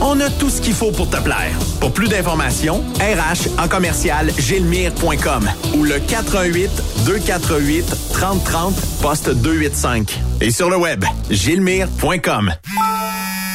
[0.00, 1.52] On a tout ce qu'il faut pour te plaire.
[1.80, 6.70] Pour plus d'informations, RH en commercial gilmire.com ou le 418
[7.06, 10.20] 248 3030 poste 285.
[10.40, 12.52] Et sur le web, gilmire.com.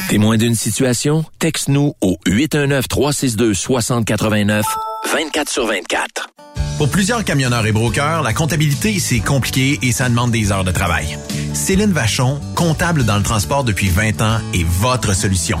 [0.08, 1.24] Témoin d'une situation?
[1.38, 4.62] Texte-nous au 819-362-6089,
[5.12, 6.28] 24 sur 24.
[6.76, 10.72] Pour plusieurs camionneurs et brokers, la comptabilité, c'est compliqué et ça demande des heures de
[10.72, 11.16] travail.
[11.54, 15.60] Céline Vachon, comptable dans le transport depuis 20 ans, est votre solution.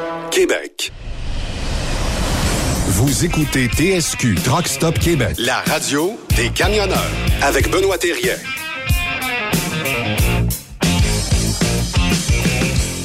[0.31, 0.93] Québec.
[2.87, 7.11] Vous écoutez TSQ Truck Stop Québec, la radio des camionneurs
[7.41, 8.35] avec Benoît Thérien.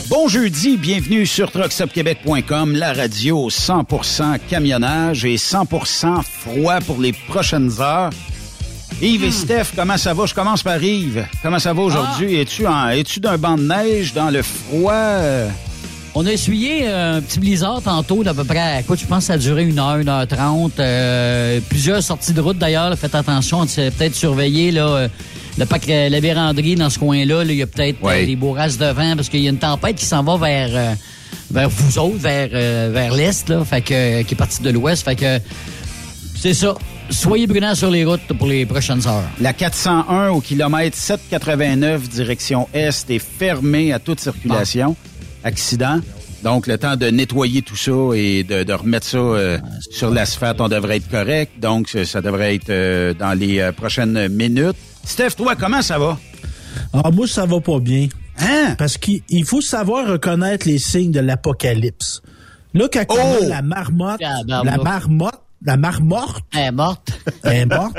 [0.09, 7.73] Bon jeudi, bienvenue sur truckstopquebec.com, la radio 100% camionnage et 100% froid pour les prochaines
[7.81, 8.11] heures.
[9.03, 10.27] Yves et Steph, comment ça va?
[10.27, 11.27] Je commence par Yves.
[11.43, 12.41] Comment ça va aujourd'hui?
[12.41, 15.51] Es-tu en, es-tu d'un banc de neige dans le froid?
[16.19, 19.25] On a essuyé euh, un petit blizzard tantôt d'à peu près, écoute, je pense que
[19.27, 20.81] ça a duré une heure, une heure trente.
[20.81, 25.09] Euh, plusieurs sorties de route d'ailleurs, faites attention, c'est peut-être surveiller là, euh,
[25.59, 27.45] le parc euh, La Vérandrie dans ce coin-là.
[27.45, 28.23] là, Il y a peut-être Ouais.
[28.23, 30.71] euh, des bourrasques de vent parce qu'il y a une tempête qui s'en va vers
[30.73, 30.95] euh,
[31.51, 35.05] vers vous autres, vers euh, vers l'est, là, fait que qui est partie de l'ouest.
[35.05, 35.39] Fait que
[36.35, 36.75] c'est ça.
[37.11, 39.23] Soyez prudents sur les routes pour les prochaines heures.
[39.39, 44.97] La 401 au kilomètre 789 direction est est fermée à toute circulation.
[45.47, 46.01] Accident.
[46.43, 49.59] Donc, le temps de nettoyer tout ça et de, de remettre ça euh,
[49.91, 51.53] sur l'asphalte, on devrait être correct.
[51.61, 54.77] Donc, ça- devrait être euh, dans les euh, prochaines minutes.
[55.05, 56.19] Steph, toi, comment ça va?
[56.93, 58.09] Ah, moi, ça va pas bien.
[58.41, 58.75] Hein?
[58.77, 62.23] Parce qu'il il faut savoir reconnaître les signes de l'apocalypse.
[62.75, 63.45] Là, quand on Oh!
[63.45, 64.85] a la marmotte, Ah, la marmotte.
[64.85, 67.09] marmotte, la marmotte, Elle est morte.
[67.45, 67.97] elle est morte,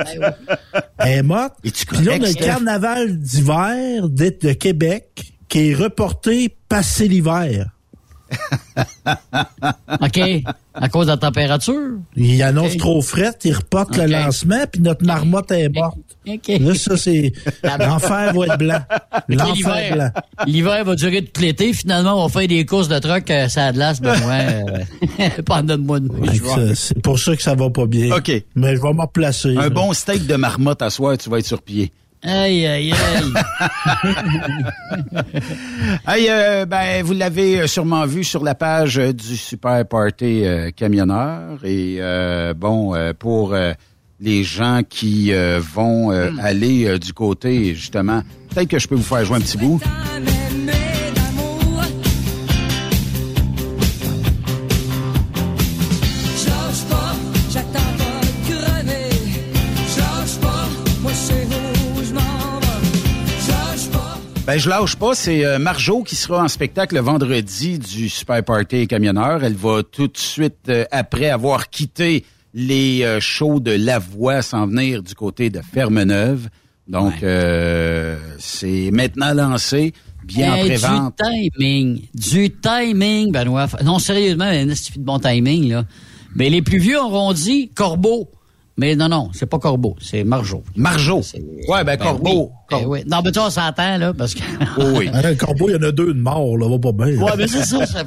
[1.00, 1.54] elle est morte.
[1.64, 7.70] Es-tu Puis là, on a le carnaval d'hiver de Québec qui est reporté passé l'hiver.
[10.02, 10.20] OK.
[10.74, 11.98] À cause de la température?
[12.16, 15.98] Il annonce trop fret, il reporte le lancement, puis notre marmotte est morte.
[16.28, 16.48] OK.
[16.60, 17.32] Là, ça, c'est...
[17.64, 18.82] L'enfer va être blanc.
[19.30, 19.94] L'enfer l'hiver.
[19.94, 20.10] blanc.
[20.46, 21.74] L'hiver va durer tout l'été.
[21.74, 25.30] Finalement, on va faire des courses de truck euh, ça a de l'as, Benoît, euh,
[25.46, 28.16] pendant le mois de ça, C'est pour ça que ça va pas bien.
[28.16, 28.32] OK.
[28.56, 29.56] Mais je vais me replacer.
[29.58, 29.70] Un là.
[29.70, 31.92] bon steak de marmotte à soir, tu vas être sur pied.
[32.28, 33.34] Aïe, aïe, aïe.
[36.08, 40.46] Hey, euh, ben, vous l'avez euh, sûrement vu sur la page euh, du Super Party
[40.46, 41.60] euh, Camionneur.
[41.64, 43.56] Et euh, bon, pour
[44.20, 45.32] les gens qui
[45.74, 48.22] vont euh, aller du côté, justement,
[48.54, 49.82] peut-être que je peux vous faire jouer un petit bout.
[64.48, 68.42] Ben, je lâche pas, c'est euh, Marjo qui sera en spectacle le vendredi du Super
[68.42, 69.44] Party Camionneur.
[69.44, 72.24] Elle va tout de suite, euh, après avoir quitté
[72.54, 76.48] les euh, shows de La Voix, s'en venir du côté de Fermeneuve.
[76.88, 79.92] Donc, euh, c'est maintenant lancé,
[80.24, 81.16] bien en Hey, prévente.
[81.18, 82.02] Du timing.
[82.16, 83.68] Du timing, Benoît.
[83.84, 85.84] Non, sérieusement, un esti de bon timing, là.
[86.36, 88.32] Mais les plus vieux auront dit Corbeau.
[88.80, 90.64] Mais non, non, c'est pas Corbeau, c'est Marjo.
[90.76, 91.22] Marjo.
[91.68, 92.52] Ouais, ben, Corbeau.
[92.72, 92.78] oui.
[92.80, 93.04] Ben oui.
[93.08, 94.42] Non, mais tu vois, on s'entend, là, parce que...
[94.78, 95.10] Oh oui.
[95.40, 97.18] Corbeau, il y en a deux de morts, là, va pas bien.
[97.20, 98.04] ouais, mais c'est ça, c'est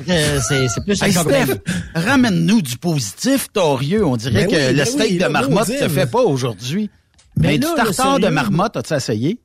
[0.84, 1.56] plus Hey, un Steph,
[1.94, 4.06] ramène-nous du positif, torieux.
[4.06, 6.88] On dirait Ben que oui, le ben steak oui, de marmotte te fait pas aujourd'hui.
[7.36, 9.40] Mais, Mais du tartare de marmotte, as-tu essayé?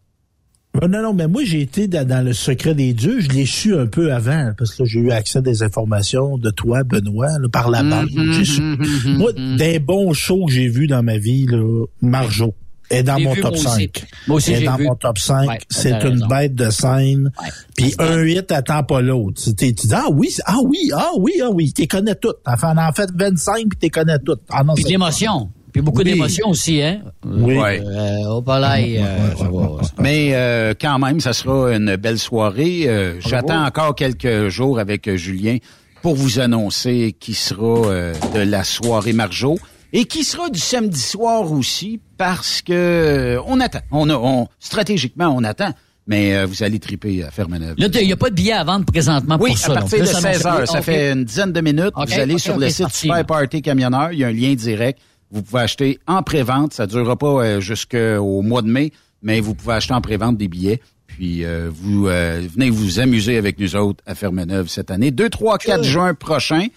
[0.84, 3.20] Euh, Non, non, mais moi, j'ai été dans, dans le secret des dieux.
[3.20, 6.50] Je l'ai su un peu avant, parce que j'ai eu accès à des informations de
[6.50, 8.10] toi, Benoît, là, par la bande.
[8.34, 8.62] J'ai su.
[9.08, 12.54] Moi, des bons shows que j'ai vus dans ma vie, là, Marjo
[12.92, 13.70] est dans mon vu, top moi 5.
[13.72, 13.92] aussi.
[14.28, 14.84] Moi aussi, est dans vu.
[14.86, 15.48] mon top 5.
[15.50, 16.28] Ouais, c'est une raison.
[16.28, 17.32] bête de scène.
[17.42, 17.50] Ouais.
[17.76, 19.42] Puis un hit attend pas l'autre.
[19.44, 22.44] Tu tu dis, ah oui, c'est- ah oui, ah oui, ah oui, t'es connais toutes.
[22.44, 24.42] T'en fais- en fait 25 puis t'es connais toutes.
[24.52, 25.50] Ah Puis l'émotion.
[25.76, 26.06] Puis beaucoup Oui.
[26.06, 27.02] d'émotion aussi, hein?
[27.26, 27.58] Oui.
[27.58, 27.82] Ouais.
[27.86, 29.78] Euh, au palais, euh.
[30.00, 32.84] Mais euh, quand même, ça sera une belle soirée.
[32.88, 35.58] Euh, J'attends encore quelques jours avec euh, Julien
[36.02, 39.58] pour vous annoncer qui sera euh, de la soirée Marjo
[39.92, 43.80] et qui sera du samedi soir aussi parce que euh, on attend.
[43.92, 45.74] On a, on, stratégiquement, on attend.
[46.08, 47.74] Mais euh, vous allez triper à Fermeneuve.
[47.80, 49.72] Là, il n'y a pas de billets à vendre présentement Oui, pour ça.
[49.72, 50.14] à partir de donc.
[50.14, 50.68] Là, ça 16 heures.
[50.70, 51.94] Ça fait une dizaine de minutes.
[51.98, 52.88] Vous allez sur le site.
[52.94, 54.14] Super Party Camionneur.
[54.14, 55.00] Il y a un lien direct.
[55.32, 56.74] Vous pouvez acheter en pré-vente.
[56.74, 58.92] Ça durera pas euh, jusqu'au mois de mai,
[59.22, 60.82] mais vous pouvez acheter en pré-vente des billets.
[61.08, 65.12] Puis euh, vous euh, venez vous amuser avec nous autres à Fermeneuve cette année.
[65.12, 66.68] 2, 3, 4 juin prochain.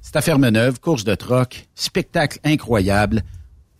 [0.00, 3.22] C'est à Fermeneuve, course de troc, spectacle incroyable.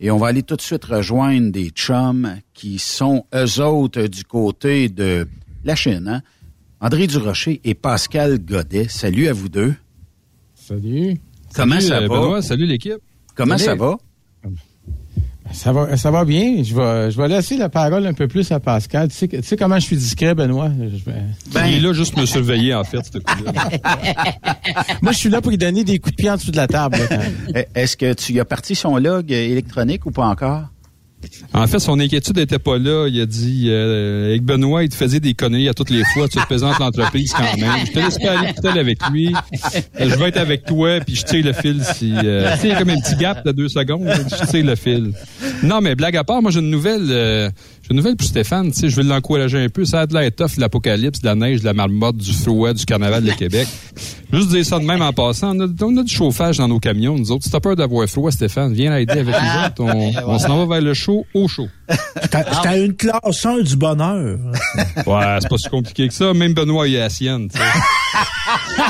[0.00, 4.24] Et on va aller tout de suite rejoindre des chums qui sont eux autres du
[4.24, 5.28] côté de
[5.64, 6.08] la Chine.
[6.08, 6.22] Hein?
[6.80, 8.88] André Durocher et Pascal Godet.
[8.88, 9.74] Salut à vous deux.
[10.54, 11.18] Salut.
[11.54, 12.20] Comment Salut, ça euh, va?
[12.20, 13.00] Benoît, salut l'équipe.
[13.34, 13.64] Comment Salut.
[13.78, 13.96] ça va?
[15.52, 16.62] Ça va, ça va bien.
[16.64, 19.08] Je vais, je vais laisser la parole un peu plus à Pascal.
[19.08, 20.70] Tu sais, que- tu sais comment je suis discret, Benoît?
[20.78, 21.22] Je vais-
[21.52, 23.52] Ben, Il est là juste me surveiller, en fait, ce coup-là.
[25.02, 26.66] Moi, je suis là pour lui donner des coups de pied en dessous de la
[26.66, 26.96] table.
[27.54, 30.62] Eh, Est-ce que tu as parti son log électronique ou pas encore?
[31.52, 33.06] En fait, son inquiétude n'était pas là.
[33.08, 36.28] Il a dit, euh, avec Benoît, il te faisait des conneries à toutes les fois.
[36.28, 37.70] Tu représentes l'entreprise quand même.
[37.86, 39.32] Je te laisse pas aller tout seul avec lui.
[39.98, 42.12] Je vais être avec toi, puis je tire le fil si...
[42.12, 44.08] Euh, tu sais, il y a comme un petit gap de deux secondes.
[44.08, 45.12] Je tire le fil.
[45.62, 47.06] Non, mais blague à part, moi, j'ai une nouvelle...
[47.10, 47.50] euh,
[47.84, 48.72] j'ai une nouvelle pour Stéphane.
[48.72, 49.84] Tu sais, je vais l'encourager un peu.
[49.84, 52.86] Ça a de l'air tough, l'apocalypse, de la neige, de la marmotte, du froid, du
[52.86, 53.68] carnaval de Québec.
[54.32, 55.54] Juste dire ça de même en passant.
[55.54, 57.44] On a, on a du chauffage dans nos camions, nous autres.
[57.44, 59.82] Si t'as peur d'avoir froid, Stéphane, viens aider avec nous autres.
[59.82, 61.68] On, on s'en va vers le chaud, au chaud.
[62.22, 64.38] J'étais à une classe 1 du bonheur.
[65.06, 66.32] Ouais, c'est pas si compliqué que ça.
[66.32, 67.48] Même Benoît, il est à sienne.
[67.50, 67.64] tu sais.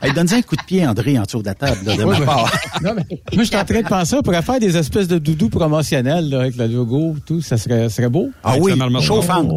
[0.00, 2.12] Hey, Donne-y un coup de pied, André, en dessous de la table, là, de Ouais,
[2.14, 2.24] ma ouais.
[2.26, 2.52] part.
[2.82, 5.18] Non, mais moi, je suis en train de penser, on pourrait faire des espèces de
[5.18, 7.40] doudous promotionnels là, avec le logo, tout.
[7.42, 8.30] Ça serait, serait beau.
[8.44, 9.02] Ah oui, la marmotte.
[9.02, 9.50] chauffante.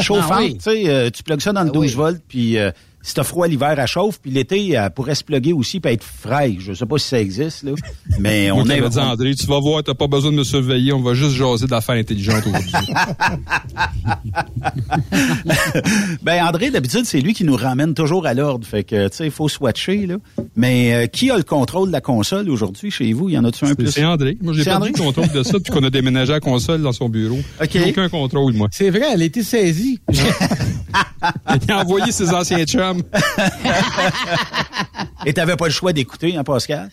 [0.00, 0.58] Chauffante, Ah oui.
[0.58, 2.70] tu sais, euh, tu plugues ça dans le 12 volts, puis euh,
[3.06, 6.02] si t'as froid l'hiver, elle chauffe, puis l'été, elle pourrait se plugger aussi, puis être
[6.02, 6.58] fraîche.
[6.58, 7.70] Je sais pas si ça existe, là,
[8.18, 8.88] mais on est...
[8.88, 11.68] dit, André, tu vas voir, t'as pas besoin de me surveiller, on va juste jaser
[11.68, 12.72] d'affaires intelligentes aujourd'hui.
[16.24, 19.26] ben André, d'habitude, c'est lui qui nous ramène toujours à l'ordre, fait que, tu sais,
[19.26, 20.16] il faut swatcher, là.
[20.56, 23.28] Mais euh, qui a le contrôle de la console aujourd'hui chez vous?
[23.28, 23.92] Il y en a-tu un plus?
[23.92, 24.36] C'est André.
[24.42, 24.90] Moi, j'ai André?
[24.92, 27.38] le contrôle de ça depuis qu'on a déménagé à la console dans son bureau.
[27.62, 27.70] OK.
[27.70, 28.66] J'ai aucun contrôle, moi.
[28.72, 30.00] C'est vrai, elle a été saisie.
[30.10, 32.95] Il a envoyé ses anciens chums.
[35.26, 36.88] Et t'avais pas le choix d'écouter, hein, Pascal?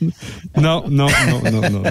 [0.60, 1.84] Non, non, non, non, non.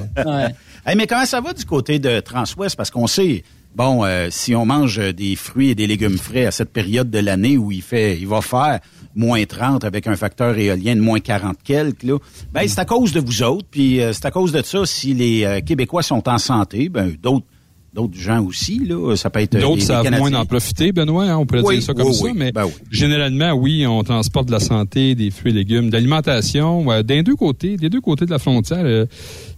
[0.84, 2.76] Hey, mais comment ça va du côté de Transwest?
[2.76, 3.44] Parce qu'on sait,
[3.76, 7.20] bon, euh, si on mange des fruits et des légumes frais à cette période de
[7.20, 8.80] l'année où il fait, il va faire
[9.14, 12.18] moins 30 avec un facteur éolien de moins 40 quelques, là,
[12.52, 13.66] ben, c'est à cause de vous autres.
[13.70, 17.14] Puis euh, c'est à cause de ça, si les euh, Québécois sont en santé, ben,
[17.22, 17.46] d'autres
[17.94, 19.54] d'autres gens aussi, là, ça peut être...
[19.56, 22.14] euh, D'autres savent moins d'en profiter, Benoît, hein, on pourrait Oui, dire ça comme oui,
[22.14, 22.32] ça, oui.
[22.34, 22.72] mais Ben oui.
[22.90, 27.22] généralement, oui, on transporte de la santé, des fruits et légumes, de l'alimentation, euh, des
[27.22, 28.82] deux côtés, des deux côtés de la frontière.
[28.84, 29.04] euh,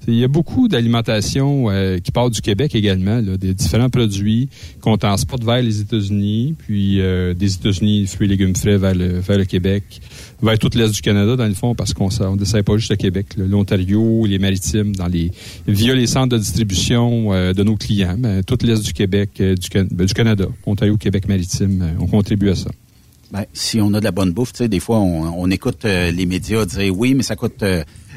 [0.09, 4.49] il y a beaucoup d'alimentation euh, qui part du Québec également, des différents produits
[4.81, 9.45] qu'on transporte vers les États-Unis, puis euh, des États-Unis, fruits et légumes frais vers le,
[9.45, 9.85] Québec,
[10.43, 12.97] vers tout l'Est du Canada, dans le fond, parce qu'on ne dessert pas juste le
[12.97, 15.31] Québec, l'Ontario, les maritimes, dans les
[15.67, 19.69] via les centres de distribution euh, de nos clients, mais tout l'Est du Québec, du,
[19.91, 22.71] ben, du Canada, Ontario, Québec maritime, on contribue à ça.
[23.33, 26.65] Ben, si on a de la bonne bouffe, des fois, on, on écoute les médias
[26.67, 27.65] dire oui, mais ça coûte,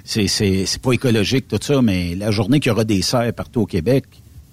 [0.04, 3.34] c'est, c'est, c'est pas écologique, tout ça, mais la journée qu'il y aura des serres
[3.34, 4.06] partout au Québec,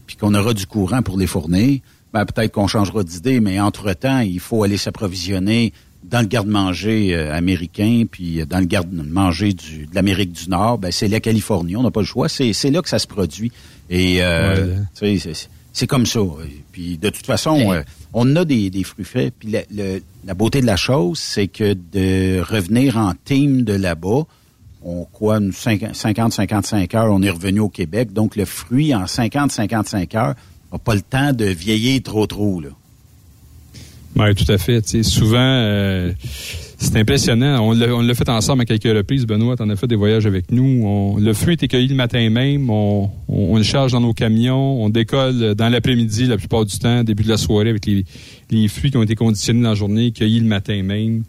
[0.06, 1.80] puis qu'on aura du courant pour les fournir,
[2.12, 5.72] ben, peut-être qu'on changera d'idée, mais entre-temps, il faut aller s'approvisionner
[6.04, 9.62] dans le garde-manger euh, américain, puis dans le garde-manger de
[9.94, 12.82] l'Amérique du Nord, ben, c'est la Californie, on n'a pas le choix, c'est, c'est là
[12.82, 13.50] que ça se produit.
[13.90, 15.18] Et, euh, Ouais.
[15.18, 16.20] c'est, c'est comme ça.
[16.72, 17.82] Puis de toute façon, euh,
[18.12, 19.32] on a des, des fruits frais.
[19.36, 23.72] Puis la, le- la beauté de la chose, c'est que de revenir en team de
[23.72, 24.22] là-bas,
[24.84, 28.12] on quoi, une 50-55 heures, on est revenu au Québec.
[28.12, 30.34] Donc le fruit en 50-55 heures
[30.72, 32.60] n'a pas le temps de vieillir trop trop.
[32.60, 32.68] Là.
[34.16, 35.02] Oui, tout à fait.
[35.02, 36.12] Souvent, euh,
[36.78, 37.60] c'est impressionnant.
[37.60, 39.26] On l'a fait ensemble à quelques reprises.
[39.26, 41.18] Benoît, tu en as fait des voyages avec nous.
[41.18, 42.70] Le fruit était cueilli le matin même.
[42.70, 44.84] On le charge dans nos camions.
[44.84, 48.04] On décolle dans l'après-midi la plupart du temps, début de la soirée, avec les,
[48.50, 51.24] les fruits qui ont été conditionnés dans la journée, cueillis le matin même.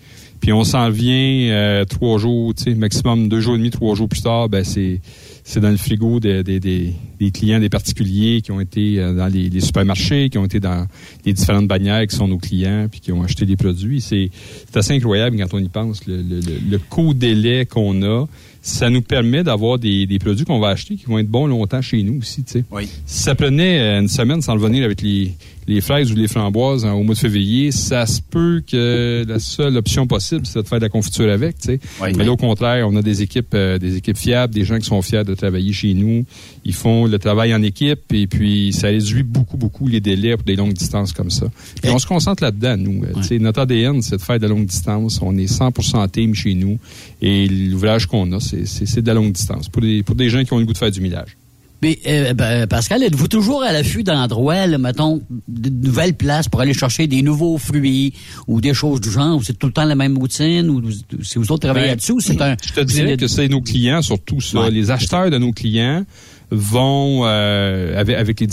[0.45, 3.95] Puis on s'en vient euh, trois jours, tu sais, maximum deux jours et demi, trois
[3.95, 5.01] jours plus tard, ben c'est
[5.43, 9.13] c'est dans le frigo des, des, des, des clients, des particuliers qui ont été euh,
[9.15, 10.85] dans les, les supermarchés, qui ont été dans
[11.25, 14.01] les différentes bannières qui sont nos clients, puis qui ont acheté des produits.
[14.01, 14.29] C'est
[14.69, 16.05] c'est assez incroyable quand on y pense.
[16.05, 18.27] Le, le, le, court délai qu'on a,
[18.61, 21.81] ça nous permet d'avoir des, des produits qu'on va acheter qui vont être bons longtemps
[21.81, 22.43] chez nous aussi.
[22.43, 22.65] tu sais.
[22.69, 22.87] Oui.
[23.07, 25.33] Si ça prenait euh, une semaine sans le venir avec les,
[25.67, 29.39] les fraises ou les framboises hein, au mois de février, ça se peut que la
[29.39, 31.57] seule option possible, c'est de faire de la confiture avec.
[31.59, 31.79] tu sais.
[32.01, 32.09] Oui.
[32.15, 34.85] Mais là, au contraire, on a des équipes, euh, des équipes fiables, des gens qui
[34.85, 36.25] sont fiers de travailler chez nous.
[36.65, 40.45] Ils font le travail en équipe et puis ça réduit beaucoup, beaucoup les délais pour
[40.45, 41.47] des longues distances comme ça.
[41.83, 43.03] Et on se concentre là-dedans, nous.
[43.21, 45.19] Tu sais, Notre ADN, c'est de faire de la longue distance.
[45.21, 46.77] On est 100% team chez nous
[47.21, 50.29] et l'ouvrage qu'on a, c'est- c'est c'est de la longue distance pour des, pour des
[50.29, 51.35] gens qui ont le goût de faire du millage.
[51.85, 56.73] Mais euh, ben, Pascal, êtes-vous toujours à l'affût d'endroits, mettons, de nouvelles places pour aller
[56.73, 58.11] chercher des nouveaux fruits
[58.47, 59.37] ou des choses du genre?
[59.37, 60.67] Ou c'est tout le temps la même routine?
[60.67, 60.81] Ou
[61.21, 62.55] si vous autres travaillez Ben, là-dessus, ou c'est un...
[62.65, 64.61] Je te dirais que c'est nos clients, surtout ça.
[64.61, 64.71] Ouais.
[64.71, 66.03] Les acheteurs de nos clients
[66.51, 68.47] vont, euh, avec, avec les,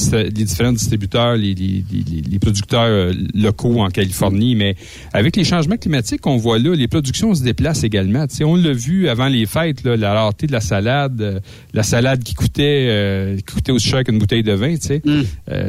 [0.45, 4.77] différents distributeurs, les, les- les- les producteurs euh, locaux en Californie, mais
[5.13, 8.27] avec les changements climatiques qu'on voit là, les productions se déplacent également.
[8.45, 11.41] On l'a vu avant les fêtes, là, la rareté de la salade, euh,
[11.73, 14.75] la salade qui coûtait, euh, qui coûtait aussi cher qu'une bouteille de vin.
[14.77, 15.01] Tu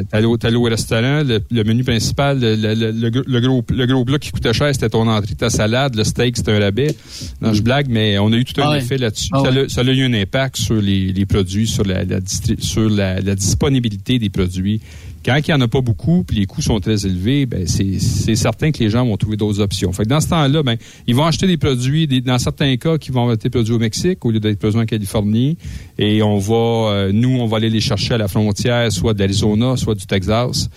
[0.10, 0.26] t'allais
[0.56, 4.32] au, restaurant, le, le menu principal, le, le- le- le gros- le gros, plat qui
[4.32, 6.96] coûtait cher, c'était ton entrée, ta salade, le steak, c'était un rabais.
[7.42, 8.78] Non, je blague, mais on a eu tout un Ah ouais.
[8.80, 9.30] effet là-dessus.
[9.34, 9.66] Ah ça, ouais.
[9.66, 12.13] a, ça a eu un impact sur les, les produits, sur la, la
[12.60, 14.82] sur la, disponibilité des produits.
[15.26, 18.36] Quand il n'y en a pas beaucoup, puis les coûts sont très élevés, ben c'est
[18.36, 19.94] certain que les gens vont trouver d'autres options.
[19.94, 20.76] Fait dans ce temps-là, ben
[21.08, 24.32] ils vont acheter des produits, dans certains cas, qui vont être produits au Mexique au
[24.32, 25.58] lieu d'être produits en Californie,
[25.98, 29.96] et on euh, nous, on va aller les chercher à la frontière, soit d'Arizona, soit
[29.96, 30.70] du Texas,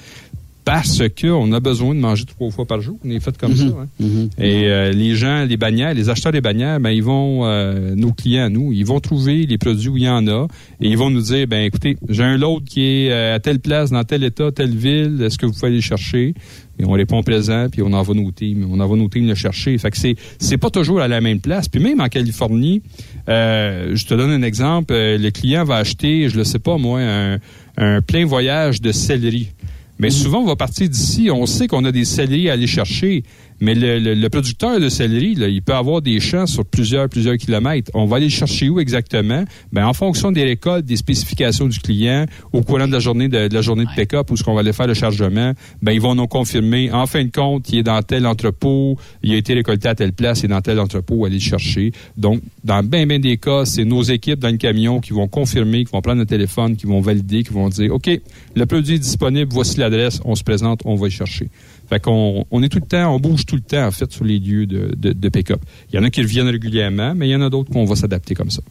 [0.67, 2.99] parce que on a besoin de manger trois fois par jour.
[3.05, 3.65] On est fait comme ça.
[3.65, 3.87] hein.
[4.37, 8.11] Et euh, les gens, les bannières, les acheteurs des bannières, ben ils vont, euh, nos
[8.13, 10.49] clients, nous, ils vont trouver les produits où il y en a
[10.81, 13.61] et ils vont nous dire, ben écoutez, j'ai un lot qui est euh, à telle
[13.61, 16.35] place, dans tel état, telle ville, est-ce que vous pouvez aller le chercher?
[16.79, 19.79] Et on répond présent, puis on envoie nos teams, on envoie nos teams le chercher.
[19.79, 21.69] Fait que c'est c'est pas toujours à la même place.
[21.69, 22.83] Puis même en Californie,
[23.29, 26.77] euh, je te donne un exemple, euh, le client va acheter, je le sais pas
[26.77, 27.39] moi, un,
[27.79, 29.49] un plein voyage de céleri.
[29.99, 33.23] Mais souvent, on va partir d'ici, on sait qu'on a des céleris à aller chercher,
[33.61, 37.09] mais le, le- le producteur de céleri, là, il peut avoir des champs sur plusieurs,
[37.09, 37.91] plusieurs kilomètres.
[37.95, 39.45] On va aller le chercher où exactement?
[39.73, 43.49] Ben, en fonction des récoltes, des spécifications du client, au courant de la journée de,
[43.49, 46.01] de la journée de pick-up, où ce qu'on va aller faire le chargement, ben, ils
[46.01, 49.55] vont nous confirmer, en fin de compte, il est dans tel entrepôt, il a été
[49.55, 51.93] récolté à telle place, il est dans tel entrepôt, aller le chercher.
[52.17, 55.85] Donc, dans bien, bien des cas, c'est nos équipes dans le camion qui vont confirmer,
[55.85, 58.11] qui vont prendre le téléphone, qui vont valider, qui vont dire, OK,
[58.55, 61.49] le produit est disponible, voici l'adresse, on se présente, on va le chercher.
[61.88, 64.25] Fait qu'on on est tout le temps, on bouge tout le temps, en fait, sur
[64.25, 65.61] les lieux de, de, de pick-up.
[65.90, 67.97] Il y en a qui reviennent régulièrement, mais il y en a d'autres qu'on va
[67.97, 68.62] s'adapter comme ça.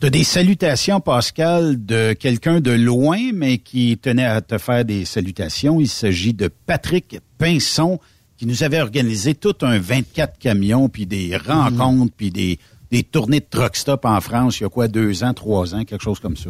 [0.00, 5.04] T'as des salutations, Pascal, de quelqu'un de loin, mais qui tenait à te faire des
[5.04, 5.80] salutations.
[5.80, 7.98] Il s'agit de Patrick Pinson,
[8.36, 13.40] qui nous avait organisé tout un 24 camions, puis des rencontres, puis des, des tournées
[13.40, 16.20] de truck stop en France, il y a quoi, deux ans, trois ans, quelque chose
[16.20, 16.48] comme ça.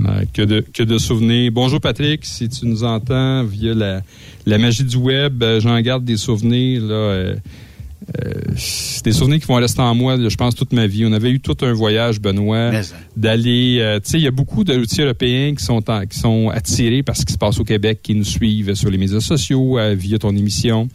[0.00, 1.52] Ouais, que, de, que de souvenirs.
[1.52, 4.00] Bonjour Patrick, si tu nous entends via la,
[4.46, 6.82] la magie du web, euh, j'en garde des souvenirs.
[6.82, 7.36] Là, euh,
[8.22, 11.04] euh, c'est des souvenirs qui vont rester en moi, je pense, toute ma vie.
[11.06, 12.70] On avait eu tout un voyage, Benoît,
[13.16, 13.98] d'aller...
[14.04, 17.02] tu sais, il y a beaucoup de routiers européens qui sont, en- qui sont attirés
[17.02, 20.18] par ce qui se passe au Québec, qui nous suivent sur les médias sociaux, via
[20.18, 20.88] ton émission.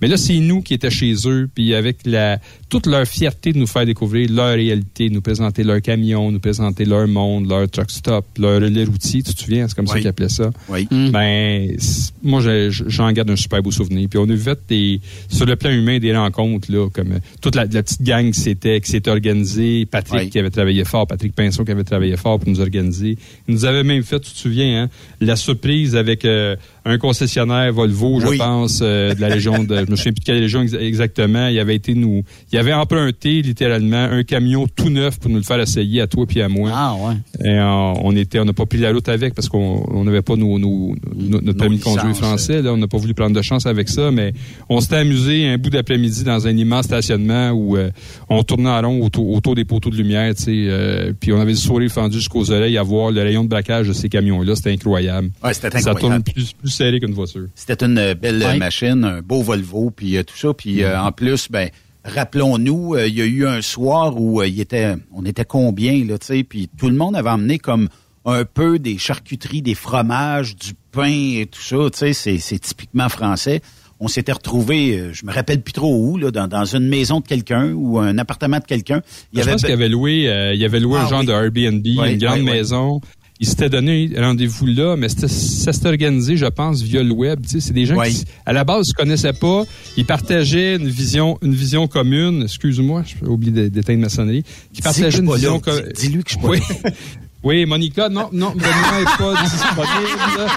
[0.00, 3.58] Mais là, c'est nous qui étions chez eux, puis avec la toute leur fierté de
[3.58, 7.90] nous faire découvrir leur réalité, nous présenter leur camion, nous présenter leur monde, leur truck
[7.90, 9.22] stop, leur relais routier.
[9.22, 10.50] Tu te souviens, c'est comme ça qu'ils appelaient ça.
[10.68, 10.88] Oui.
[10.90, 14.08] Ben, c- moi, j'en garde un super beau souvenir.
[14.08, 17.18] Puis on a vu fait des, sur le plan humain des rencontres, là, comme euh,
[17.40, 19.86] toute la, la petite gang qui s'était, qui s'était organisée.
[19.86, 20.30] Patrick Oui.
[20.30, 23.16] qui avait travaillé fort, Patrick Pinson qui avait travaillé fort pour nous organiser.
[23.48, 26.56] Il nous avait même fait, tu te souviens, hein, la surprise avec euh,
[26.88, 28.38] un concessionnaire Volvo, je Oui.
[28.38, 31.48] pense, euh, de la région de, je me souviens plus de quelle région ex- exactement.
[31.48, 32.22] Il avait été nous,
[32.52, 36.26] il avait emprunté littéralement un camion tout neuf pour nous le faire essayer à toi
[36.26, 36.70] puis à moi.
[36.72, 37.14] Ah, ouais.
[37.44, 40.22] Et on, on était, on n'a pas pris la route avec parce qu'on on n'avait
[40.22, 42.62] pas nos, nos- nos- notre permis de conduire français.
[42.62, 44.32] Là, on n'a pas voulu prendre de chance avec ça, mais
[44.68, 47.90] on s'était amusé un bout d'après-midi dans un immense stationnement où euh,
[48.28, 51.40] on tournait en rond autour, autour des poteaux de lumière, tu sais, euh, puis on
[51.40, 54.54] avait du sourire fendu jusqu'aux oreilles à voir le rayon de braquage de ces camions-là.
[54.54, 55.30] C'était incroyable.
[55.42, 56.24] Ouais, c'était Ça tourne incroyable.
[56.32, 57.46] plus, plus serré qu'une voiture.
[57.54, 58.58] C'était une euh, belle euh, Ouais.
[58.58, 60.52] machine, un beau Volvo, puis euh, tout ça.
[60.54, 61.70] Puis euh, en plus, ben
[62.04, 66.04] rappelons-nous, euh, il y a eu un soir où euh, il était, on était combien
[66.04, 67.88] là, tu sais, puis tout le monde avait emmené comme
[68.24, 71.04] un peu des charcuteries, des fromages, du pain
[71.40, 71.76] et tout ça.
[71.92, 73.60] Tu sais, c'est, typiquement français.
[73.98, 77.20] On s'était retrouvés, euh, je me rappelle plus trop où, là, dans, dans une maison
[77.20, 79.00] de quelqu'un ou un appartement de quelqu'un.
[79.32, 81.20] Il y je avait pense qu'il avait loué, euh, il avait loué Ah, un genre
[81.20, 81.26] oui.
[81.26, 82.50] de Airbnb, Oui, une grande oui, oui.
[82.50, 83.00] maison.
[83.38, 87.40] Il s'était donné rendez-vous là, mais c'était- ça s'était organisé, je pense, via le web.
[87.42, 88.14] Tu sais, c'est des gens Oui.
[88.14, 89.64] qui, à la base, se connaissaient pas.
[89.98, 92.44] Ils partageaient une vision, une vision commune.
[92.44, 94.42] Excuse-moi, j'ai oublié d'é- d'éteindre ma sonnerie.
[94.72, 95.60] Qui partageaient une vision là.
[95.60, 96.60] co- Dis- dis-lui que je suis pas oui.
[97.46, 100.50] Oui, Monica, non, non, Benoît n'est pas disponible.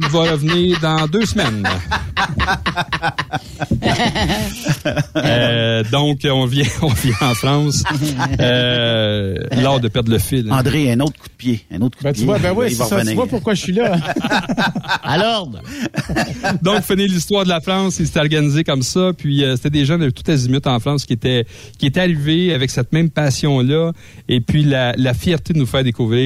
[0.00, 1.66] Il va revenir dans deux semaines.
[5.16, 7.84] Euh, donc, on vient, on vient en France.
[8.40, 10.46] Euh, L'art de perdre le fil.
[10.50, 10.58] hein.
[10.58, 12.26] André, un autre coup de pied, un autre coup Ben, de tu pied.
[12.26, 13.04] vois, ben oui, c'est ça.
[13.04, 13.96] Tu vois pourquoi je suis là.
[15.02, 15.60] À l'ordre.
[16.62, 19.12] Donc, finir l'histoire de la France, il s'était organisé comme ça.
[19.16, 21.44] Puis, euh, c'était des gens de tout azimut en France qui étaient,
[21.78, 23.92] qui étaient arrivés avec cette même passion-là.
[24.28, 26.19] Et puis, la, la fierté de nous faire découvrir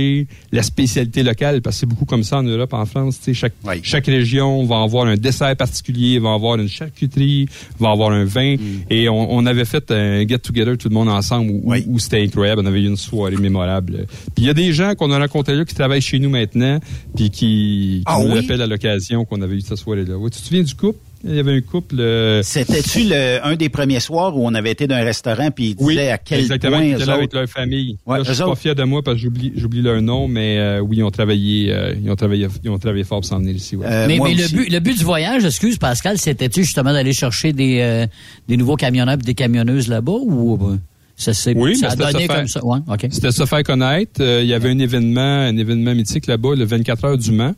[0.52, 3.20] la spécialité locale, parce que c'est beaucoup comme ça en Europe, en France.
[3.32, 3.76] Chaque, Oui.
[3.82, 7.46] chaque région va avoir un dessert particulier va avoir une charcuterie,
[7.78, 8.56] va avoir un vin.
[8.90, 12.62] Et on, on avait fait un get-together tout le monde ensemble où, où c'était incroyable.
[12.62, 14.06] On avait eu une soirée mémorable.
[14.34, 16.78] Puis il y a des gens qu'on a rencontrés là qui travaillent chez nous maintenant,
[17.16, 18.40] puis qui, qui Ah nous oui?
[18.40, 20.16] rappellent à l'occasion qu'on avait eu cette soirée-là.
[20.16, 20.98] Ouais, tu te souviens du couple?
[21.26, 21.96] Il y avait un couple...
[22.00, 25.74] euh, C'était-tu un des premiers soirs où on avait été dans un restaurant puis ils
[25.74, 27.96] disaient à quel Exactement, point ils étaient là avec leur famille.
[28.06, 30.58] Ouais, là, je suis pas fier de moi parce que j'oublie, j'oublie leur nom, mais
[30.58, 33.38] euh, oui, ils ont travaillé, euh, ils ont travaillé, ils ont travaillé fort pour s'en
[33.38, 33.76] venir ici.
[33.76, 33.86] ouais.
[33.88, 37.52] Euh, mais mais le, but, le but du voyage, excuse Pascal, c'était-tu justement d'aller chercher
[37.52, 38.06] des, euh,
[38.48, 40.78] des nouveaux camionneurs et des camionneuses là-bas ou
[41.16, 42.64] ça Oui, ça a donné comme ça?
[42.64, 42.78] Ouais.
[43.10, 44.20] C'était se faire connaître.
[44.20, 47.54] Euh, il y avait un événement, un événement mythique là-bas, le 24 heures du Mans.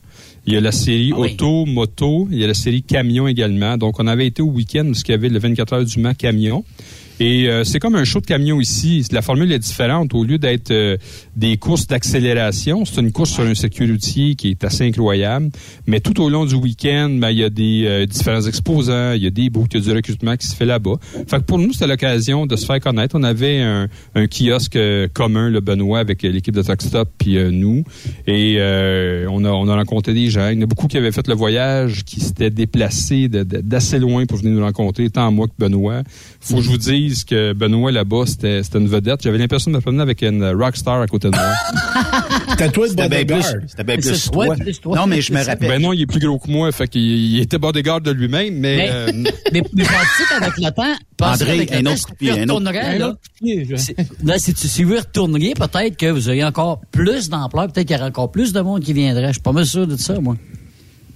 [0.47, 1.33] Il y a la série Ah oui.
[1.33, 2.27] auto, moto.
[2.31, 3.77] Il y a la série camion également.
[3.77, 6.13] Donc, on avait été au week-end parce qu'il y avait le 24 heures du Mans
[6.13, 6.63] camion.
[7.19, 9.05] Et euh, c'est comme un show de camion ici.
[9.11, 10.13] La formule est différente.
[10.13, 10.97] Au lieu d'être euh,
[11.35, 15.49] des courses d'accélération, c'est une course sur un circuit routier qui est assez incroyable.
[15.87, 19.23] Mais tout au long du week-end, ben, il y a des euh, différents exposants, il
[19.23, 20.95] y a des bouts, il y a du recrutement qui se fait là-bas.
[21.27, 23.15] Fait que pour nous, c'était l'occasion de se faire connaître.
[23.17, 27.37] On avait un, un kiosque euh, commun, le Benoît, avec euh, l'équipe de Stop puis
[27.37, 27.83] euh, nous.
[28.27, 28.57] Et
[29.29, 30.49] on, a, on a rencontré des gens.
[30.49, 34.25] Il y en a beaucoup qui avaient fait le voyage, qui s'étaient déplacés d'assez loin
[34.25, 36.03] pour venir nous rencontrer, tant moi que Benoît.
[36.39, 39.21] Faut que je vous dise que Benoît, là-bas, c'était c'était une vedette.
[39.23, 41.45] J'avais l'impression de me promener avec une rockstar à côté de moi.
[42.49, 43.39] C'était toi bien bodyguard.
[43.39, 44.55] plus, c'était bien C'est plus toi, toi.
[44.55, 44.95] plus toi.
[44.97, 45.69] Non, mais je me rappelle.
[45.69, 48.55] Ben non, il est plus gros que moi, fait qu'il il était bodyguard de lui-même,
[48.55, 48.77] mais...
[48.77, 49.11] Mais, euh,
[49.53, 53.67] mais, mais penses-tu qu'avec le temps, André, le un autre pied, un autre- là, pied,
[54.55, 58.31] si, vous retourneriez, peut-être que vous auriez encore plus d'ampleur, peut-être qu'il y aurait encore
[58.31, 59.27] plus de monde qui viendrait.
[59.27, 60.35] Je suis pas mal sûr de ça, moi.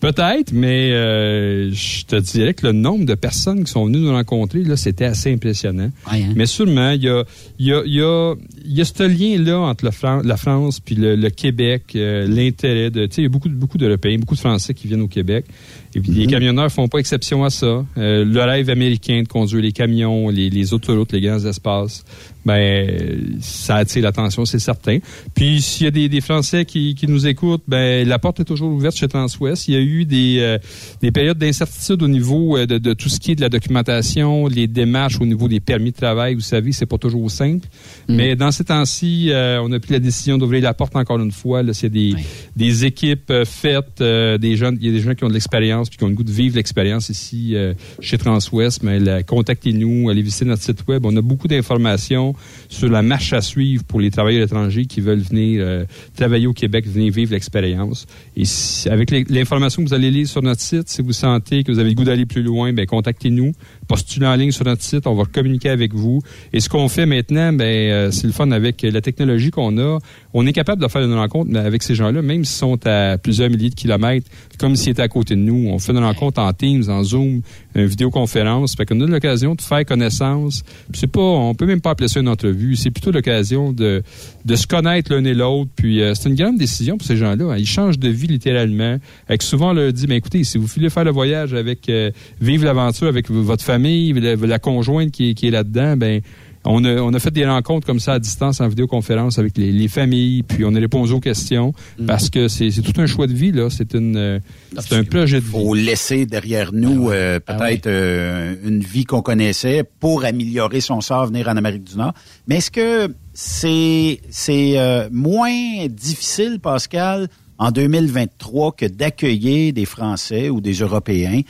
[0.02, 4.12] Peut-être, mais euh, je te dirais que le nombre de personnes qui sont venues nous
[4.12, 5.92] rencontrer, là, c'était assez impressionnant.
[6.12, 6.34] Ouais, hein?
[6.36, 7.24] Mais sûrement, il y a,
[7.60, 8.34] il y a, il y a,
[8.66, 12.28] il y a ce lien-là entre le Fran- la France puis le, le Québec, euh,
[12.28, 13.06] l'intérêt de...
[13.06, 15.46] Tu sais, il y a beaucoup, beaucoup d'Européens, beaucoup de Français qui viennent au Québec.
[15.94, 17.86] Et puis les camionneurs font pas exception à ça.
[17.98, 22.06] Euh, le rêve américain de conduire les camions, les, les autoroutes, les grands espaces,
[22.46, 25.00] ben ça attire l'attention, c'est certain.
[25.36, 28.46] Puis s'il y a des, des Français qui, qui nous écoutent, ben la porte est
[28.46, 29.68] toujours ouverte chez Transwest.
[29.68, 30.58] Il y a eu des, euh,
[31.02, 34.48] des périodes d'incertitude au niveau euh, de, de tout ce qui est de la documentation,
[34.48, 36.36] les démarches au niveau des permis de travail.
[36.36, 37.68] Vous savez, c'est pas toujours simple.
[38.08, 41.32] Mais dans ces temps-ci, euh, on a pris la décision d'ouvrir la porte encore une
[41.32, 41.64] fois.
[41.64, 42.16] Là, c'est des,
[42.56, 45.90] des équipes faites, euh, des jeunes, il y a des gens qui ont de l'expérience
[45.90, 47.56] puis qui ont le goût de vivre l'expérience ici
[48.00, 48.84] chez Transwest.
[48.84, 51.06] Mais contactez-nous, allez visiter notre site web.
[51.06, 52.31] On a beaucoup d'informations
[52.70, 56.54] sur la marche à suivre pour les travailleurs étrangers qui veulent venir euh, travailler au
[56.54, 58.06] Québec, venir vivre l'expérience.
[58.36, 58.44] Et
[58.90, 61.90] avec l'information que vous allez lire sur notre site, si vous sentez que vous avez
[61.90, 63.52] le goût d'aller plus loin, ben contactez-nous,
[63.92, 66.22] postulez en ligne sur notre site, on va communiquer avec vous.
[66.54, 70.00] Et ce qu'on fait maintenant, ben euh, c'est le fun avec la technologie qu'on a.
[70.34, 73.18] On est capable de faire une rencontre mais avec ces gens-là, même s'ils sont à
[73.18, 75.68] plusieurs milliers de kilomètres, comme s'ils étaient à côté de nous.
[75.70, 77.42] On fait une rencontre en Teams, en Zoom,
[77.76, 78.76] une vidéoconférence.
[78.76, 80.64] Fait qu'on a l'occasion de faire connaissance.
[80.94, 82.78] C'est pas, on peut même pas appeler ça une entrevue.
[82.78, 84.04] C'est plutôt l'occasion de,
[84.46, 85.70] de se connaître l'un et l'autre.
[85.76, 87.54] Puis euh, c'est une grande décision pour ces gens-là.
[87.54, 87.58] hein.
[87.58, 88.98] Ils changent de vie littéralement.
[89.28, 92.12] Avec souvent on leur dit, mais écoutez, si vous voulez faire le voyage avec, euh,
[92.40, 96.22] vivre l'aventure avec votre famille, la, conjointe qui qui est là-dedans, ben
[96.66, 99.72] on a, on a fait des rencontres comme ça à distance en vidéoconférence avec les,
[99.72, 101.74] les familles, puis on a répondu aux questions
[102.06, 103.70] parce que c'est tout un choix de vie là.
[103.70, 104.40] C'est une, euh,
[104.80, 105.52] c'est un projet de vie.
[105.52, 111.28] faut laisser derrière nous euh, peut-être euh, une vie qu'on connaissait pour améliorer son sort,
[111.28, 112.14] venir en Amérique du Nord.
[112.48, 120.50] Mais est-ce que c'est c'est euh, moins difficile, Pascal, en 2023 que d'accueillir des Français
[120.50, 121.42] ou des Européens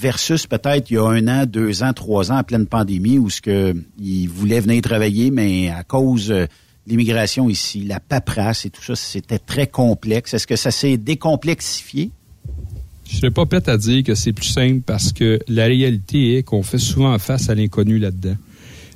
[0.00, 3.28] versus peut-être il y a un an, deux ans, trois ans, en pleine pandémie, où
[3.30, 6.46] ce que ils voulaient venir travailler, mais à cause euh,
[6.86, 10.32] de l'immigration ici, la paperasse et tout ça, c'était très complexe.
[10.34, 12.10] Est-ce que ça s'est décomplexifié?
[13.08, 16.42] Je serais pas prêt à dire que c'est plus simple parce que la réalité est
[16.44, 18.36] qu'on fait souvent face à l'inconnu là-dedans.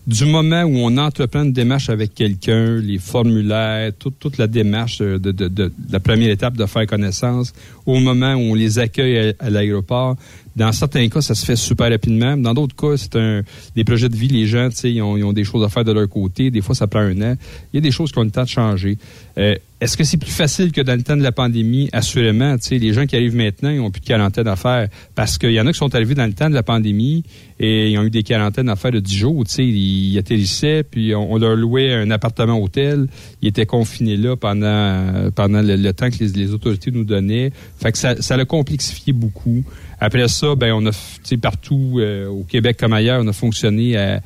[0.07, 5.17] Du moment où on entreprend une démarche avec quelqu'un, les formulaires, toute, la démarche de,
[5.19, 7.55] de- de- la première étape de faire connaissance,
[7.87, 10.17] au moment où on les accueille à l'aéroport,
[10.57, 12.37] dans certains cas, ça se fait super rapidement.
[12.37, 13.43] Dans d'autres cas, c'est un
[13.75, 14.29] des projets de vie.
[14.29, 16.51] Les gens, tu sais, ils ont, ils ont des choses à faire de leur côté.
[16.51, 17.35] Des fois, ça prend un an.
[17.73, 18.97] Il y a des choses qui ont le temps de changer.
[19.37, 21.89] Euh, Est-ce que c'est plus facile que dans le temps de la pandémie?
[21.93, 22.57] Assurément.
[22.59, 24.89] Tu sais, les gens qui arrivent maintenant, ils n'ont plus de quarantaine à faire.
[25.17, 27.25] Parce qu'il y en a qui sont arrivés dans le temps de la pandémie
[27.59, 29.45] et ils ont eu des quarantaines à faire de 10 jours.
[29.45, 33.09] Tu sais, ils atterrissaient, puis on, leur louait un appartement hôtel.
[33.43, 37.51] Ils étaient confinés là pendant, pendant le, le temps que les, les autorités nous donnaient.
[37.81, 39.65] Fait que ça, ça l'a complexifié beaucoup.
[40.01, 40.93] Après ça, ben on a,
[41.41, 44.21] partout euh, au Québec comme ailleurs, on a fonctionné à,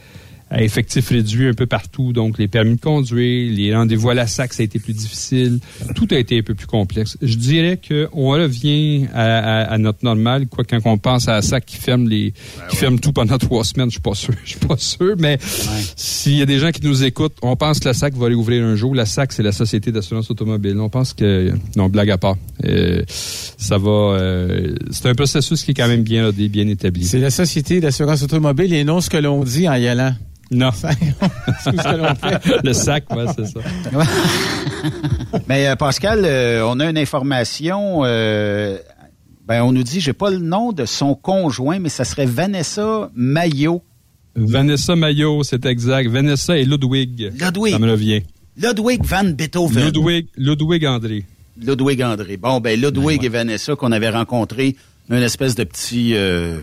[0.51, 2.13] à effectif réduit un peu partout.
[2.13, 5.59] Donc, les permis de conduire, les rendez-vous à la SAC, ça a été plus difficile.
[5.95, 7.17] Tout a été un peu plus complexe.
[7.21, 11.43] Je dirais qu'on revient à, à- à notre normal, quoi, quand on pense à la
[11.43, 12.33] SAC qui ferme les,
[12.71, 14.35] qui ferme tout pendant trois semaines, je suis pas sûr.
[14.45, 15.39] Je suis pas sûr, mais
[15.97, 18.35] s'il y a des gens qui nous écoutent, on pense que la SAC va aller
[18.35, 18.95] ouvrir un jour.
[18.95, 20.79] La SAC, c'est la Société d'assurance automobile.
[20.81, 22.37] On pense que, non, blague à part.
[22.65, 27.05] Euh, ça va, euh, c'est un processus qui est quand même bien bien établi.
[27.05, 30.15] C'est la Société d'assurance automobile et non ce que l'on dit en y allant.
[30.51, 30.71] Non.
[30.73, 30.89] C'est
[31.65, 32.65] ce que l'on fait.
[32.65, 33.61] Le sac, ouais, c'est ça.
[35.49, 38.05] Mais euh, Pascal, euh, on a une information.
[38.05, 38.79] euh,
[39.47, 43.11] ben, on nous dit, j'ai pas le nom de son conjoint, mais ça serait Vanessa
[43.15, 43.83] Maillot.
[44.37, 46.11] Vanessa Maillot, c'est exact.
[46.11, 47.33] Vanessa et Ludwig.
[47.41, 47.73] Ludwig.
[47.73, 48.23] Ça me revient.
[48.61, 49.85] Ludwig van Beethoven.
[49.85, 51.25] Ludwig, Ludwig André.
[51.61, 52.37] Ludwig André.
[52.37, 54.77] Bon, ben Ludwig et Vanessa qu'on avait rencontrés,
[55.09, 56.59] une espèce de petit euh,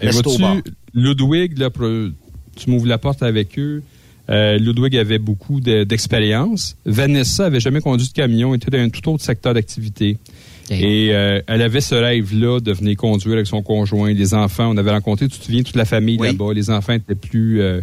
[0.00, 0.54] Et resto bar.
[0.54, 1.68] vois-tu, Ludwig, là,
[2.54, 3.82] tu m'ouvres la porte avec eux.
[4.30, 6.76] Euh, Ludwig avait beaucoup de- d'expérience.
[6.86, 10.16] Vanessa avait jamais conduit de camion, était dans un tout autre secteur d'activité.
[10.70, 14.70] Et euh, elle avait ce rêve-là de venir conduire avec son conjoint, les enfants.
[14.72, 16.54] On avait rencontré, tu te souviens, toute la famille là-bas.
[16.54, 17.82] Les enfants étaient plus euh,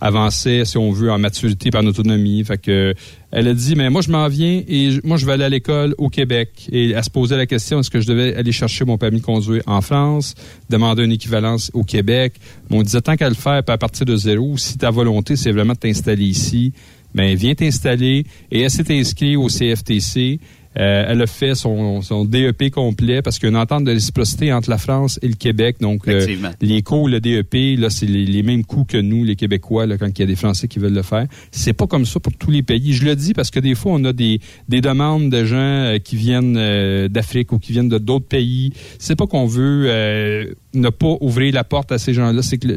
[0.00, 2.44] avancés, si on veut, en maturité, par en autonomie.
[2.44, 2.94] Fait que
[3.32, 5.94] elle a dit, mais moi je m'en viens et moi je vais aller à l'école
[5.98, 6.68] au Québec.
[6.72, 9.24] Et elle se posait la question, est-ce que je devais aller chercher mon permis de
[9.24, 10.34] conduire en France,
[10.68, 12.34] demander une équivalence au Québec.
[12.68, 15.36] Mais on disait, tant qu'à le faire, puis à partir de zéro, si ta volonté,
[15.36, 16.72] c'est vraiment de t'installer ici,
[17.14, 18.24] ben viens t'installer.
[18.50, 20.40] Et elle s'est inscrite au CFTC.
[20.78, 23.90] Euh, elle a fait son, son DEP complet parce qu'il y a une entente de
[23.90, 25.76] réciprocité entre la France et le Québec.
[25.80, 26.24] Donc, euh,
[26.60, 29.98] les coûts, le DEP, là, c'est les, les mêmes coûts que nous, les Québécois, là,
[29.98, 31.26] quand il y a des Français qui veulent le faire.
[31.50, 32.92] C'est pas comme ça pour tous les pays.
[32.92, 35.98] Je le dis parce que des fois, on a des, des demandes de gens euh,
[35.98, 38.72] qui viennent euh, d'Afrique ou qui viennent de d'autres pays.
[38.98, 42.42] C'est pas qu'on veut euh, ne pas ouvrir la porte à ces gens-là.
[42.42, 42.68] C'est que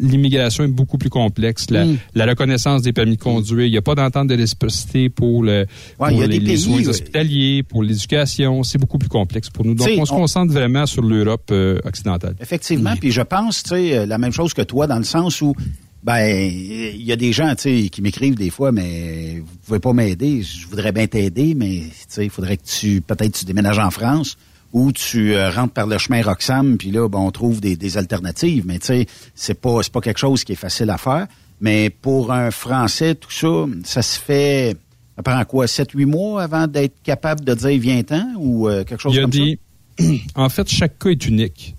[0.00, 1.70] l'immigration est beaucoup plus complexe.
[1.70, 1.98] La, Mm.
[2.14, 5.66] la reconnaissance des permis de conduire, il n'y a pas d'entente de réciprocité pour, le,
[5.98, 6.88] Ouais, pour les, les pays, soins ouais.
[6.88, 8.62] hospitaliers, pour l'éducation.
[8.62, 9.74] C'est beaucoup plus complexe pour nous.
[9.74, 12.34] Donc, T'sais, on se on- concentre vraiment sur l'Europe euh, occidentale.
[12.40, 15.40] Effectivement, puis je pense, tu sais, euh, la même chose que toi, dans le sens
[15.42, 15.54] où,
[16.02, 19.78] ben, il y a des gens, tu sais, qui m'écrivent des fois, mais vous pouvez
[19.80, 20.42] pas m'aider.
[20.42, 23.90] Je voudrais bien t'aider, mais tu sais, il faudrait que tu, peut-être, tu déménages en
[23.90, 24.36] France
[24.74, 27.96] ou tu euh, rentres par le chemin Roxham, puis là, ben, on trouve des, des
[27.96, 28.64] alternatives.
[28.66, 31.28] Mais tu sais, c'est pas, pas quelque chose qui est facile à faire.
[31.60, 34.76] Mais pour un Français, tout ça, ça se fait.
[35.16, 39.14] Ça prend quoi, 7-8 mois avant d'être capable de dire viens-t'en ou euh, quelque chose
[39.14, 39.58] Il y a comme des...
[40.34, 41.76] En fait, chaque cas est unique.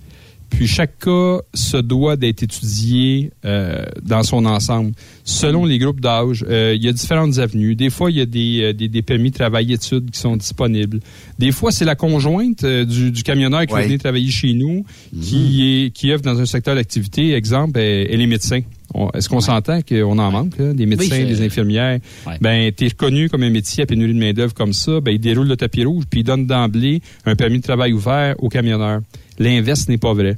[0.56, 4.94] Puis chaque cas se doit d'être étudié euh, dans son ensemble.
[5.26, 7.76] Selon les groupes d'âge, euh, il y a différentes avenues.
[7.76, 11.02] Des fois, il y a des, euh, des, des permis travail-études qui sont disponibles.
[11.40, 13.82] Des fois, c'est la conjointe du, du camionneur qui Ouais.
[13.82, 14.86] va venir travailler chez nous,
[15.22, 17.34] qui, est, qui œuvre dans un secteur d'activité.
[17.34, 18.62] Exemple, elle, est médecin.
[19.14, 22.00] Est-ce qu'on s'entend qu'on en manque, là, des médecins, des infirmières?
[22.26, 22.38] Ouais.
[22.40, 25.48] Ben, t'es reconnu comme un métier à pénurie de main-d'œuvre comme ça, ben, il déroule
[25.50, 29.02] le tapis rouge puis il donne d'emblée un permis de travail ouvert aux camionneurs.
[29.40, 30.38] L'inverse n'est pas vrai.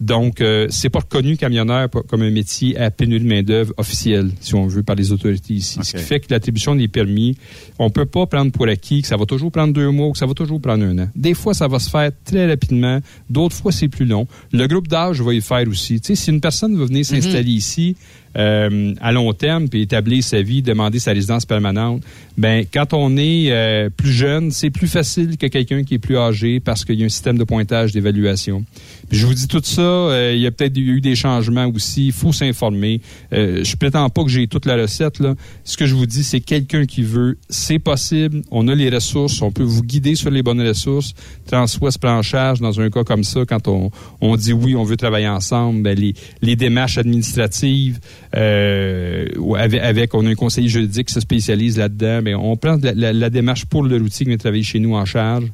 [0.00, 4.54] Donc, euh, c'est pas reconnu camionneur comme un métier à pénurie de main-d'œuvre officielle, si
[4.54, 5.78] on veut, par les autorités ici.
[5.82, 7.36] Ce qui fait que l'attribution des permis,
[7.78, 10.18] on peut pas prendre pour acquis que ça va toujours prendre deux mois ou que
[10.18, 11.08] ça va toujours prendre un an.
[11.16, 13.00] Des fois, ça va se faire très rapidement.
[13.30, 14.26] D'autres fois, c'est plus long.
[14.52, 16.00] Le groupe d'âge va y faire aussi.
[16.00, 17.96] Tu sais, si une personne veut venir s'installer ici,
[18.36, 22.02] euh, à long terme, puis établir sa vie, demander sa résidence permanente,
[22.36, 26.18] ben quand on est euh, plus jeune, c'est plus facile que quelqu'un qui est plus
[26.18, 28.64] âgé parce qu'il y a un système de pointage d'évaluation.
[29.10, 32.12] Je vous dis tout ça, euh, il y a peut-être eu des changements aussi, il
[32.12, 33.00] faut s'informer.
[33.32, 35.34] Euh, je prétends pas que j'ai toute la recette là.
[35.64, 38.42] Ce que je vous dis, c'est quelqu'un qui veut, c'est possible.
[38.50, 41.14] On a les ressources, on peut vous guider sur les bonnes ressources.
[41.46, 44.74] Transwest se prend en charge dans un cas comme ça quand on, on dit oui,
[44.76, 45.82] on veut travailler ensemble.
[45.82, 47.98] Ben, les, les démarches administratives,
[48.34, 52.22] euh, ou avec, avec- on a un conseiller juridique qui se spécialise là-dedans.
[52.22, 54.94] Ben, on prend la, la- la démarche pour le routier qui vient travailler chez nous
[54.94, 55.44] en charge.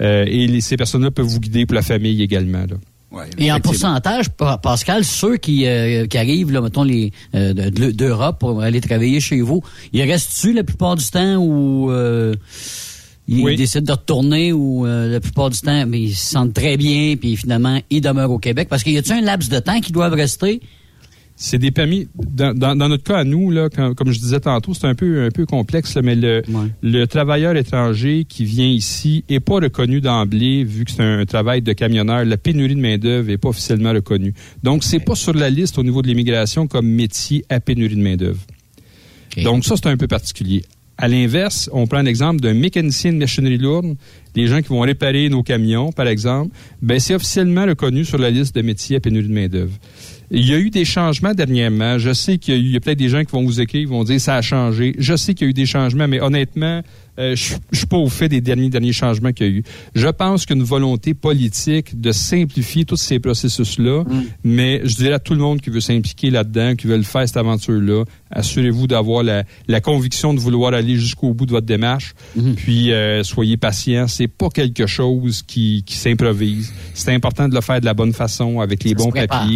[0.00, 2.60] Euh, et les- ces personnes-là peuvent vous guider pour la famille également.
[2.68, 2.76] Là.
[3.38, 7.68] Et en pourcentage, Pa- Pascal, ceux qui, euh, qui arrivent, là, mettons, les, euh, de-
[7.68, 9.62] de- d'Europe pour aller travailler chez vous,
[9.92, 12.34] ils restent-tu la plupart du temps ou euh,
[13.26, 13.56] ils Oui.
[13.56, 17.16] décident de retourner ou euh, la plupart du temps, mais ils se sentent très bien
[17.16, 18.68] puis finalement, ils demeurent au Québec?
[18.70, 20.60] Parce qu'il y a-tu un laps de temps qu'ils doivent rester?
[21.42, 22.06] C'est des permis.
[22.14, 24.94] Dans, dans- dans notre cas à nous, là, quand- comme je disais tantôt, c'est un
[24.94, 26.42] peu un peu complexe, là, mais le,
[26.82, 31.62] le travailleur étranger qui vient ici est pas reconnu d'emblée vu que c'est un, travail
[31.62, 32.26] de camionneur.
[32.26, 34.34] La pénurie de main d'œuvre est pas officiellement reconnue.
[34.62, 38.02] Donc c'est pas sur la liste au niveau de l'immigration comme métier à pénurie de
[38.02, 38.40] main d'œuvre.
[39.42, 40.62] Donc ça c'est un peu particulier.
[40.98, 43.96] À l'inverse, on prend l'exemple d'un mécanicien de machinerie lourde,
[44.34, 46.54] des gens qui vont réparer nos camions, par exemple.
[46.82, 49.72] Ben c'est officiellement reconnu sur la liste de métiers à pénurie de main d'œuvre.
[50.30, 51.98] Il y a eu des changements dernièrement.
[51.98, 54.04] Je sais qu'il y a, a peut-être des gens qui vont vous écrire, qui vont
[54.04, 54.94] dire ça a changé.
[54.98, 56.82] Je sais qu'il y a eu des changements, mais honnêtement,
[57.18, 59.62] euh, je je suis pas au fait des derniers derniers changements qu'il y a eu.
[59.94, 64.04] Je pense qu'une volonté politique de simplifier tous ces processus-là,
[64.44, 67.26] mais je dirais à tout le monde qui veut s'impliquer là-dedans, qui veut le faire
[67.26, 72.14] cette aventure-là, assurez-vous d'avoir la, la conviction de vouloir aller jusqu'au bout de votre démarche.
[72.56, 74.06] Puis euh, soyez patient.
[74.06, 76.72] C'est pas quelque chose qui, qui s'improvise.
[76.94, 79.48] C'est important de le faire de la bonne façon, avec les Ça bons prépare.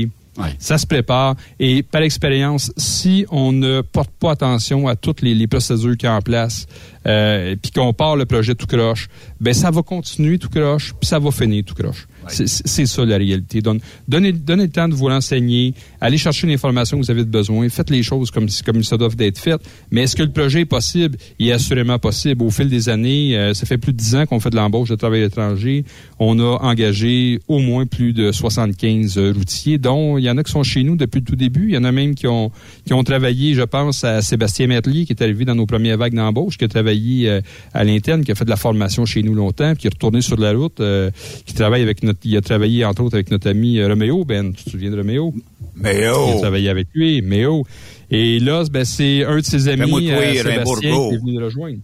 [0.58, 1.36] Ça se prépare.
[1.60, 6.06] Et par expérience, si on ne porte pas attention à toutes les, les procédures qui
[6.06, 6.66] sont en place,
[7.06, 9.08] euh, puis qu'on part le projet tout croche,
[9.40, 12.06] ben ça va continuer tout croche, puis ça va finir tout croche.
[12.28, 13.60] C'est- ça la réalité.
[13.60, 17.68] Donne- Donnez, donnez le temps de vous renseigner, allez chercher l'information que vous avez besoin,
[17.70, 19.62] faites les choses comme, comme ça doivent être faites.
[19.90, 21.16] Mais est-ce que le projet est possible?
[21.38, 22.42] Il est assurément possible.
[22.44, 24.90] Au fil des années, euh, ça fait plus de 10 ans qu'on fait de l'embauche
[24.90, 25.84] de travail étranger.
[26.18, 30.42] On a engagé au moins plus de 75 euh, routiers, dont il y en a
[30.42, 31.68] qui sont chez nous depuis le tout début.
[31.68, 32.50] Il y en a même qui ont,
[32.86, 36.14] qui ont travaillé, je pense, à Sébastien Metlier, qui est arrivé dans nos premières vagues
[36.14, 37.40] d'embauche, qui a travaillé euh,
[37.72, 40.20] à l'interne, qui a fait de la formation chez nous longtemps, puis qui est retourné
[40.20, 41.10] sur la route, euh,
[41.46, 44.52] qui travaille avec notre, il a travaillé entre autres avec notre ami euh, Roméo, Ben,
[44.52, 45.34] tu te souviens de Roméo?
[45.74, 46.29] Méo.
[46.29, 47.64] Il a travaillé avec lui, Méo.
[48.11, 51.79] Et là, ben, c'est un de ses amis, euh, Sébastien, qui est venu le rejoindre.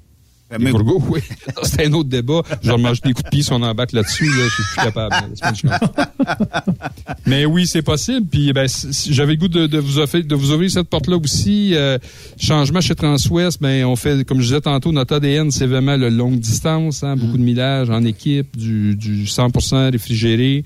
[0.59, 1.21] Les bourgos, oui.
[1.63, 2.43] C'est un autre débat.
[2.61, 4.25] Je remange des coups de pied si on embarque là-dessus.
[4.25, 5.15] Là, je suis plus capable.
[7.27, 8.27] Mais oui, c'est possible.
[8.29, 8.67] Puis ben,
[9.11, 11.75] j'avais le goût de, de vous offrir, de vous ouvrir cette porte-là aussi.
[11.75, 11.99] Euh,
[12.37, 16.09] changement chez Transwest, ben on fait, comme je disais tantôt, notre ADN, c'est vraiment le
[16.09, 20.65] longue distance, hein, beaucoup de millage en équipe, du, du 100% réfrigéré,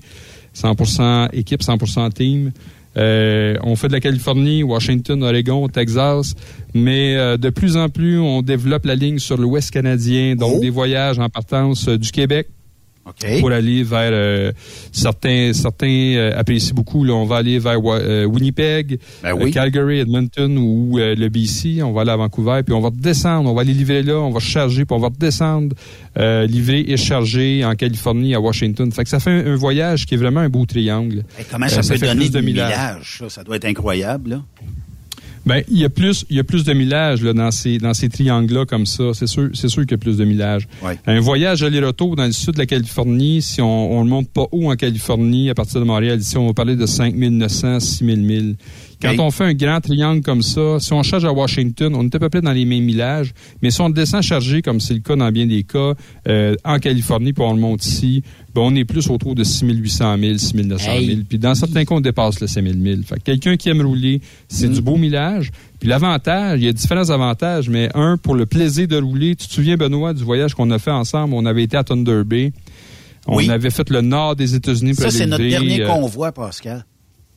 [0.55, 2.51] 100% équipe, 100% team.
[2.97, 6.33] Euh, on fait de la Californie, Washington, Oregon, Texas,
[6.73, 10.69] mais euh, de plus en plus, on développe la ligne sur l'Ouest canadien, donc des
[10.69, 12.47] voyages en partance euh, du Québec
[13.39, 14.51] pour aller vers euh,
[14.91, 19.49] certains certains euh, apprécient beaucoup là on va aller vers euh, Winnipeg Ben oui.
[19.49, 22.89] euh, Calgary Edmonton ou euh, le BC on va aller à Vancouver puis on va
[22.89, 25.75] descendre on va aller livrer là on va charger puis on va descendre
[26.17, 30.05] euh, livrer et charger en Californie à Washington fait que ça fait un, un voyage
[30.05, 32.39] qui est vraiment un beau triangle Hey, comment Euh, ça, peut fait donner plus de
[32.39, 32.69] de millage.
[32.69, 33.15] millage?
[33.19, 34.41] Ça, ça doit être incroyable, là.
[35.45, 37.93] Ben, il y a plus, il y a plus de millage là, dans ces dans
[37.93, 39.13] ces triangles-là comme ça.
[39.13, 40.67] C'est sûr, c'est sûr qu'il y a plus de millage.
[41.05, 44.47] Un voyage aller-retour dans le sud de la Californie, si on, on ne monte pas
[44.51, 48.55] haut en Californie, à partir de Montréal, ici, on va parler de 5900, 6000 milles.
[49.01, 49.19] Quand Hey.
[49.19, 52.19] on fait un grand triangle comme ça, si on charge à Washington, on est à
[52.19, 55.15] peu près dans les mêmes millages, mais si on descend chargé, comme c'est le cas
[55.15, 55.93] dans bien des cas,
[56.27, 60.17] euh, en Californie, puis on le monte ici, ben, on est plus autour de 6800
[60.19, 60.97] 000, 6900 000.
[60.97, 61.15] Hey.
[61.27, 63.01] Puis dans certains cas, on dépasse le 5000 000.
[63.05, 65.51] Fait que quelqu'un qui aime rouler, c'est du beau millage.
[65.79, 69.35] Puis l'avantage, il y a différents avantages, mais un, pour le plaisir de rouler.
[69.35, 71.33] Tu te souviens, Benoît, du voyage qu'on a fait ensemble?
[71.33, 72.53] On avait été à Thunder Bay.
[73.27, 73.49] On Oui.
[73.49, 76.85] avait fait le nord des États-Unis pour Ça, c'est notre dernier euh, convoi, Pascal.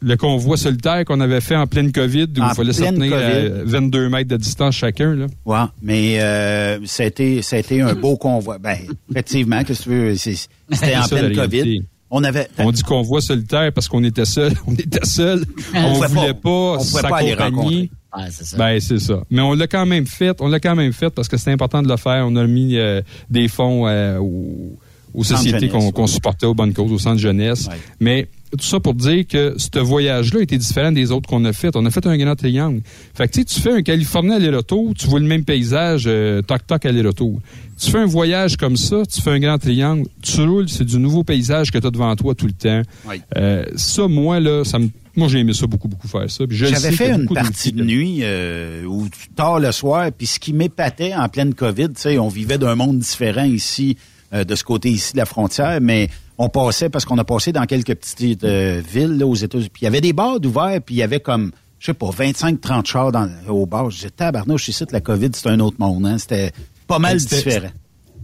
[0.00, 3.14] Le convoi solitaire qu'on avait fait en pleine COVID, où En il fallait se tenir
[3.14, 3.70] à COVID.
[3.70, 5.14] 22 mètres de distance chacun.
[5.14, 5.26] Là.
[5.44, 8.58] Ouais, mais euh, ça, a été, ça a été un beau convoi.
[8.58, 8.78] Ben,
[9.10, 10.14] effectivement, qu'est-ce que tu veux?
[10.16, 11.82] C'était en ça, pleine COVID.
[12.10, 12.48] On avait.
[12.58, 14.52] On dit convoi solitaire parce qu'on était seul.
[14.66, 15.44] On était seul.
[15.74, 17.90] On pouvait voulait pas- pas, on pouvait pas aller s'accompagner.
[18.16, 18.56] Ouais, c'est ça.
[18.56, 19.22] Ben c'est ça.
[19.30, 20.40] Mais on l'a quand même fait.
[20.40, 22.24] On l'a quand même fait parce que c'est important de le faire.
[22.26, 24.78] On a mis euh, des fonds euh, aux,
[25.14, 27.68] aux sociétés qu'on supportait aux bonnes causes, au centre jeunesse.
[28.00, 31.76] Mais tout ça pour dire que ce voyage-là était différent des autres qu'on a fait.
[31.76, 32.80] On a fait un grand triangle.
[33.14, 36.40] Fait que tu sais, tu fais un Californie aller-retour, tu vois le même paysage, euh,
[36.42, 37.40] toc-toc aller-retour.
[37.78, 40.98] Tu fais un voyage comme ça, tu fais un grand triangle, tu roules, c'est du
[40.98, 42.82] nouveau paysage que tu as devant toi tout le temps.
[43.08, 43.20] Oui.
[43.36, 46.44] Euh, ça, moi, là, ça me, moi, j'ai aimé ça beaucoup, beaucoup faire ça.
[46.48, 51.14] J'avais fait une partie de nuit euh, où tard le soir, puis ce qui m'épatait
[51.14, 53.96] en pleine COVID, tu sais, on vivait d'un monde différent ici,
[54.32, 57.52] euh, de ce côté ici de la frontière, mais on passait parce qu'on a passé
[57.52, 59.70] dans quelques petites euh, villes là, aux États-Unis.
[59.72, 62.10] Puis il y avait des bars d'ouvert, puis il y avait comme je sais pas
[62.10, 63.90] 25-30 chars dans, au bar.
[63.90, 66.06] Je disais tabarnouche, ici la COVID, c'est un autre monde.
[66.06, 66.18] Hein?
[66.18, 66.52] C'était
[66.86, 67.70] pas mal différent.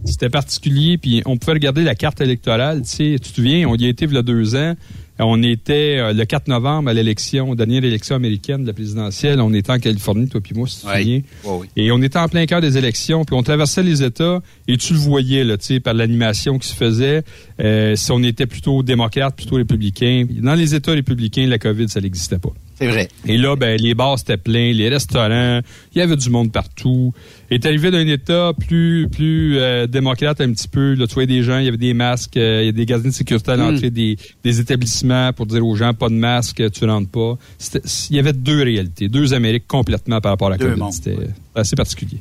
[0.05, 2.81] C'était particulier, puis on pouvait regarder la carte électorale.
[2.83, 4.75] Tu sais, tu te souviens, on y a été il y a deux ans.
[5.17, 9.39] On était euh, le 4 novembre à l'élection, dernière élection américaine de la présidentielle.
[9.39, 11.21] On était en Californie, toi puis moi, si tu te souviens.
[11.45, 11.67] Oui, oui.
[11.77, 14.93] Et on était en plein cœur des élections, puis on traversait les États, et tu
[14.93, 17.23] le voyais, là, tu sais, par l'animation qui se faisait,
[17.61, 20.25] euh, si on était plutôt démocrate, plutôt républicain.
[20.29, 22.51] Dans les États républicains, la COVID, ça n'existait pas.
[22.77, 23.07] C'est vrai.
[23.25, 25.61] Et là, ben, les bars étaient pleins, les restaurants,
[25.93, 27.13] il y avait du monde partout.
[27.49, 30.93] Et t'es arrivé d'un État plus plus euh, démocrate un petit peu.
[30.93, 32.85] Là, tu voyais des gens, il y avait des masques, euh, il y a des
[32.85, 33.59] gardiens de sécurité à Mm.
[33.61, 37.37] l'entrée des, des établissements pour dire aux gens pas de masque, tu rentres pas.
[37.57, 40.91] C'était- Il y avait deux réalités, deux Amériques complètement par rapport à la Deux COVID.
[40.91, 41.15] C'était
[41.55, 42.17] assez particulier.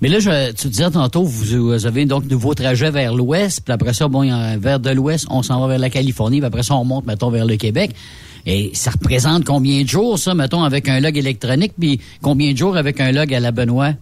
[0.00, 3.62] Mais là, je, tu disais tantôt, vous, vous avez donc de nouveau trajet vers l'ouest,
[3.64, 5.90] puis après ça, bon, il y a- vers de l'ouest, on s'en va vers la
[5.90, 7.90] Californie, puis après ça, on monte, mettons, vers le Québec.
[8.50, 12.56] Et ça représente combien de jours, ça, mettons, avec un log électronique, puis combien de
[12.56, 13.92] jours avec un log à la Benoît?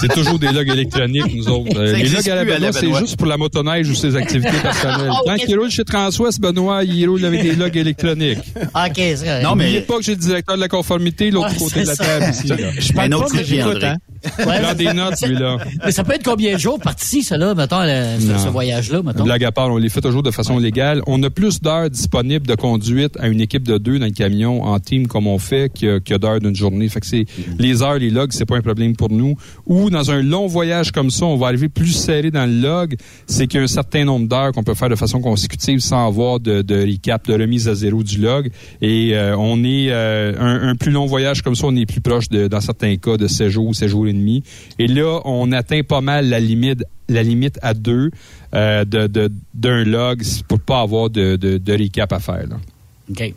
[0.00, 1.76] C'est toujours des logs électroniques, nous autres.
[1.78, 4.50] Euh, les logs à la la Benoît, c'est juste pour la motoneige ou ses activités
[4.62, 5.10] personnelles.
[5.12, 8.38] Ah, Tant qu'il roule chez Transwest, Benoît, il roule avec des logs électroniques.
[8.56, 9.64] OK, c'est Non, mais...
[9.64, 12.26] N'oubliez pas que j'ai le directeur de la conformité, l'autre Ouais, côté de la table
[12.30, 12.46] ici.
[12.48, 12.56] là.
[12.78, 13.94] Je parle Un autre pas, mais
[14.24, 14.30] hein.
[14.38, 15.56] Il prend des notes, lui, là.
[15.84, 19.24] Mais ça peut être combien de jours parti, là, mettons, le- ce, ce voyage-là, mettons?
[19.24, 21.02] Blague à part, on les fait toujours de façon légale.
[21.06, 24.62] On a plus d'heures disponibles de conduite à une équipe de deux dans le camion
[24.64, 26.88] en team comme on fait que, que d'heures d'une journée.
[26.88, 27.24] Fait que c'est
[27.58, 29.36] les heures, les logs, c'est pas un problème pour nous.
[29.66, 32.96] Ou dans un long voyage comme ça, on va arriver plus serré dans le log.
[33.26, 36.06] C'est qu'il y a un certain nombre d'heures qu'on peut faire de façon consécutive sans
[36.06, 38.50] avoir de, de recap, de remise à zéro du log.
[38.82, 42.00] Et euh, on est euh, un, un plus long voyage comme ça, on est plus
[42.00, 44.06] proche de, dans certains cas de 7 jours, 7 jours
[44.78, 48.10] et là, on atteint pas mal la limite la limite à deux
[48.54, 52.46] euh, d'un log pour pas avoir de, de, de recap à faire.
[52.46, 52.56] là.
[53.10, 53.34] OK.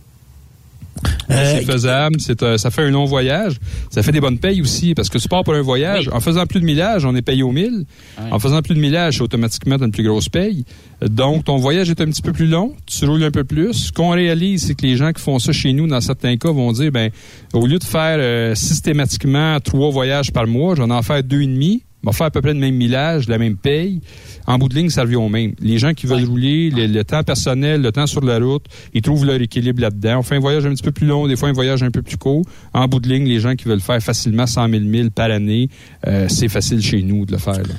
[1.30, 3.56] C'est faisable, c'est, euh, ça fait un long voyage.
[3.90, 6.10] Ça fait des bonnes payes aussi, parce que tu pars pour un voyage.
[6.14, 7.86] En faisant plus de millage, on est payé au mille.
[8.32, 10.66] En faisant plus de millage, c'est automatiquement une plus grosse paye.
[11.02, 13.74] Donc, ton voyage est un petit peu plus long, tu roules un peu plus.
[13.74, 16.52] Ce qu'on réalise, c'est que les gens qui font ça chez nous, dans certains cas,
[16.52, 17.10] vont dire, ben,
[17.54, 21.48] au lieu de faire euh, systématiquement trois voyages par mois, j'en en faire deux et
[21.48, 21.84] demi.
[22.06, 24.02] On va faire à peu près le même millage, la même paye.
[24.46, 25.54] En bout de ligne, ça revient au même.
[25.62, 29.02] Les gens qui veulent rouler, le, le temps personnel, le temps sur la route, ils
[29.02, 30.20] trouvent leur équilibre là-dedans.
[30.20, 32.02] On fait un voyage un petit peu plus long, des fois un voyage un peu
[32.02, 32.44] plus court.
[32.74, 35.70] En bout de ligne, les gens qui veulent faire facilement 100 000 milles par année,
[36.08, 37.54] euh, c'est facile chez nous de le faire.
[37.58, 37.76] là.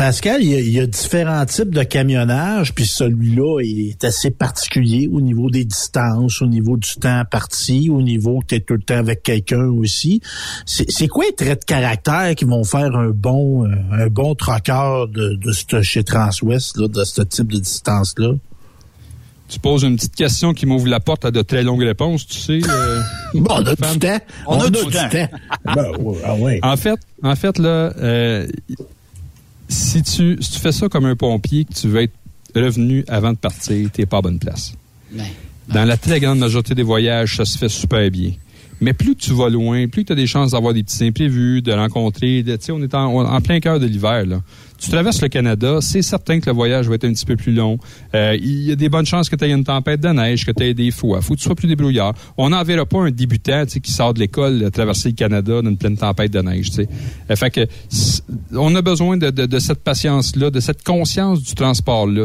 [0.00, 4.02] Pascal, il y, a, il y a différents types de camionnage, puis celui-là il est
[4.02, 8.54] assez particulier au niveau des distances, au niveau du temps parti, au niveau que tu
[8.54, 10.22] es tout le temps avec quelqu'un aussi.
[10.64, 15.06] C'est quoi les traits de caractère qui vont faire un bon euh, un bon troqueur
[15.06, 18.30] de, de ce- chez Transwest, là, de ce type de distance-là?
[19.50, 22.38] Tu poses une petite question qui m'ouvre la porte à de très longues réponses, tu
[22.38, 22.60] sais.
[22.66, 23.00] euh,
[23.34, 24.18] Bon, on a du temps.
[24.46, 25.08] On, a, du temps.
[25.12, 26.58] Ben, ouais, ah ouais.
[26.62, 28.46] En fait, en fait là, euh,
[29.70, 32.12] si tu si tu fais ça comme un pompier, que tu veux être
[32.54, 34.74] revenu avant de partir, t'es pas à bonne place.
[35.68, 38.32] Dans la très grande majorité des voyages, ça se fait super bien.
[38.80, 41.70] Mais plus tu vas loin, plus tu as des chances d'avoir des petits imprévus, de
[41.72, 42.42] rencontrer.
[42.42, 44.24] de- Tu sais, on est en, en plein cœur de l'hiver.
[44.80, 47.52] Tu traverses le Canada, c'est certain que le voyage va être un petit peu plus
[47.52, 47.78] long.
[48.14, 50.52] Euh, il y a des bonnes chances que tu aies une tempête de neige, que
[50.52, 51.20] tu aies des fois.
[51.20, 52.14] faut que tu sois plus débrouillard.
[52.38, 55.98] On n'enverra pas un débutant qui sort de l'école traverser le Canada dans une pleine
[55.98, 56.70] tempête de neige.
[56.78, 57.66] Euh, fait que
[58.52, 62.24] on a besoin de, de- de cette patience-là, de cette conscience du transport-là.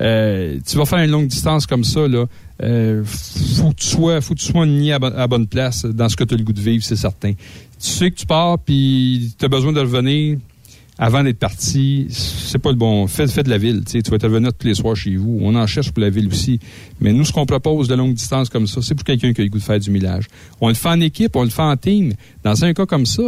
[0.00, 2.24] Euh, tu vas faire une longue distance comme ça, là.
[2.62, 6.08] Euh, faut que tu sois, faut que tu sois ni à, à bonne place dans
[6.08, 7.32] ce que tu as le goût de vivre, c'est certain.
[7.32, 10.38] Tu sais que tu pars, puis tu as besoin de revenir
[11.02, 12.06] avant d'être parti.
[12.10, 13.08] C'est pas le bon.
[13.08, 13.82] Fais, fais de la ville.
[13.84, 15.36] Tu vas te revenir tous les soirs chez vous.
[15.42, 16.60] On en cherche pour la ville aussi.
[17.00, 19.44] Mais nous, ce qu'on propose de longue distance comme ça, c'est pour quelqu'un qui a
[19.44, 20.28] le goût de faire du millage.
[20.60, 22.12] On le fait en équipe, on le fait en team.
[22.44, 23.24] Dans un cas comme ça,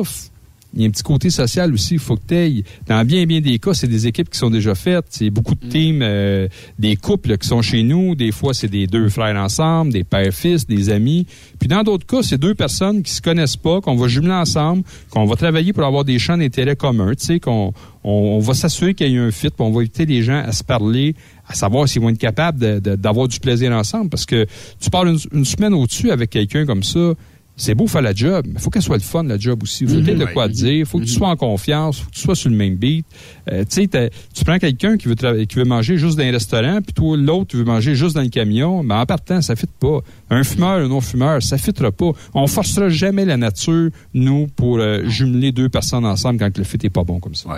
[0.75, 2.65] il y a un petit côté social aussi, il faut que t'ailles.
[2.89, 5.05] Dans bien, bien des cas, c'est des équipes qui sont déjà faites.
[5.11, 6.49] C'est beaucoup de teams, euh,
[6.79, 8.15] des couples qui sont chez nous.
[8.15, 11.27] Des fois, c'est des deux frères ensemble, des pères-fils, des amis.
[11.61, 14.83] Puis dans d'autres cas, c'est deux personnes qui se connaissent pas, qu'on va jumeler ensemble,
[15.11, 17.15] qu'on va travailler pour avoir des champs d'intérêt communs.
[17.15, 17.73] Tu sais, qu'on
[18.03, 20.43] on, on va s'assurer qu'il y a un fit, puis on va inviter les gens
[20.45, 21.15] à se parler,
[21.47, 24.11] à savoir s'ils vont être capables d'avoir du plaisir ensemble.
[24.11, 24.47] Parce que
[24.81, 27.15] tu parles une, une semaine au-dessus avec quelqu'un comme ça,
[27.57, 29.85] c'est beau faire la job, mais il faut qu'elle soit le fun, la job aussi.
[29.85, 30.05] Il faut Mhm.
[30.05, 30.73] peut-être de quoi te dire.
[30.73, 31.99] Il faut que tu sois en confiance.
[31.99, 33.07] Il faut que tu sois sur le même beat.
[33.53, 36.81] Euh, tu sais, tu prends quelqu'un qui veut qui veut manger juste dans un restaurant,
[36.83, 38.83] puis toi, l'autre, tu veux manger juste dans le camion.
[38.83, 40.01] Mais en partant, ça ne fit pas.
[40.31, 42.11] Un fumeur, un non-fumeur, ça ne fitera pas.
[42.35, 46.79] On forcera jamais la nature, nous, pour euh, jumeler deux personnes ensemble quand le fit
[46.83, 47.51] n'est pas bon comme ça.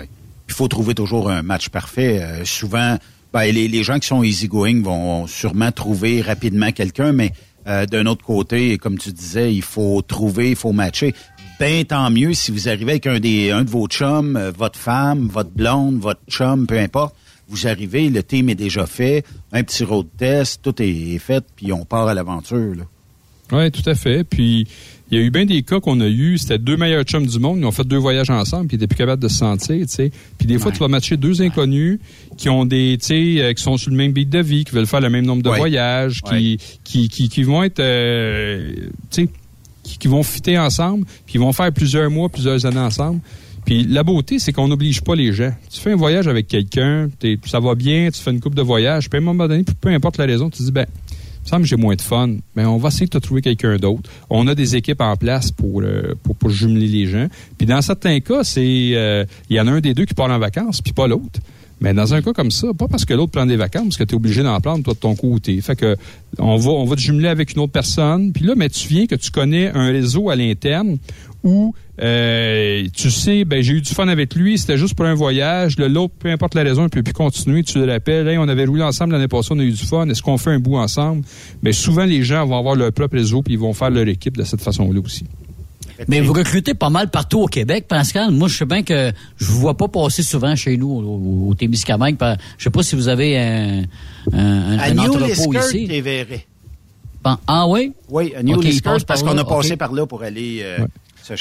[0.49, 2.21] Il faut trouver toujours un match parfait.
[2.21, 2.97] Euh, souvent,
[3.33, 7.31] ben, les, les gens qui sont easygoing vont sûrement trouver rapidement quelqu'un, mais
[7.67, 11.13] euh, d'un autre côté, comme tu disais, il faut trouver, il faut matcher.
[11.59, 14.77] Ben tant mieux si vous arrivez avec un des un de vos chums, euh, votre
[14.77, 17.15] femme, votre blonde, votre chum, peu importe.
[17.49, 21.71] Vous arrivez, le team est déjà fait, un petit road test, tout est fait, puis
[21.71, 22.85] on part à l'aventure.
[23.51, 24.23] Oui, tout à fait.
[24.23, 24.67] Puis,
[25.09, 27.39] il y a eu bien des cas qu'on a eu, c'était deux meilleurs chums du
[27.39, 29.77] monde, ils ont fait deux voyages ensemble, puis ils étaient plus capables de se sentir,
[29.85, 30.11] tu sais.
[30.37, 31.99] Puis des fois, tu vas matcher deux inconnus
[32.35, 34.73] qui ont des, tu sais, euh, qui sont sur le même beat de vie, qui
[34.73, 35.57] veulent faire le même nombre de Ouais.
[35.59, 38.69] voyages, qui, qui, qui, qui vont être, euh,
[39.09, 39.29] tu sais,
[39.81, 43.21] qui, qui vont fitter ensemble, puis ils vont faire plusieurs mois, plusieurs années ensemble.
[43.65, 45.53] Puis la beauté, c'est qu'on n'oblige pas les gens.
[45.71, 47.09] Tu fais un voyage avec quelqu'un,
[47.45, 49.87] ça va bien, tu fais une coupe de voyage, puis à un moment donné, peu
[49.89, 50.85] importe la raison, tu dis, ben,
[51.47, 52.35] me semble que j'ai moins de fun.
[52.55, 54.09] Mais on va essayer de te trouver quelqu'un d'autre.
[54.29, 57.27] On a des équipes en place pour, euh, pour, pour jumeler les gens.
[57.57, 60.29] Puis dans certains cas, c'est euh, il y en a un des deux qui part
[60.29, 61.39] en vacances, puis pas l'autre.
[61.79, 64.13] Mais dans un cas comme ça, pas parce que l'autre prend des vacances, que tu
[64.13, 65.61] es obligé d'en prendre toi de ton côté.
[65.61, 65.95] Fait que
[66.39, 68.31] on va on va te jumeler avec une autre personne.
[68.33, 70.97] Puis là, mais tu viens que tu connais un réseau à l'interne
[71.43, 75.13] où euh, tu sais, ben j'ai eu du fun avec lui, c'était juste pour un
[75.13, 75.77] voyage.
[75.77, 77.63] Le l'autre, peu importe la raison, il peut plus continuer.
[77.63, 80.07] Tu le rappelles, hey, on avait roulé ensemble l'année passée, on a eu du fun.
[80.09, 81.23] Est-ce qu'on fait un bout ensemble?
[81.63, 84.37] Ben souvent les gens vont avoir leur propre réseau puis ils vont faire leur équipe
[84.37, 85.25] de cette façon-là aussi.
[86.07, 88.29] Mais vous recrutez pas mal partout au Québec, Pascal.
[88.29, 91.53] Moi, je sais bien que je vous vois pas passer souvent chez nous au, au
[91.55, 92.17] Témiscamingue.
[92.17, 93.81] par- Je sais pas si vous avez un,
[94.31, 95.87] un, À un New entrepôt Liskeard, ici.
[95.87, 96.45] t'es
[97.47, 97.93] Ah oui?
[98.09, 100.21] Oui, à New Ok, il Liskeard, passe parce par qu'on a passé par là pour
[100.21, 100.85] aller euh,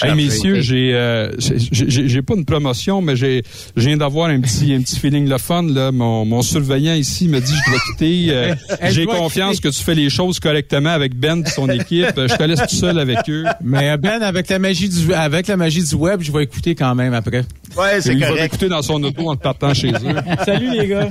[0.03, 1.59] Hey, messieurs, j'ai, euh, j'ai-
[1.91, 3.43] j'ai j'ai pas une promotion, mais j'ai,
[3.77, 5.63] je viens d'avoir un petit, un petit feeling le fun.
[5.63, 5.93] Là.
[5.93, 8.27] Mon, mon surveillant ici me dit je dois quitter.
[8.37, 8.55] Euh,
[8.91, 12.13] j'ai confiance que tu fais les choses correctement avec Ben et son équipe.
[12.19, 13.45] Euh, Je te laisse tout seul avec eux.
[13.63, 16.95] Mais Ben, avec la magie du avec la magie du web, je vais écouter quand
[16.95, 17.45] même après.
[17.77, 18.43] Ouais, c'est Il va correct.
[18.43, 20.17] m'écouter dans son auto en partant chez eux.
[20.45, 21.09] Salut les gars.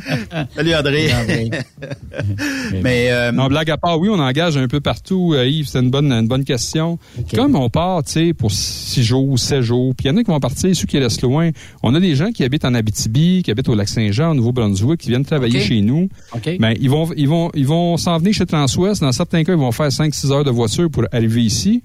[0.56, 1.10] Salut André.
[2.82, 5.80] Mais euh, Non, blague à part, oui, on engage un peu partout, euh, Yves, c'est
[5.80, 6.98] une bonne, une bonne question.
[7.34, 10.24] Comme on part, tu sais, pour six jours, sept jours, puis il y en a
[10.24, 11.52] qui vont partir, ceux qui restent loin.
[11.84, 15.10] On a des gens qui habitent en Abitibi, qui habitent au Lac-Saint-Jean, au Nouveau-Brunswick, qui
[15.10, 16.10] viennent travailler chez nous.
[16.34, 16.58] OK.
[16.60, 19.02] Ben, ils vont, ils vont, ils vont s'en venir chez Transwest.
[19.02, 21.84] Dans certains cas, ils vont faire 5-6 heures de voiture pour arriver ici.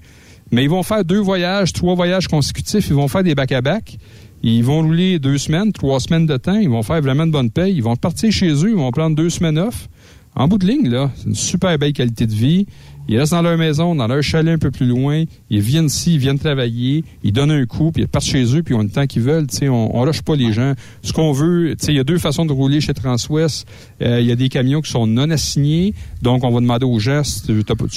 [0.51, 2.87] Mais ils vont faire deux voyages, trois voyages consécutifs.
[2.89, 3.97] Ils vont faire des back-à-back.
[4.43, 6.55] Ils vont rouler deux semaines, trois semaines de temps.
[6.57, 7.73] Ils vont faire vraiment de bonne paye.
[7.75, 8.69] Ils vont partir chez eux.
[8.69, 9.87] Ils vont prendre deux semaines off.
[10.35, 12.65] En bout de ligne, là, c'est une super belle qualité de vie.
[13.11, 15.25] Ils restent dans leur maison, dans leur chalet un peu plus loin.
[15.49, 17.03] Ils viennent ici, ils viennent travailler.
[17.23, 19.23] Ils donnent un coup, puis ils partent chez eux, puis ils ont le temps qu'ils
[19.23, 19.47] veulent.
[19.63, 20.75] On, on lâche pas les gens.
[21.01, 23.67] Ce qu'on veut, il y a deux façons de rouler chez Transwest.
[24.01, 25.93] Euh, Il y a des camions qui sont non assignés.
[26.21, 27.51] Donc, on va demander aux gens, si tu,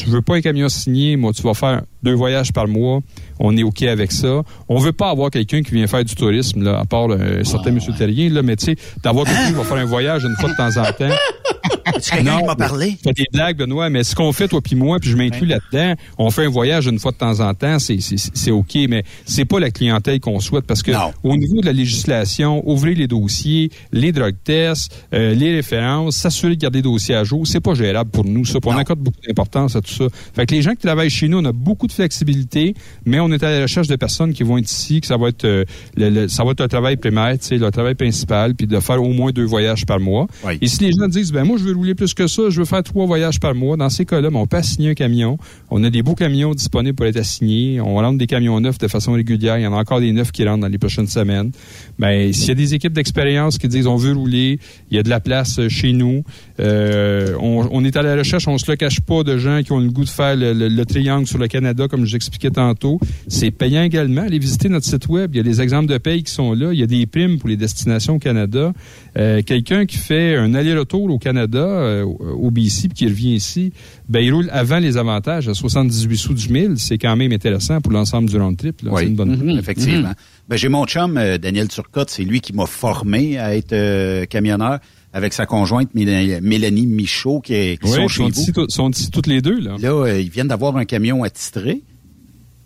[0.09, 3.01] veux pas un camion signé, moi, tu vas faire deux voyages par mois.
[3.39, 4.43] On est OK avec ça.
[4.69, 7.45] On veut pas avoir quelqu'un qui vient faire du tourisme, là, à part euh, un
[7.45, 10.37] certain monsieur Terrien, là, mais tu sais, d'avoir quelqu'un qui va faire un voyage une
[10.39, 11.15] fois de temps en temps.
[12.01, 12.97] c'est quelqu'un qui m'a parlé?
[13.03, 15.95] Fais des blagues, Benoît, mais ce qu'on fait, toi puis moi, puis je m'inclus là-dedans,
[16.19, 19.05] on fait un voyage une fois de temps en temps, c'est, c'est, c'est OK, mais
[19.25, 21.13] c'est pas la clientèle qu'on souhaite parce que Non.
[21.23, 26.57] au niveau de la législation, ouvrir les dossiers, les drug tests, euh, les références, s'assurer
[26.57, 28.59] de garder les dossiers à jour, c'est pas gérable pour nous, ça.
[28.65, 30.05] On accorde beaucoup d'importance à tout ça.
[30.35, 32.75] Fait que les gens qui travaillent chez nous, on a beaucoup de flexibilité,
[33.05, 35.29] mais on est à la recherche de personnes qui vont être ici, que ça va
[35.29, 35.65] être, euh,
[35.97, 38.79] le, le- ça va être le travail primaire, tu sais, le travail principal, puis de
[38.81, 40.27] faire au moins deux voyages par mois.
[40.45, 40.59] Oui.
[40.61, 42.65] Et si les gens disent, ben moi, je veux rouler plus que ça, je veux
[42.65, 45.39] faire trois voyages par mois, dans ces cas-là, ben, on peut assigner un camion.
[45.71, 47.81] On a des beaux camions disponibles pour être assignés.
[47.81, 49.59] On rentre des camions neufs de façon régulière.
[49.59, 51.51] Il y en a encore des neufs qui rentrent dans les prochaines semaines.
[51.99, 54.59] Ben, s'il y a des équipes d'expérience qui disent, on veut rouler,
[54.91, 56.23] il y a de la place euh, chez nous.
[56.61, 59.73] Euh, on, on est à la recherche, on se le cache pas, de gens qui
[59.73, 62.17] ont le goût de faire le, le- le triangle sur le Canada, comme je vous
[62.17, 62.99] expliquais tantôt.
[63.29, 64.23] C'est payant également.
[64.23, 65.31] Allez visiter notre site web.
[65.35, 66.73] Il y a des exemples de paye qui sont là.
[66.73, 68.73] Il y a des primes pour les destinations au Canada.
[69.17, 73.73] Euh, Quelqu'un qui fait un aller-retour au Canada, euh, au BC, puis qui revient ici,
[74.09, 76.75] ben, il roule avant les avantages à 78 sous du mille.
[76.77, 78.81] C'est quand même intéressant pour l'ensemble du round trip.
[78.85, 80.13] Oui, C'est une bonne mhm, effectivement.
[80.49, 84.27] Ben, j'ai mon chum, euh, Daniel Turcotte, c'est lui qui m'a formé à être euh,
[84.27, 84.79] camionneur
[85.15, 88.41] avec sa conjointe Méla- Mélanie Michaud qui, est, qui Oui, sont chez sont vous.
[88.41, 89.61] ici, sont ici toutes les deux.
[89.61, 89.77] Là.
[89.81, 91.83] Là, euh, ils viennent d'avoir un camion attitré.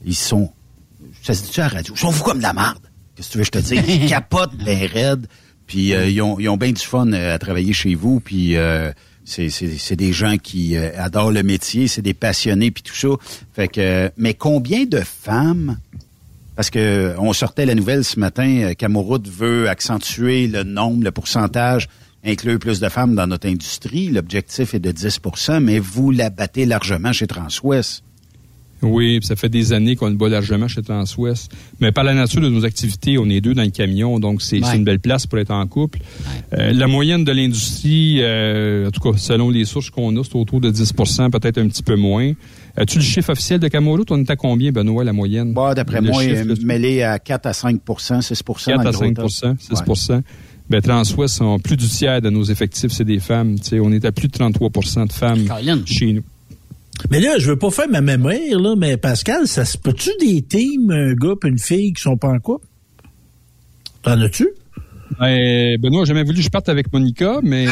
[0.05, 0.53] Ils sont,
[1.23, 2.83] ça se dit à la radio, ils sont vous comme de la marde.
[3.15, 3.97] Qu'est-ce que tu veux que je te dise?
[4.03, 5.27] Ils capotent ben raide.
[5.67, 8.21] Puis euh, ils, ont, ils ont bien du fun euh, à travailler chez vous.
[8.21, 8.91] Puis euh,
[9.29, 12.95] c'est, c'est, c'est des gens qui euh, adorent le métier, c'est des passionnés puis tout
[12.95, 13.09] ça.
[13.53, 15.79] Fait que, euh, mais combien de femmes
[16.57, 21.89] parce que on sortait la nouvelle ce matin, Camoroute veut accentuer le nombre, le pourcentage,
[22.25, 24.09] inclure plus de femmes dans notre industrie.
[24.09, 28.03] L'objectif est de 10% mais vous la battez largement chez Transwest.
[28.83, 31.51] Oui, puis ça fait des années qu'on le bat largement chez Transwest.
[31.81, 34.65] Mais par la nature de nos activités, on est deux dans le camion, donc c'est
[34.65, 34.77] Ouais.
[34.77, 35.99] une belle place pour être en couple.
[36.53, 40.37] Euh, la moyenne de l'industrie, euh, en tout cas, selon les sources qu'on a, c'est
[40.37, 42.33] autour de 10% peut-être un petit peu moins.
[42.77, 44.13] As-tu le chiffre officiel de Camoroute?
[44.13, 45.53] On est à combien, Benoît, la moyenne?
[45.53, 47.81] Bah, d'après moi, chiffre, euh, mêlé à 4 à 5
[48.21, 49.57] 6 4 dans à le 5 gros top.
[49.59, 50.13] 6
[50.71, 53.59] ben, Transwest sont plus du tiers de nos effectifs, c'est des femmes.
[53.59, 55.81] Tu sais, on est à plus de 33% de femmes Colin.
[55.87, 56.23] chez nous.
[57.11, 60.43] Mais là, je veux pas faire ma mémoire, là, mais Pascal, ça se peut-tu des
[60.43, 62.67] teams, un gars et une fille qui sont pas en couple?
[64.03, 64.49] T'en as-tu?
[65.19, 67.67] Ben, Benoît, j'ai jamais voulu que je parte avec Monica, mais...
[67.67, 67.71] euh,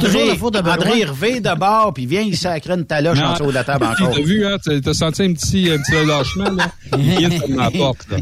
[0.00, 0.74] toujours André, la faute de Benoît.
[0.74, 3.84] André Hervé de bord, puis viens, il sacre une taloche en dessous de la table
[3.84, 4.14] encore.
[4.14, 4.56] T'as vu, hein?
[4.82, 6.72] T'as senti un petit, un petit relâchement, là?
[6.96, 8.16] Il vient de fermer la porte, là.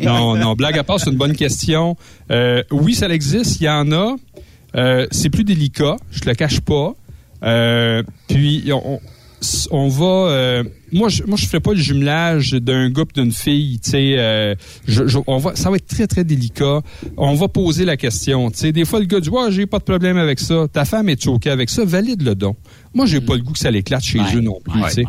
[0.00, 1.96] Non, non, blague à part, c'est une bonne question.
[2.30, 4.16] Euh, oui, ça existe, il y en a.
[4.76, 6.94] Euh, c'est plus délicat, je te le cache pas.
[7.42, 9.00] Euh, puis on,
[9.70, 10.62] on va.
[10.92, 13.78] Moi, je, moi, je ferais pas le jumelage d'un gars d'une fille.
[13.82, 14.54] Tu sais, euh,
[14.86, 16.80] je- je- on va, ça va être très très délicat.
[17.16, 18.50] On va poser la question.
[18.50, 20.66] Tu sais, des fois le gars dit, ouais, j'ai pas de problème avec ça.
[20.72, 21.84] Ta femme est ok avec ça.
[21.84, 22.56] Valide le don.
[22.92, 24.80] Moi, j'ai pas le goût que ça l'éclate chez eux non plus.
[24.88, 25.04] tu sais.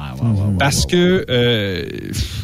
[0.59, 1.86] Parce que, euh,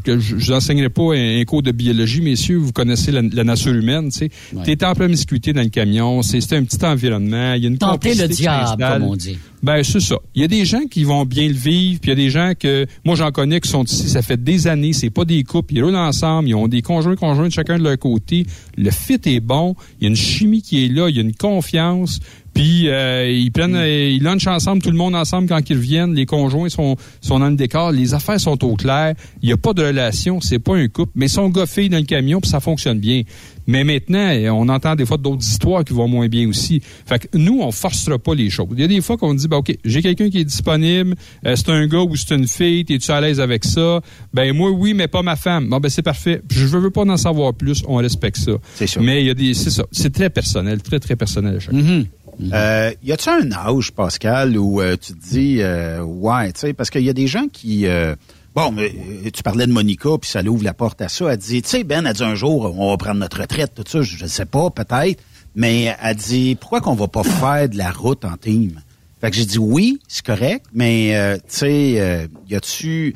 [0.04, 3.74] que je n'enseignerai pas un, un cours de biologie, messieurs, vous connaissez la, la nature
[3.74, 4.30] humaine, tu sais.
[4.64, 7.78] T'es en promiscuité dans le camion, c'est c'est un petit environnement, il y a une
[7.78, 9.38] Tenter le diable, comme on dit.
[9.64, 10.18] Ben, c'est ça.
[10.36, 12.30] Il y a des gens qui vont bien le vivre, puis il y a des
[12.30, 15.44] gens que, moi, j'en connais qui sont ici, ça fait des années, c'est pas des
[15.44, 18.46] couples, ils roulent ensemble, ils ont des conjoints, conjoints de chacun de leur côté.
[18.78, 21.22] Le fit est bon, il y a une chimie qui est là, il y a
[21.22, 22.20] une confiance,
[22.58, 26.16] puis euh, ils prennent, euh, ils lunchent ensemble, tout le monde ensemble quand ils reviennent,
[26.16, 29.58] les conjoints sont, sont dans le décor, les affaires sont au clair, il n'y a
[29.58, 32.50] pas de relation, c'est pas un couple, mais ils sont goffés dans le camion, puis
[32.50, 33.22] ça fonctionne bien.
[33.68, 36.82] Mais maintenant, euh, on entend des fois d'autres histoires qui vont moins bien aussi.
[37.06, 38.70] Fait que nous, on forcera pas les choses.
[38.72, 41.56] Il y a des fois qu'on dit, ben, OK, j'ai quelqu'un qui est disponible, euh,
[41.56, 44.02] c'est un gars ou c'est une fille, es-tu à l'aise avec ça?
[44.34, 45.70] Ben, moi, oui, mais pas ma femme.
[45.70, 46.42] Bon, ben, c'est parfait.
[46.50, 48.54] Je veux pas en savoir plus, on respecte ça.
[48.74, 49.00] C'est ça.
[49.00, 49.86] Mais il y a des, c'est ça.
[49.92, 52.06] C'est très personnel, très, très personnel à chacun.
[52.40, 52.52] Mm-hmm.
[52.54, 56.74] Euh, y a-tu un âge, Pascal, où euh, tu te dis, euh, ouais, tu sais,
[56.74, 58.16] parce qu'il y a des gens qui, euh,
[58.56, 58.94] bon, mais,
[59.26, 61.32] euh, tu parlais de Monica, puis ça l'ouvre la porte à ça.
[61.32, 63.84] Elle dit, tu sais, Ben, elle dit un jour, on va prendre notre retraite, tout
[63.88, 65.22] ça, je ne sais pas, peut-être,
[65.56, 68.82] mais elle dit, pourquoi qu'on va pas faire de la route en team?
[69.20, 73.16] Fait que j'ai dit, oui, c'est correct, mais, euh, tu sais, y a-tu,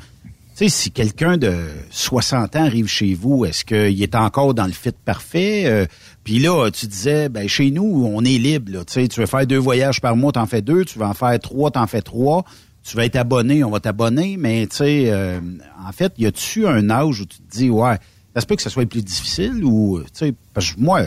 [0.68, 4.92] si quelqu'un de 60 ans arrive chez vous, est-ce qu'il est encore dans le fit
[5.04, 5.64] parfait?
[5.66, 5.86] Euh,
[6.24, 8.84] Puis là, tu disais, ben chez nous, on est libre.
[8.84, 10.84] Tu veux faire deux voyages par mois, t'en fais deux.
[10.84, 12.44] Tu veux en faire trois, t'en fais trois.
[12.84, 14.36] Tu vas être abonné, on va t'abonner.
[14.36, 15.40] Mais tu sais, euh,
[15.86, 17.96] en fait, y a-tu un âge où tu te dis, ouais,
[18.34, 21.02] ça se peut que ça soit plus difficile ou, tu sais, parce que moi,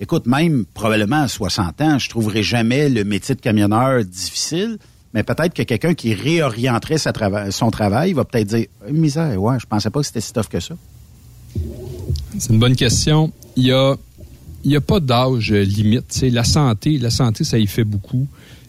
[0.00, 4.78] écoute, même probablement à 60 ans, je trouverais jamais le métier de camionneur difficile.
[5.14, 9.40] Mais peut-être que quelqu'un qui réorienterait sa trava- son travail va peut-être dire, Eh, misère,
[9.42, 10.74] ouais, je pensais pas que c'était si tough que ça.
[12.38, 13.32] C'est une bonne question.
[13.56, 13.94] Il y a,
[14.64, 16.20] il y a pas d'âge euh, limite.
[16.32, 18.26] La santé, la santé, ça y fait beaucoup.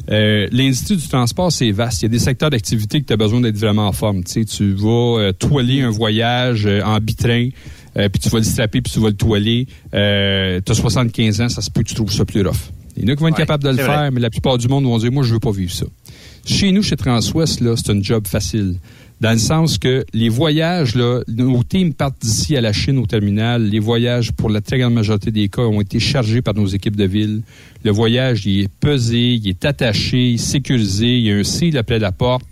[0.09, 2.01] Euh, L'industrie du transport, c'est vaste.
[2.01, 4.23] Il y a des secteurs d'activité que tu as besoin d'être vraiment en forme.
[4.25, 7.47] Tu vas euh, toiler un voyage euh, en bitrain,
[7.95, 9.65] euh, puis tu vas le strapper, puis tu vas le toiler.
[9.93, 12.57] Euh, tu as 75 ans, ça se peut que tu trouves ça plus rough.
[12.97, 14.11] Il y en a qui vont être Ouais, capables de le faire, vrai.
[14.11, 15.85] mais la plupart du monde vont dire, moi, je veux pas vivre ça.
[16.45, 18.75] Chez nous, chez Transwest, là, c'est un job facile.
[19.21, 23.05] Dans le sens que les voyages, là, nos teams partent d'ici à la Chine au
[23.05, 23.63] terminal.
[23.63, 26.97] Les voyages, pour la très grande majorité des cas, ont été chargés par nos équipes
[26.97, 27.43] de ville.
[27.85, 31.99] Le voyage, il est pesé, il est attaché, sécurisé, il y a un seal après
[31.99, 32.47] la porte.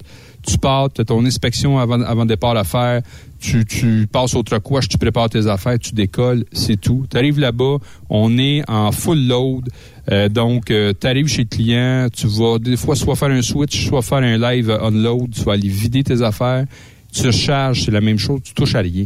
[0.45, 3.01] Tu pars, tu as ton inspection avant, avant départ à faire.
[3.39, 7.07] Tu, tu passes au trocouage, tu prépares tes affaires, tu décolles, c'est tout.
[7.09, 7.77] Tu arrives là-bas,
[8.09, 9.69] on est en full load.
[10.11, 13.87] Euh, donc, tu arrives chez le client, tu vas des fois soit faire un switch,
[13.87, 16.65] soit faire un live euh, unload, tu vas aller vider tes affaires,
[17.11, 19.05] tu recharges, c'est la même chose, tu touches à rien.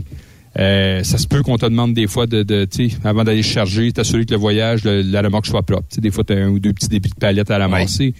[0.58, 2.68] Euh, ça se peut qu'on te demande des fois de, de
[3.04, 5.88] avant d'aller charger, t'assurer que le voyage, la remorque soit propre.
[5.90, 8.14] Tu sais, des fois, tu as un ou deux petits débits de palettes à ramasser.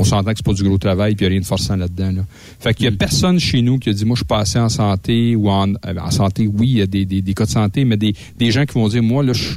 [0.00, 1.76] On s'entend que c'est pas du gros travail, puis il n'y a rien de forçant
[1.76, 2.12] là-dedans.
[2.12, 2.24] Là.
[2.60, 4.68] Fait qu'il y a personne chez nous qui a dit, moi, je suis passé en
[4.68, 7.50] santé ou en, euh, en santé, oui, il y a des, des, des cas de
[7.50, 9.50] santé, mais des, des gens qui vont dire, moi, là, je-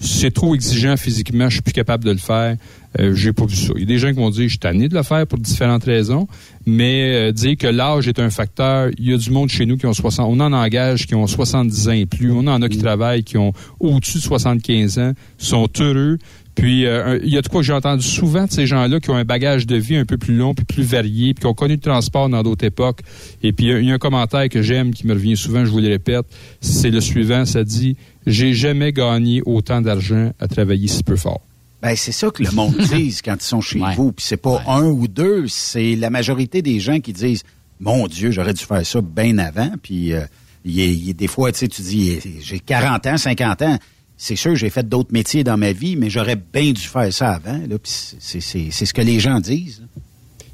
[0.00, 2.56] c'est trop exigeant physiquement, je suis plus capable de le faire.
[3.00, 3.72] Euh, j'ai pas vu ça.
[3.74, 5.38] Il y a des gens qui vont dire, je suis tanné de le faire pour
[5.38, 6.28] différentes raisons,
[6.66, 9.76] mais euh, dire que l'âge est un facteur, il y a du monde chez nous
[9.76, 12.68] qui ont 60, on en engage qui ont 70 ans et plus, on en a
[12.68, 16.18] qui travaillent qui ont au-dessus de 75 ans, sont heureux.
[16.54, 19.10] Puis euh, il y a de quoi que j'ai entendu souvent de ces gens-là qui
[19.10, 21.54] ont un bagage de vie un peu plus long puis plus varié, puis qui ont
[21.54, 23.00] connu le transport dans d'autres époques.
[23.42, 25.70] Et puis il y y, a un commentaire que j'aime qui me revient souvent, je
[25.70, 26.26] vous le répète,
[26.60, 31.40] c'est le suivant, ça dit j'ai jamais gagné autant d'argent à travailler si peu fort.
[31.84, 34.10] Ben, c'est ça que le monde dise quand ils sont chez vous.
[34.12, 37.42] Puis c'est pas un ou deux, c'est la majorité des gens qui disent
[37.78, 39.70] Mon Dieu, j'aurais dû faire ça bien avant.
[39.82, 40.22] Puis euh,
[40.64, 43.78] il il des fois, tu sais, tu dis j'ai 40 ans, 50 ans.
[44.16, 47.32] C'est sûr, j'ai fait d'autres métiers dans ma vie, mais j'aurais bien dû faire ça
[47.32, 47.58] avant.
[47.68, 49.82] Là, puis c'est, c'est, c'est ce que les gens disent.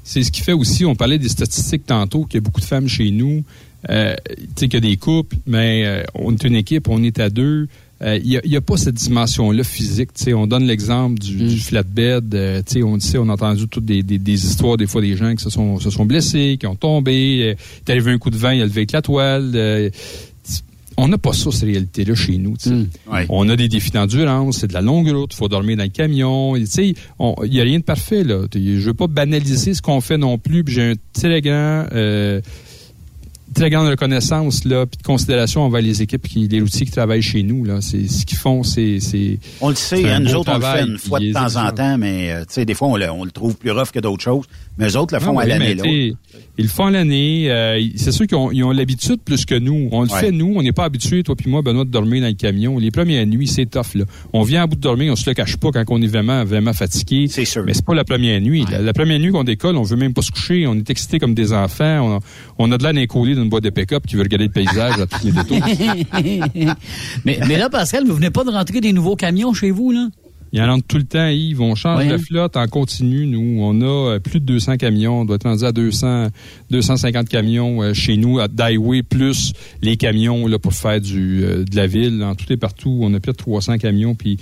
[0.03, 2.65] C'est ce qui fait aussi, on parlait des statistiques tantôt, qu'il y a beaucoup de
[2.65, 3.45] femmes chez nous,
[3.89, 7.01] euh, tu sais, qu'il y a des couples, mais euh, on est une équipe, on
[7.03, 7.69] est à deux.
[8.03, 10.13] Euh, Il n'y a, pas cette dimension-là physique.
[10.13, 10.33] tu sais.
[10.33, 12.33] On donne l'exemple du, du flatbed.
[12.33, 15.01] euh, tu sais, on, sait, on a entendu toutes des, des- des histoires, des fois,
[15.01, 17.43] des gens qui se sont, se sont blessés, qui ont tombé.
[17.43, 17.51] Euh,
[17.85, 19.51] est arrivé un coup de vent, il a levé avec la toile.
[19.55, 19.89] euh,
[20.97, 22.55] on n'a pas ça, cette réalité-là, chez nous.
[22.59, 22.69] sais.
[23.29, 25.89] On a des défis d'endurance, c'est de la longue route, il faut dormir dans le
[25.89, 26.55] camion.
[26.57, 26.65] Il
[27.49, 28.23] n'y a rien de parfait.
[28.23, 28.41] Là.
[28.53, 30.63] Je veux pas banaliser ce qu'on fait non plus.
[30.67, 31.85] J'ai un très grand...
[33.53, 37.21] très grande reconnaissance là, puis de considération envers les équipes, qui, les routiers qui travaillent
[37.21, 37.63] chez nous.
[37.63, 39.39] Là, c'est ce qu'ils font, c'est, c'est.
[39.59, 41.97] On le sait, hein, nous autres, on le fait une fois de temps en temps,
[41.97, 44.23] mais euh, tu sais, des fois, on le, on le trouve plus rough que d'autres
[44.23, 44.45] choses.
[44.77, 45.73] Mais eux autres le font Ah à oui, l'année.
[45.75, 45.83] là.
[45.85, 47.51] Ils le font à l'année.
[47.51, 49.89] euh, c'est sûr qu'ils ont, ils ont l'habitude plus que nous.
[49.91, 50.19] On le Ouais.
[50.19, 50.53] fait, nous.
[50.55, 52.77] On n'est pas habitués, toi puis moi, Benoît, de dormir dans le camion.
[52.79, 53.95] Les premières nuits, c'est tough.
[53.95, 54.05] Là.
[54.33, 56.43] On vient à bout de dormir, on se le cache pas quand on est vraiment,
[56.45, 57.27] vraiment fatigué.
[57.29, 57.63] C'est sûr.
[57.65, 58.65] Mais c'est pas la première nuit.
[58.71, 60.65] La, la première nuit qu'on décolle, on veut même pas se coucher.
[60.67, 62.01] On est excité comme des enfants.
[62.01, 62.19] On a,
[62.57, 65.05] on a de l'air d'un d'une boîte de pick-up qui veut regarder le paysage à
[65.05, 65.57] tous les détours.
[67.25, 70.07] mais, mais là, Pascal, vous venez pas de rentrer des nouveaux camions chez vous, là?
[70.53, 71.61] Il y en a tout le temps, Yves.
[71.61, 72.17] On change Ouais, hein?
[72.17, 73.25] flotte en continu.
[73.25, 73.85] Nous, on a
[74.15, 75.21] euh, plus de 200 camions.
[75.21, 76.27] On doit être rendu à 200,
[76.69, 81.63] 250 camions euh, chez nous, à Daiway, plus les camions là, pour faire du, euh,
[81.63, 82.21] de la ville.
[82.21, 84.13] En tout et partout, on a plus de 300 camions.
[84.13, 84.37] Puis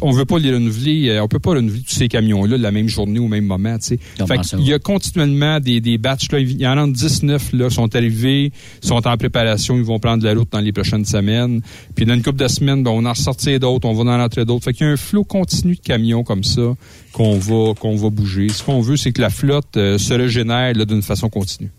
[0.00, 1.18] on veut pas les renouveler.
[1.20, 3.76] on peut pas renouveler tous ces camions-là la même journée au même moment.
[3.78, 3.98] tu sais.
[4.16, 6.30] Comment Fait qu'il y a continuellement des, des batchs.
[6.30, 6.38] Là.
[6.38, 9.76] Il y en a 19 là, sont arrivés, sont en préparation.
[9.76, 11.62] Ils vont prendre la route dans les prochaines semaines.
[11.96, 14.44] Puis dans une couple de semaines, ben, on en sortir d'autres, on va en rentrer
[14.44, 14.64] d'autres.
[14.64, 16.74] Fait qu'il y a un flot continu de camions comme ça
[17.12, 18.48] qu'on va va bouger.
[18.48, 21.70] Ce qu'on veut, c'est que la flotte euh, se régénère d'une façon continue.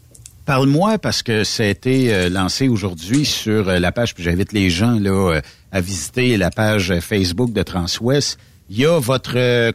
[0.46, 4.52] Parle-moi, parce que ça a été euh, lancé aujourd'hui sur euh, la page, puis j'invite
[4.52, 5.40] les gens là,
[5.72, 8.40] à visiter la page Facebook de Transwest.
[8.72, 9.72] Il y a votre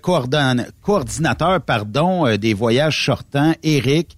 [0.82, 4.16] coordinateur pardon, des voyages sortants, Eric.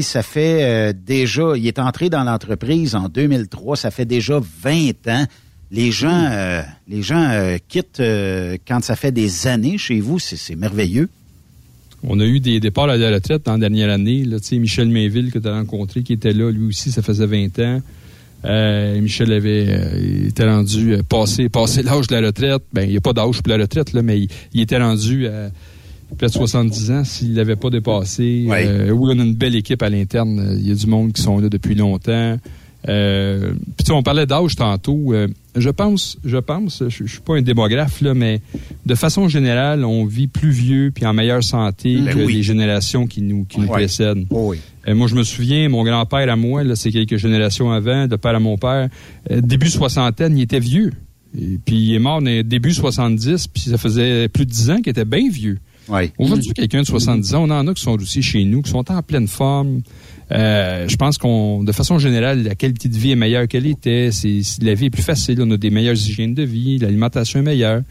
[0.00, 5.26] Ça fait déjà, il est entré dans l'entreprise en 2003, ça fait déjà 20 ans.
[5.74, 10.20] Les gens, euh, les gens euh, quittent euh, quand ça fait des années chez vous,
[10.20, 11.08] c'est merveilleux.
[12.04, 14.24] On a eu des départs à la retraite dans la dernière année.
[14.24, 17.58] Là, Michel Mainville, que tu as rencontré, qui était là, lui aussi, ça faisait 20
[17.58, 17.82] ans.
[18.44, 22.62] Euh, Michel avait euh, il était rendu euh, passé, passé l'âge de la retraite.
[22.72, 25.26] Ben, il n'y a pas d'âge pour la retraite, là, mais il, il était rendu
[25.26, 25.50] à
[26.16, 28.44] peut-être 70 ans s'il ne l'avait pas dépassé.
[28.46, 28.92] Ouais.
[28.92, 30.56] Oui, on a une belle équipe à l'interne.
[30.60, 32.38] Il y a du monde qui sont là depuis longtemps.
[32.88, 35.12] Euh, puis on parlait d'âge tantôt.
[35.14, 35.26] Euh,
[35.56, 38.40] je pense, je pense, je, je suis pas un démographe là, mais
[38.84, 42.34] de façon générale, on vit plus vieux puis en meilleure santé Ben que oui.
[42.34, 43.72] les générations qui nous qui nous Ouais.
[43.72, 44.26] précèdent.
[44.30, 44.58] Oh oui.
[44.86, 48.16] Euh, moi, je me souviens, mon grand-père à moi, là, c'est quelques générations avant, de
[48.16, 48.88] père à mon père,
[49.30, 50.92] euh, début soixantaine, il était vieux.
[51.40, 54.76] Et puis il est mort dans début 70, puis ça faisait plus de 10 ans
[54.76, 55.58] qu'il était bien vieux.
[55.88, 56.12] Ouais.
[56.18, 58.90] Aujourd'hui, quelqu'un de 70 ans, on en a qui sont aussi chez nous, qui sont
[58.90, 59.80] en pleine forme.
[60.32, 64.10] Euh, je pense qu'on, de façon générale, la qualité de vie est meilleure qu'elle était.
[64.12, 65.40] C'est, la vie est plus facile.
[65.42, 67.82] On a des meilleures hygiènes de vie, l'alimentation est meilleure.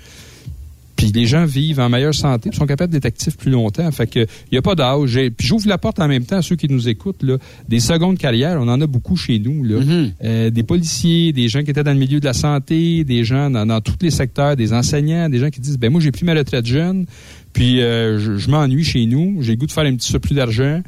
[0.96, 3.92] Puis les gens vivent en meilleure santé, sont capables d'être actifs plus longtemps.
[3.92, 5.20] Fait que il y a pas d'âge.
[5.36, 7.24] Puis j'ouvre la porte en même temps à ceux qui nous écoutent.
[7.24, 9.64] Là, des secondes carrières, on en a beaucoup chez nous.
[9.64, 9.82] Là.
[10.24, 13.50] Euh, des policiers, des gens qui étaient dans le milieu de la santé, des gens
[13.50, 16.26] dans, dans tous les secteurs, des enseignants, des gens qui disent ben moi j'ai pris
[16.26, 17.06] ma retraite jeune,
[17.54, 20.36] puis euh, je, je m'ennuie chez nous, j'ai le goût de faire un petit surplus
[20.36, 20.82] d'argent.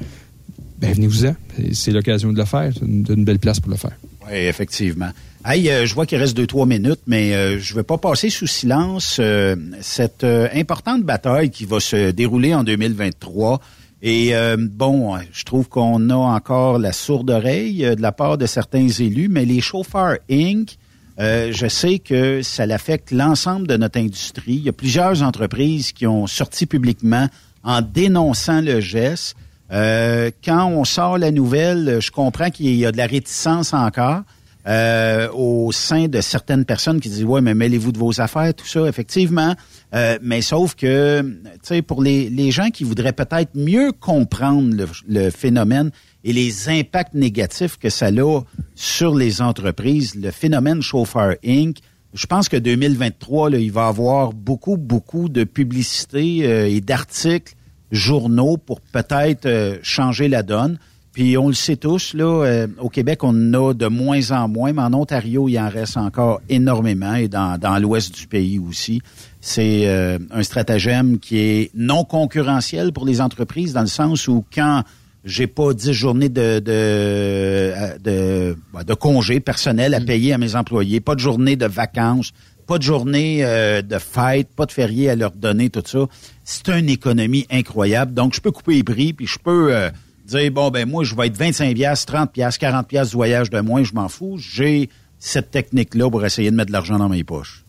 [0.86, 1.36] Ben venez-vous-en.
[1.74, 2.72] C'est- l'occasion de le faire.
[2.74, 3.98] C'est une, belle place pour le faire.
[4.28, 5.10] Oui, effectivement.
[5.44, 7.98] Hey, euh, je vois qu'il reste deux, trois minutes, mais euh, je ne vais pas
[7.98, 13.62] passer sous silence euh, cette importante bataille qui va se dérouler en 2023.
[14.08, 18.88] Et bon, je trouve qu'on a encore la sourde oreille de la part de certains
[18.88, 20.78] élus, mais les chauffeurs Inc.,
[21.18, 24.58] je sais que ça l'affecte l'ensemble de notre industrie.
[24.58, 27.30] Il y a plusieurs entreprises qui ont sorti publiquement
[27.64, 29.36] en dénonçant le geste.
[29.72, 34.22] Euh, quand on sort la nouvelle, je comprends qu'il y a de la réticence encore
[34.68, 38.66] euh, au sein de certaines personnes qui disent ouais mais mêlez-vous de vos affaires tout
[38.66, 39.54] ça effectivement.
[39.94, 44.88] Euh, mais sauf que tu sais pour les, les gens qui voudraient peut-être mieux comprendre
[45.08, 45.92] le, phénomène
[46.24, 48.42] et les impacts négatifs que ça a
[48.74, 51.78] sur les entreprises le phénomène chauffeur Inc.
[52.16, 57.54] je pense que 2023 là, il va avoir beaucoup beaucoup de publicité euh, et d'articles
[57.92, 60.78] journaux pour peut-être euh, changer la donne.
[61.16, 64.50] Puis on le sait tous, là, euh, au Québec, on en a de moins en
[64.50, 68.60] moins, mais en Ontario, il en reste encore énormément et dans, dans l'ouest du pays
[68.60, 69.02] aussi.
[69.40, 74.44] C'est euh, un stratagème qui est non concurrentiel pour les entreprises dans le sens où
[74.54, 74.84] quand
[75.24, 80.38] j'ai pas 10 journées de, de, euh, de, bah, de congés personnels à payer à
[80.38, 82.34] mes employés, pas de journée de vacances,
[82.68, 86.06] pas de journée euh, de fête, pas de férié à leur donner, tout ça.
[86.44, 88.14] C'est une économie incroyable.
[88.14, 89.90] Donc, je peux couper les prix, puis je peux euh,
[90.28, 93.50] dire, bon, ben moi, je vais être 25 piastres, 30 piastres, 40 piastres du voyage
[93.50, 94.38] de moins, je m'en fous.
[94.38, 94.90] J'ai
[95.20, 97.64] cette technique-là pour essayer de mettre de l'argent dans mes poches.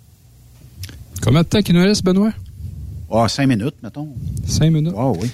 [1.22, 2.32] Combien de temps qu'il nous reste, Benoît?
[3.10, 4.08] Ah, cinq minutes, mettons.
[4.46, 4.94] Cinq minutes?
[4.96, 5.30] Ah oui.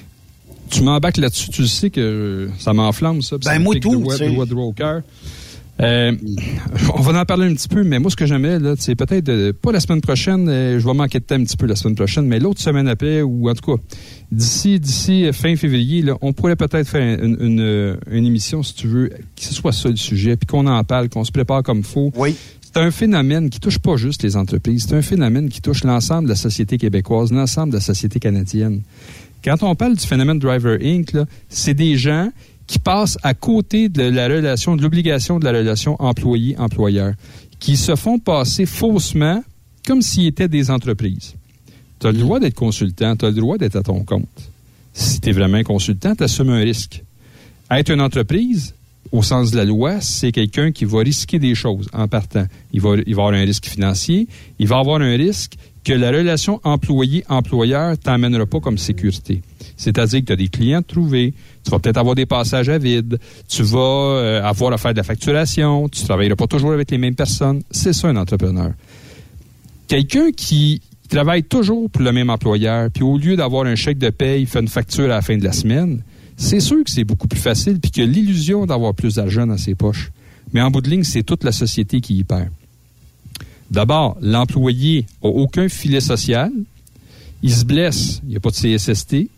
[0.70, 3.36] Tu m'embarques là-dessus, tu sais que ça m'enflamme, ça.
[3.38, 4.30] Ben, ça moi tout, droit- tu sais.
[4.30, 5.02] droit- droit au cœur.
[5.82, 6.12] Euh,
[6.94, 9.28] on va en parler un petit peu, mais moi, ce que j'aimerais, là, c'est peut-être,
[9.28, 11.74] euh, pas la semaine prochaine, euh, je vais manquer de temps un petit peu la
[11.74, 13.82] semaine prochaine, mais l'autre semaine après, ou en tout cas,
[14.30, 18.74] d'ici, d'ici euh, fin février, là, on pourrait peut-être faire une, une, une émission, si
[18.74, 21.62] tu veux, que ce soit ça le sujet, puis qu'on en parle, qu'on se prépare
[21.62, 22.12] comme faut.
[22.14, 22.36] Oui.
[22.60, 26.24] C'est un phénomène qui touche pas juste les entreprises, c'est un phénomène qui touche l'ensemble
[26.24, 28.82] de la société québécoise, l'ensemble de la société canadienne.
[29.44, 31.16] Quand on parle du phénomène Driver Inc.,
[31.48, 32.30] c'est des gens
[32.66, 37.14] qui passent à côté de la relation, de l'obligation de la relation employé-employeur,
[37.58, 39.42] qui se font passer faussement
[39.86, 41.34] comme s'ils étaient des entreprises.
[42.00, 44.28] Tu as le droit d'être consultant, tu as le droit d'être à ton compte.
[44.92, 47.02] Si tu es vraiment un consultant, tu assumes un risque.
[47.70, 48.74] Être une entreprise,
[49.12, 52.46] au sens de la loi, c'est quelqu'un qui va risquer des choses en partant.
[52.72, 54.26] Il va, il va avoir un risque financier,
[54.58, 55.54] il va avoir un risque
[55.84, 59.42] que la relation employé-employeur t'emmènera pas comme sécurité.
[59.76, 62.78] C'est-à-dire que tu as des clients à trouver, tu vas peut-être avoir des passages à
[62.78, 63.18] vide,
[63.48, 66.98] tu vas euh, avoir à faire de la facturation, tu travailleras pas toujours avec les
[66.98, 67.62] mêmes personnes.
[67.70, 68.72] C'est ça un entrepreneur.
[69.88, 74.10] Quelqu'un qui travaille toujours pour le même employeur, puis au lieu d'avoir un chèque de
[74.10, 76.02] paye, il fait une facture à la fin de la semaine,
[76.36, 79.58] c'est sûr que c'est beaucoup plus facile, puis qu'il a l'illusion d'avoir plus d'argent dans
[79.58, 80.10] ses poches.
[80.52, 82.48] Mais en bout de ligne, c'est toute la société qui y perd.
[83.72, 86.52] D'abord, l'employé n'a aucun filet social.
[87.42, 89.28] Il se blesse, il n'y a pas de CSST.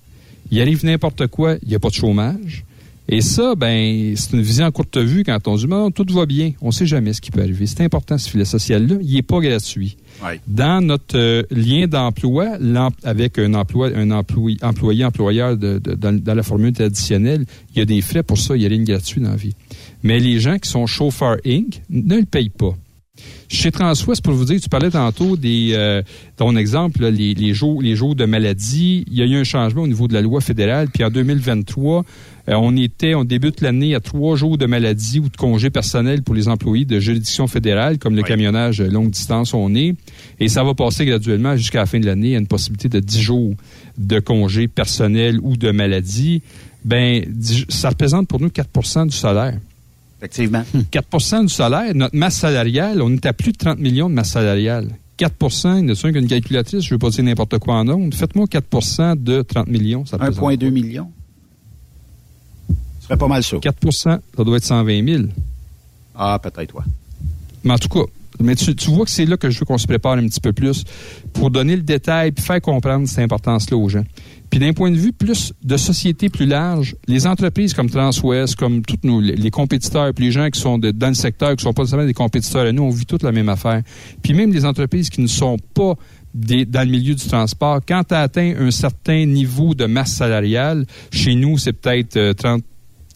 [0.50, 2.64] Il arrive n'importe quoi, il n'y a pas de chômage.
[3.08, 6.24] Et ça, ben, c'est une vision à courte vue quand on dit, non, tout va
[6.26, 6.52] bien.
[6.62, 7.66] On ne sait jamais ce qui peut arriver.
[7.66, 8.96] C'est important, ce filet social-là.
[9.02, 9.96] Il n'est pas gratuit.
[10.46, 12.56] Dans notre euh, lien d'emploi,
[13.02, 17.78] avec un emploi, un employé, employé employeur de- de- dans, dans la formule traditionnelle, il
[17.78, 18.56] y a des frais pour ça.
[18.56, 19.54] Il n'y a rien de gratuit dans la vie.
[20.02, 21.82] Mais les gens qui sont chauffeurs Inc.
[21.90, 22.74] ne le payent pas.
[23.48, 26.02] Chez Transwest, pour vous dire, tu parlais tantôt des euh,
[26.36, 29.04] ton exemple, là, les, les jours les jours de maladie.
[29.08, 30.88] Il y a eu un changement au niveau de la loi fédérale.
[30.92, 32.04] Puis en 2023,
[32.48, 36.22] euh, on était, on débute l'année à trois jours de maladie ou de congé personnel
[36.22, 39.94] pour les employés de juridiction fédérale, comme le camionnage euh, longue distance on est.
[40.40, 43.20] Et ça va passer graduellement jusqu'à la fin de l'année à une possibilité de 10
[43.20, 43.54] jours
[43.96, 46.42] de congé personnel ou de maladie.
[46.84, 49.56] Ben, dix- ça représente pour nous 4% du salaire.
[50.24, 50.64] Effectivement.
[50.90, 54.30] 4 du salaire, notre masse salariale, on est à plus de 30 millions de masse
[54.30, 54.88] salariale.
[55.18, 55.34] 4
[55.82, 58.14] il y a qu'une calculatrice, je ne veux pas dire n'importe quoi en ondes.
[58.14, 60.06] Faites-moi 4 de 30 millions.
[60.06, 61.10] ça représente 1,2 million.
[63.00, 63.58] Ce serait pas mal ça.
[63.58, 65.24] 4% ça doit être 120 000.
[66.14, 66.84] Ah, peut-être, ouais.
[67.62, 68.10] Mais en tout cas,
[68.40, 70.40] mais tu, tu vois que c'est là que je veux qu'on se prépare un petit
[70.40, 70.84] peu plus
[71.34, 74.04] pour donner le détail puis faire comprendre cette importance-là aux gens.
[74.54, 78.82] Puis d'un point de vue plus de société plus large, les entreprises comme Transwest, comme
[78.82, 81.82] tous nos les compétiteurs, puis les gens qui sont dans le secteur, qui sont pas
[81.82, 83.82] nécessairement des compétiteurs, à nous, on vit toute la même affaire.
[84.22, 85.94] Puis même les entreprises qui ne sont pas
[86.32, 90.86] des- dans le milieu du transport, quand tu atteint un certain niveau de masse salariale,
[91.10, 92.32] chez nous, c'est peut-être euh,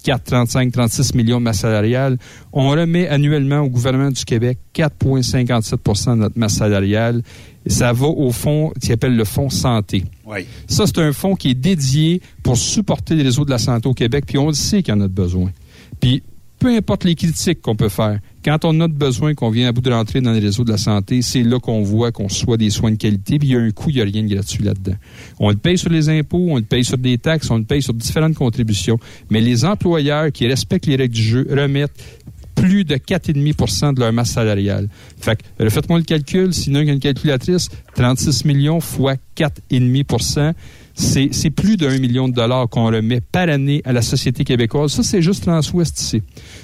[0.09, 2.16] 34, 35, 36 millions de masse salariale.
[2.52, 7.22] On remet annuellement au gouvernement du Québec 4,57% de notre masse salariale.
[7.66, 10.04] Et ça va au fonds qui s'appelle le Fonds santé.
[10.24, 10.46] Oui.
[10.66, 13.94] Ça, c'est un fonds qui est dédié pour supporter les réseaux de la santé au
[13.94, 15.50] Québec, puis on le sait qu'il y en a besoin.
[16.00, 16.22] Puis,
[16.59, 18.18] peu importe les critiques qu'on peut faire,
[18.49, 20.70] quand on a de besoin, qu'on vient à bout de rentrer dans les réseaux de
[20.70, 23.57] la santé, c'est là qu'on voit qu'on soit des soins de qualité, puis il y
[23.57, 24.94] a un coût, il n'y a rien de gratuit là-dedans.
[25.38, 27.82] On le paye sur les impôts, on le paye sur des taxes, on le paye
[27.82, 32.03] sur différentes contributions, mais les employeurs qui respectent les règles du jeu remettent
[32.55, 34.88] plus de 4,5% de leur masse salariale.
[35.20, 40.55] Fait que, faites-moi le calcul, sinon il y a une calculatrice, 36 millions fois 4,5
[40.99, 44.92] c'est, c'est plus d'un million de dollars qu'on remet par année à la société québécoise.
[44.92, 46.22] Ça, c'est juste Transwest ici.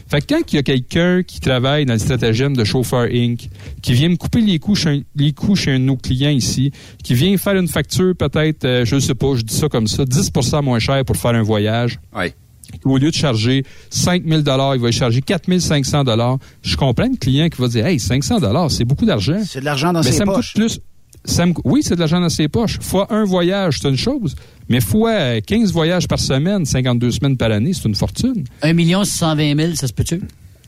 [0.08, 3.48] Fait que quand il y a quelqu'un qui travaille dans le stratagème de Chauffeur Inc.,
[3.80, 6.30] qui vient me couper les coûts chez un, les coûts chez un de nos clients
[6.30, 6.72] ici,
[7.02, 9.86] qui vient faire une facture peut-être, euh, je ne sais pas, je dis ça comme
[9.86, 12.00] ça, 10% moins cher pour faire un voyage.
[12.84, 14.40] Au lieu de charger 5 000
[14.74, 16.02] il va charger 4 500
[16.62, 19.40] Je comprends le client qui va dire, hey, 500 c'est beaucoup d'argent.
[19.46, 20.80] C'est de l'argent dans Mais ses ça me coûte plus.
[21.24, 22.78] Ça me, oui, c'est de l'argent dans ses poches.
[22.80, 24.34] Fois un voyage, c'est une chose.
[24.68, 28.44] Mais fois euh, 15 voyages par semaine, 52 semaines par année, c'est une fortune.
[28.62, 30.20] 1 620 000, ça se peut-tu?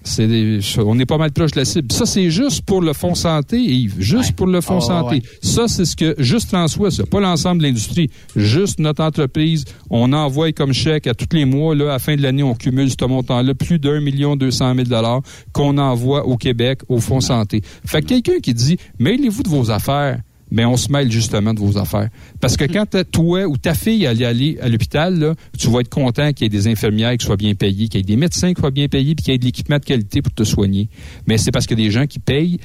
[0.08, 1.90] C'est des- on est pas mal proche de la cible.
[1.90, 3.96] Ça, c'est juste pour le fonds santé, Yves.
[3.98, 5.16] Juste pour le fonds Ah, santé.
[5.16, 5.22] ouais.
[5.42, 8.08] Ça, c'est ce que, juste Transwest, ça, pas l'ensemble de l'industrie.
[8.36, 12.14] Juste notre entreprise, on envoie comme chèque à tous les mois, là, à la fin
[12.14, 16.24] de l'année, on cumule ce montant-là, plus d'un million deux cent mille dollars qu'on envoie
[16.24, 17.62] au Québec, au fonds santé.
[17.84, 20.20] Fait que quelqu'un qui dit, mêlez-vous de vos affaires.
[20.50, 22.08] Mais on se mêle justement de vos affaires.
[22.40, 25.88] Parce que quand t'as- toi ou ta fille allait aller à l'hôpital, tu vas être
[25.88, 28.54] content qu'il y ait des infirmières qui soient bien payées, qu'il y ait des médecins
[28.54, 30.88] qui soient bien payés, puis qu'il y ait de l'équipement de qualité pour te soigner.
[31.26, 32.58] Mais c'est parce que des gens qui payent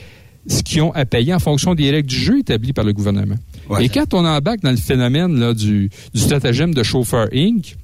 [0.47, 3.35] ce qu'ils ont à payer en fonction des règles du jeu établies par le gouvernement.
[3.79, 7.77] Et quand on embarque dans le phénomène là, du, du stratagème de chauffeur Inc.,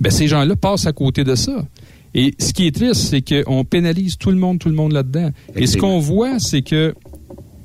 [0.00, 1.64] ben, ces gens-là passent à côté de ça.
[2.14, 5.30] Et ce qui est triste, c'est qu'on pénalise tout le monde, tout le monde là-dedans.
[5.56, 6.94] Et ce qu'on voit, c'est que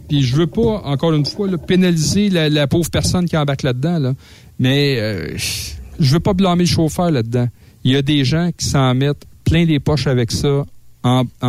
[0.07, 3.63] puis je veux pas, encore une fois, là, pénaliser la, la pauvre personne qui embarque
[3.63, 4.13] là-dedans, là.
[4.59, 5.35] mais euh,
[5.99, 7.47] je veux pas blâmer le chauffeur là-dedans.
[7.83, 10.65] Il y a des gens qui s'en mettent plein des poches avec ça
[11.03, 11.47] en, en-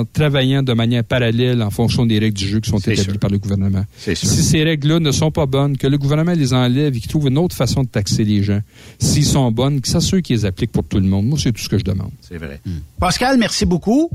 [0.00, 3.30] en travaillant de manière parallèle en fonction des règles du jeu qui sont établies par
[3.30, 3.84] le gouvernement.
[4.14, 7.26] Si ces règles-là ne sont pas bonnes, que le gouvernement les enlève et qu'il trouve
[7.26, 8.60] une autre façon de taxer les gens,
[9.00, 11.26] s'ils sont bonnes, que s'assure qu'ils les appliquent pour tout le monde.
[11.26, 12.10] Moi, c'est tout ce que je demande.
[12.20, 12.60] C'est vrai.
[13.00, 14.10] Pascal, merci beaucoup.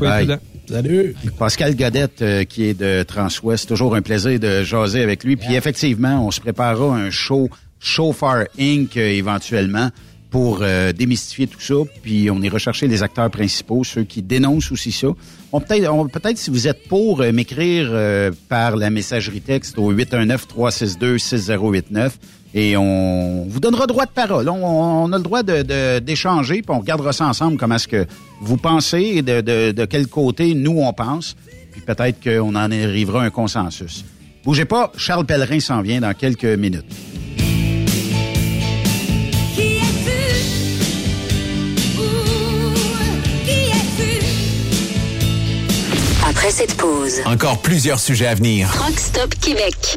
[0.66, 1.14] Salut.
[1.38, 3.68] Pascal Godette, euh, qui est de Transwest.
[3.68, 5.36] Toujours un plaisir de jaser avec lui.
[5.36, 8.96] Puis effectivement, on se préparera un show Chauffeur Inc.
[8.96, 9.90] euh, éventuellement
[10.30, 11.74] pour euh, démystifier tout ça.
[12.02, 15.08] Puis on ira chercher les acteurs principaux, ceux qui dénoncent aussi ça.
[15.52, 19.76] On peut-être, on- peut-être si vous êtes pour euh, m'écrire euh, par la messagerie texte
[19.78, 22.12] au 819-362-6089
[22.56, 24.48] et on vous donnera droit de parole.
[24.48, 27.88] On, on a le droit de, de- d'échanger, puis on regardera ça ensemble, comment est-ce
[27.88, 28.06] que
[28.40, 31.34] vous pensez et de, de, de quel côté nous on pense.
[31.72, 34.04] Puis peut-être qu'on en arrivera à un consensus.
[34.44, 36.84] Bougez pas, Charles Pellerin s'en vient dans quelques minutes.
[39.54, 40.20] Qui es-tu?
[41.98, 42.74] Ouh,
[43.44, 44.24] Qui es-tu?
[46.28, 48.68] Après cette pause, Encore plusieurs sujets à venir.
[48.84, 49.96] Rockstop Québec.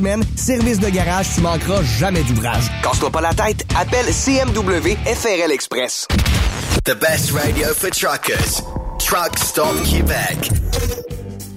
[0.35, 2.63] Service de garage, tu manqueras jamais d'ouvrage.
[2.83, 6.07] Casse-toi pas la tête, appelle CMW FRL Express.
[6.85, 8.63] The best radio for truckers.
[8.99, 11.10] Truck Stop Québec.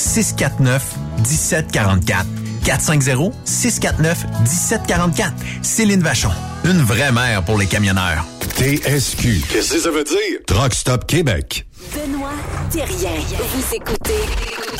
[0.00, 0.82] 649
[1.18, 2.26] 1744.
[2.64, 5.32] 450 649 1744.
[5.62, 6.30] Céline Vachon.
[6.64, 8.24] Une vraie mère pour les camionneurs.
[8.56, 9.42] TSQ.
[9.48, 10.40] Qu'est-ce que ça veut dire?
[10.46, 11.66] Truck Stop Québec.
[11.94, 12.30] Benoît
[12.70, 13.18] Thérien.
[13.54, 14.20] Vous écoutez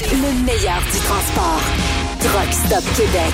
[0.00, 1.60] le meilleur du transport.
[2.20, 3.32] Truck Stop Québec.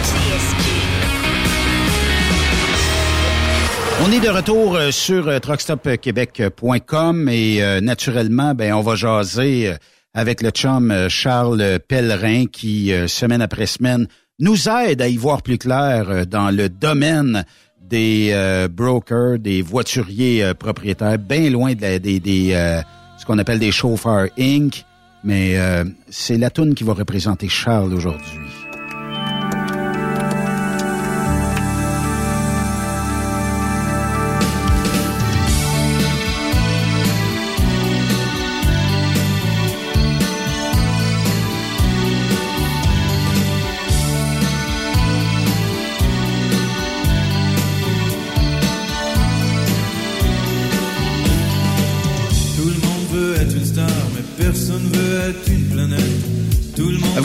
[4.05, 9.69] On est de retour euh, sur euh, truckstopquebec.com et euh, naturellement, ben on va jaser
[9.69, 9.77] euh,
[10.17, 14.09] avec le chum euh, Charles Pellerin qui, euh, semaine après semaine,
[14.41, 17.45] nous aide à y voir plus clair euh, dans le domaine
[17.81, 18.35] des
[18.69, 22.81] brokers, des voituriers propriétaires, bien loin de la- des, des, euh,
[23.17, 24.85] ce qu'on appelle des chauffeurs Inc.
[25.23, 25.57] Mais
[26.09, 28.39] c'est la toune qui va représenter Charles aujourd'hui.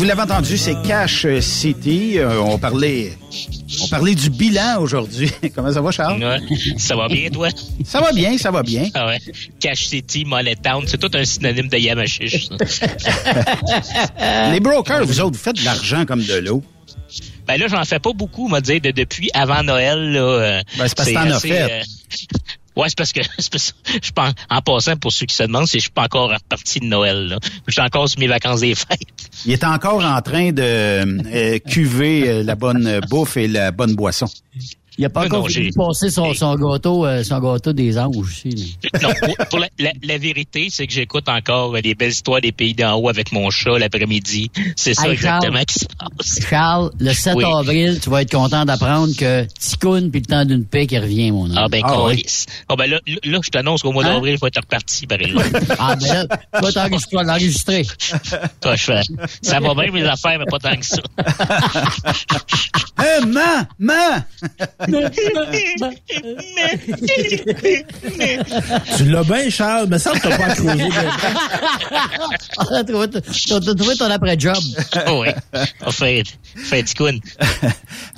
[0.02, 2.18] Vous l'avez entendu, c'est Cash City.
[2.18, 3.14] Euh, on parlait,
[3.84, 5.30] on parlait du bilan aujourd'hui.
[5.56, 6.24] Comment ça va, Charles?
[6.24, 6.39] Ouais.
[6.80, 7.49] Ça va bien, toi?
[7.86, 8.89] Ça va bien, ça va bien.
[8.95, 9.20] Ah ouais.
[9.60, 12.49] Cash City, Mollet Town, c'est tout un synonyme de Yamachiche.
[12.66, 12.88] ça.
[14.52, 16.64] Les brokers, vous autres, vous faites de l'argent comme de l'eau.
[17.47, 20.14] Ben là, j'en fais pas beaucoup, on va dire, de, depuis avant Noël.
[20.14, 21.62] Là, euh, Ben, c'est parce que t'en as fait.
[21.62, 21.82] euh,
[22.76, 23.22] Ouais, c'est parce que
[24.01, 26.80] je pense, en passant pour ceux qui se demandent, c'est je suis pas encore reparti
[26.80, 27.28] de Noël.
[27.28, 27.39] Là.
[27.67, 28.99] Je suis encore sur mes vacances des fêtes.
[29.45, 33.95] Il est encore en train de euh, cuver euh, la bonne bouffe et la bonne
[33.95, 34.28] boisson.
[35.02, 38.78] Il a pas encore passer son, son gâteau, euh, son gâteau des anges aussi.
[39.02, 42.52] Non, pour, pour la, la- la vérité, c'est que j'écoute encore les belles histoires des
[42.52, 44.52] pays d'en haut avec mon chat l'après-midi.
[44.76, 45.66] C'est ça Hey, exactement Charles.
[45.66, 46.39] qui se passe.
[46.47, 47.43] Charles, le 7 Oui.
[47.45, 51.32] avril, tu vas être content d'apprendre que Ticoun puis le temps d'une paix qui revient,
[51.32, 51.72] mon Ah homme.
[51.72, 52.45] ben, câlisse.
[52.70, 54.14] Ah ben là, là, je t'annonce qu'au mois Hein?
[54.14, 55.49] d'avril, je vais être reparti, par exemple.
[55.80, 57.86] Ah, ben là, tu vas t'enregistrer- tu vas l'enregistrer.
[58.62, 59.02] Toi, je fais,
[59.41, 61.02] ça va bien mes affaires, mais pas tant que ça.
[62.97, 64.24] Hein, man, man!
[68.97, 70.55] Tu l'as bien, Charles, mais ça, t'as pas.
[70.55, 70.55] T'as
[72.83, 74.57] trouvé, t'as- t'as trouvé ton après-job.
[75.07, 75.27] oui.
[75.85, 76.23] On fait,
[76.55, 77.19] fait ticoune.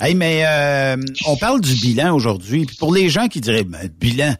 [0.00, 0.96] hey, mais euh,
[1.26, 2.64] on parle du bilan aujourd'hui.
[2.66, 4.34] Puis pour les gens qui diraient, ben, bilan,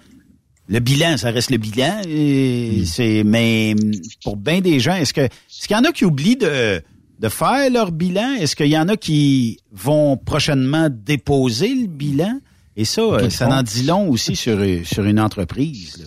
[0.69, 2.01] le bilan, ça reste le bilan.
[2.09, 3.75] et C'est, mais
[4.23, 6.83] pour bien des gens, est-ce que est-ce qu'il y en a qui oublient de
[7.19, 8.35] de faire leur bilan?
[8.35, 12.41] Est-ce qu'il y en a qui vont prochainement déposer le bilan?
[12.77, 15.99] Et ça, euh, ça en dit long aussi sur sur une entreprise.
[15.99, 16.07] là.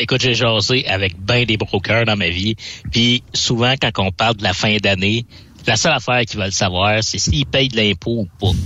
[0.00, 2.54] Écoute, j'ai jasé avec ben des brokers dans ma vie.
[2.92, 5.26] Puis souvent, quand on parle de la fin d'année,
[5.66, 8.56] la seule affaire qu'ils veulent savoir, c'est s'ils payent de l'impôt ou pas.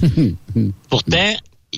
[0.91, 1.33] Pourtant,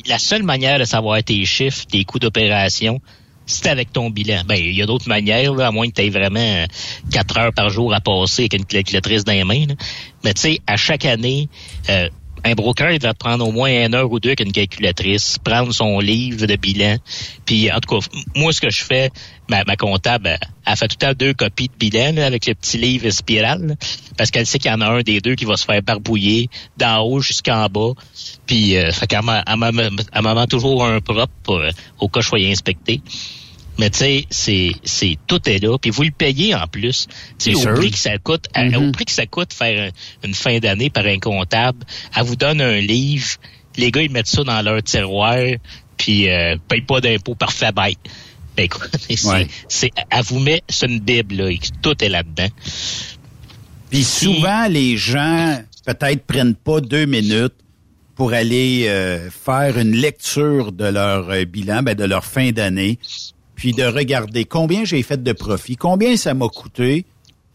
[0.07, 3.01] la seule manière de savoir tes chiffres, tes coûts d'opération,
[3.47, 4.43] c'est avec ton bilan.
[4.47, 6.67] Ben, il y a d'autres manières, à moins que tu aies vraiment euh,
[7.11, 9.67] quatre heures par jour à passer avec une calculatrice dans les mains.
[9.67, 9.75] là.
[10.25, 11.49] Mais tu sais, à chaque année,
[11.91, 12.09] euh,
[12.45, 15.73] un broker, il va prendre au moins une heure ou deux avec une calculatrice, prendre
[15.73, 16.97] son livre de bilan.
[17.47, 19.11] Puis, en tout cas, moi, ce que je fais,
[19.49, 23.77] ma, comptable, elle, fait tout temps deux copies de bilan avec le petit livre spirale,
[24.19, 26.49] parce qu'elle sait qu'il y en a un des deux qui va se faire barbouiller
[26.77, 27.93] d'en haut jusqu'en bas.
[28.47, 33.01] Puis, euh, fait qu'elle m'en toujours un propre euh, au cas où je sois inspecté.
[33.79, 35.77] Mais tu sais, c'est, c'est tout est là.
[35.79, 37.09] Puis vous le payez en plus.
[37.39, 38.89] Tu au prix que ça coûte, à- Mhm.
[38.89, 41.85] au prix que ça coûte faire un- une fin d'année par un comptable,
[42.17, 43.27] elle vous donne un livre.
[43.77, 45.37] Les gars, ils mettent ça dans leur tiroir,
[45.97, 47.99] puis euh, payent pas d'impôts parfait bête.
[48.57, 48.91] Ben, écoute,
[49.25, 49.49] Ouais.
[49.69, 52.49] c'est, elle vous met, c'est une bible là, et tout est là-dedans.
[53.91, 57.55] Puis souvent, les gens peut-être prennent pas deux minutes
[58.15, 62.99] pour aller euh, faire une lecture de leur euh, bilan, ben, de leur fin d'année,
[63.55, 67.05] puis de regarder combien j'ai fait de profit, combien ça m'a coûté,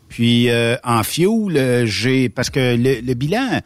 [0.07, 3.59] puis euh, en fuel, euh, j'ai parce que le, le bilan,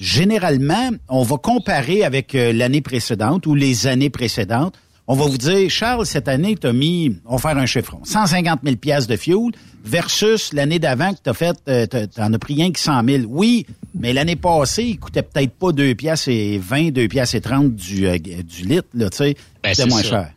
[0.00, 4.74] généralement, on va comparer avec euh, l'année précédente ou les années précédentes.
[5.10, 8.00] On va vous dire, Charles, cette année, tu as mis, on va faire un chiffron,
[8.04, 9.52] 150 000 piastres de fuel
[9.82, 13.22] versus l'année d'avant que tu as fait, euh, t'en as pris rien que 100 000.
[13.26, 13.64] Oui,
[13.94, 17.74] mais l'année passée, il coûtait peut-être pas 2 piastres et 20, 2 piastres et 30
[17.74, 19.34] du, du litre, là, tu sais.
[19.62, 20.08] Ben, C'était c'est moins ça.
[20.10, 20.30] cher.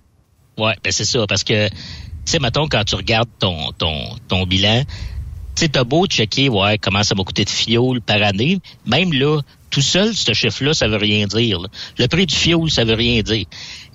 [0.61, 1.75] Ouais, ben c'est ça, parce que, tu
[2.25, 4.83] sais, mettons, quand tu regardes ton, ton, ton bilan,
[5.55, 9.11] tu sais, t'as beau checker, ouais, comment ça m'a coûté de fioul par année, même
[9.11, 11.57] là, tout seul, ce chiffre-là, ça veut rien dire.
[11.97, 13.45] Le prix du fioul, ça veut rien dire.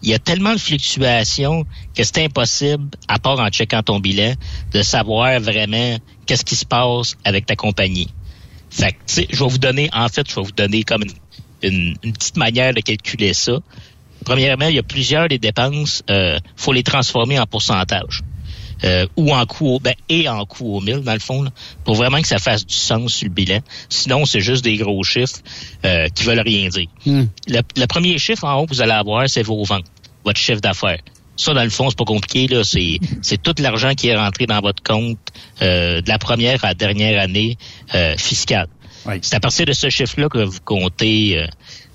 [0.03, 1.65] Il y a tellement de fluctuations
[1.95, 4.35] que c'est impossible, à part en checkant ton bilan,
[4.73, 8.09] de savoir vraiment qu'est-ce qui se passe avec ta compagnie.
[8.71, 8.99] Fait que,
[9.31, 11.05] je vais vous donner, en fait, je vais vous donner comme
[11.63, 13.61] une, une petite manière de calculer ça.
[14.25, 18.23] Premièrement, il y a plusieurs des dépenses, euh, faut les transformer en pourcentage.
[18.85, 21.51] Euh, ou en coût au, ben, et en coût au mille, dans le fond, là,
[21.85, 23.61] pour vraiment que ça fasse du sens sur le bilan.
[23.89, 25.39] Sinon, c'est juste des gros chiffres
[25.87, 26.87] euh, qui veulent rien dire.
[27.07, 29.87] Le, le premier chiffre en haut que vous allez avoir, c'est vos ventes,
[30.27, 31.01] votre chiffre d'affaires.
[31.39, 32.49] Ça, dans le fond, c'est pas compliqué.
[32.49, 32.65] là.
[32.65, 35.19] C'est, c'est tout l'argent qui est rentré dans votre compte
[35.63, 37.57] euh, de la première à la dernière année
[37.95, 38.15] euh,
[39.23, 41.47] C'est à partir de ce chiffre-là que vous comptez euh,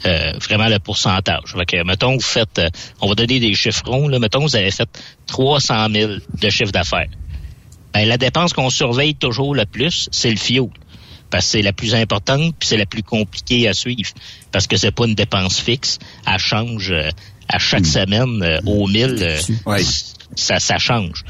[0.06, 1.54] euh, vraiment le pourcentage.
[1.56, 2.70] Fait que, mettons, vous faites, euh,
[3.02, 4.90] on va donner des chiffrons, là, mettons, vous avez fait
[5.28, 6.12] 300 000
[6.42, 7.10] de chiffre d'affaires.
[7.94, 10.70] Ben, la dépense qu'on surveille toujours le plus, c'est le fioul.
[11.30, 14.12] Parce que c'est la plus importante, puis c'est la plus compliquée à suivre.
[14.52, 16.00] Parce que c'est pas une dépense fixe.
[16.26, 17.10] Elle change euh,
[17.48, 19.38] à chaque semaine euh, au mille.
[20.36, 21.24] ça, ça change.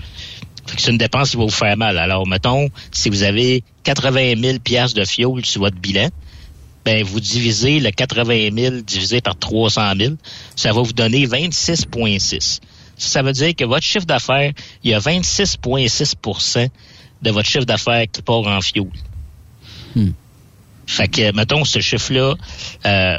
[0.66, 1.98] C'est une dépense qui va vous faire mal.
[1.98, 6.10] Alors, mettons, si vous avez 80 000 piastres de fioul sur votre bilan,
[6.86, 10.14] ben, vous divisez le 80 000 divisé par 300 000,
[10.56, 12.60] ça va vous donner 26,6.
[12.98, 14.52] Ça veut dire que votre chiffre d'affaires,
[14.84, 16.70] il y a 26,6%
[17.22, 18.92] de votre chiffre d'affaires qui part en fioul.
[20.88, 22.36] Fait que, mettons, ce chiffre-là...
[22.86, 23.18] Euh,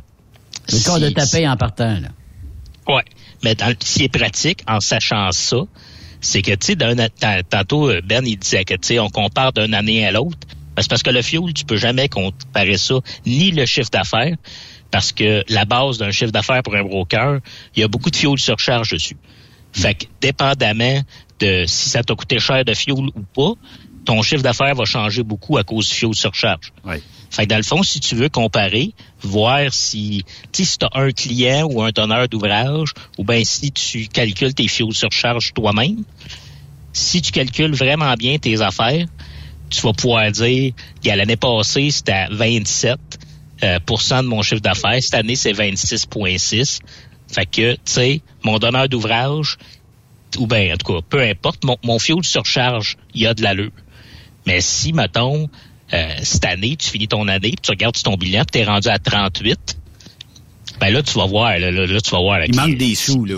[0.69, 2.09] Le cas de taper en partant, là.
[2.89, 3.05] Ouais.
[3.45, 5.57] Mais qui est pratique, en sachant ça,
[6.23, 9.75] c'est que, tu sais, tantôt, euh, Ben, il disait que, tu sais, on compare d'une
[9.75, 10.39] année à l'autre.
[10.75, 12.95] Ben, C'est parce que le fuel, tu peux jamais comparer ça,
[13.27, 14.37] ni le chiffre d'affaires,
[14.91, 17.41] parce que la base d'un chiffre d'affaires pour un broker,
[17.77, 19.17] il y a beaucoup de fuel surcharge dessus.
[19.73, 21.03] Fait que, dépendamment
[21.41, 23.53] de si ça t'a coûté cher de fuel ou pas,
[24.05, 26.73] ton chiffre d'affaires va changer beaucoup à cause du fuel surcharge.
[27.33, 28.93] Fait que dans le fond, si tu veux comparer,
[29.23, 30.23] voir si,
[30.53, 34.69] si tu as un client ou un donneur d'ouvrage, ou bien si tu calcules tes
[34.69, 36.05] fuel surcharge toi-même,
[36.93, 39.07] si tu calcules vraiment bien tes affaires,
[39.71, 42.99] tu vas pouvoir dire, l'année passée, c'était à 27
[43.63, 45.03] euh, de mon chiffre d'affaires.
[45.03, 46.81] Cette année, c'est 26,6.
[47.29, 49.57] Fait que, tu sais, mon donneur d'ouvrage,
[50.39, 53.43] ou bien, en tout cas, peu importe, mon, mon fuel surcharge, il y a de
[53.43, 53.73] l'allure.
[54.47, 55.49] Mais si, mettons,
[55.93, 58.65] euh, cette année, tu finis ton année, puis tu regardes sur ton bilan, tu es
[58.65, 59.79] rendu à 38,
[60.81, 62.45] ben là, tu vas voir, là, là, là, tu vas voir.
[62.45, 63.37] Il manque des sous, là.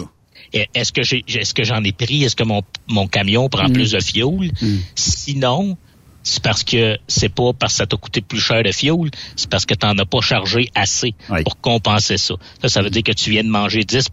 [0.52, 2.22] Est-ce que j'ai, est-ce que j'en ai pris?
[2.22, 3.72] Est-ce que mon, mon camion prend Mm.
[3.72, 4.50] plus de fioul?
[4.94, 5.76] Sinon,
[6.22, 9.50] c'est parce que c'est pas parce que ça t'a coûté plus cher de fioul, c'est
[9.50, 12.34] parce que tu n'en as pas chargé assez pour compenser ça.
[12.62, 14.10] Ça, ça veut dire que tu viens de manger 10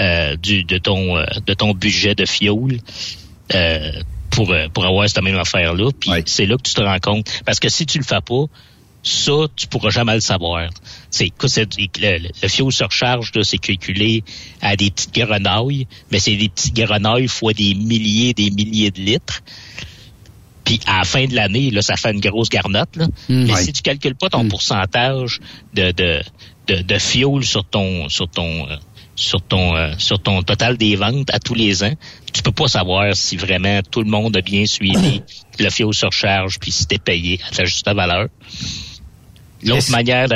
[0.00, 2.78] euh, du, de, ton, euh, de ton budget de fioul
[3.54, 3.92] euh,
[4.30, 5.90] pour, euh, pour avoir cette même affaire-là.
[5.98, 7.26] Puis c'est là que tu te rends compte.
[7.44, 8.44] Parce que si tu le fais pas,
[9.02, 10.68] ça, tu pourras jamais le savoir.
[11.10, 14.24] C'est, le, le, le fioul surcharge, là, c'est calculé
[14.60, 19.00] à des petites grenouilles, mais c'est des petites grenouilles fois des milliers des milliers de
[19.00, 19.40] litres.
[20.64, 22.96] Puis à la fin de l'année, là, ça fait une grosse garnotte.
[22.96, 23.06] Là.
[23.28, 23.62] mais Ouais.
[23.62, 25.40] si tu calcules pas ton pourcentage
[25.72, 26.20] de, de,
[26.66, 28.76] de, de fioul sur ton sur ton euh,
[29.16, 31.94] sur ton euh, sur ton total des ventes à tous les ans,
[32.32, 35.22] tu peux pas savoir si vraiment tout le monde a bien suivi
[35.58, 38.28] le fioul surcharge puis si t'es payé à la juste valeur.
[39.64, 40.28] L'autre manière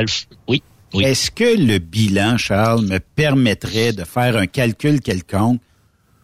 [0.49, 0.63] oui.
[0.95, 5.61] Est-ce que le bilan, Charles, me permettrait de faire un calcul quelconque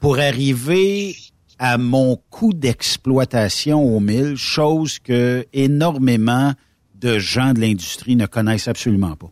[0.01, 1.17] pour arriver
[1.59, 6.53] à mon coût d'exploitation au mille, chose que énormément
[7.01, 9.31] de gens de l'industrie ne connaissent absolument pas?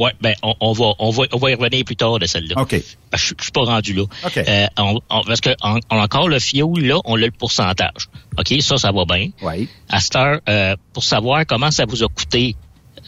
[0.00, 2.60] Ouais, ben on, on va on va on va y revenir plus tard de celle-là.
[2.60, 2.72] OK.
[2.72, 4.02] Je je suis pas rendu là.
[4.24, 4.36] OK.
[4.38, 8.08] Euh, on- on- parce que en- encore le fioul là, on a le pourcentage.
[8.38, 9.28] OK, ça ça va bien.
[9.42, 9.68] Oui.
[9.88, 12.56] À cette heure, euh, pour savoir comment ça vous a coûté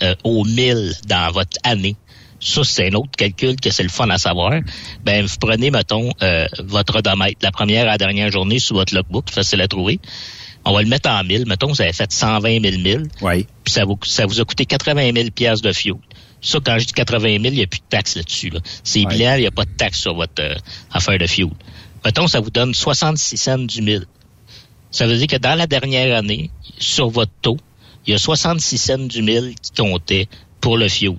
[0.03, 1.97] euh, au 1000 dans votre année.
[2.41, 4.53] Ça, c'est un autre calcul que c'est le fun à savoir.
[5.05, 6.11] Ben, vous prenez, mettons,
[6.65, 10.01] votre odomètre, la première à la dernière journée sur votre logbook, facile à trouver.
[10.65, 11.47] On va le mettre en 1000.
[11.47, 13.09] Mettons, vous avez fait 120 000 milles.
[13.21, 13.47] Oui.
[13.65, 15.99] Puis ça vous, ça vous a coûté 80 000 piastres de fioul.
[16.43, 18.51] Ça, quand je dis 80 000, il n'y a plus de taxe là-dessus.
[18.51, 18.61] Là.
[18.83, 20.55] C'est bilan, il n'y a pas de taxe sur votre euh,
[20.91, 21.51] affaire de fuel.
[22.05, 24.07] Mettons, ça vous donne 66 cents du mille.
[24.91, 27.59] Ça veut dire que dans la dernière année, sur votre taux,
[28.07, 30.29] il y a 66 cents du mille qui comptaient
[30.61, 31.15] pour le fuel.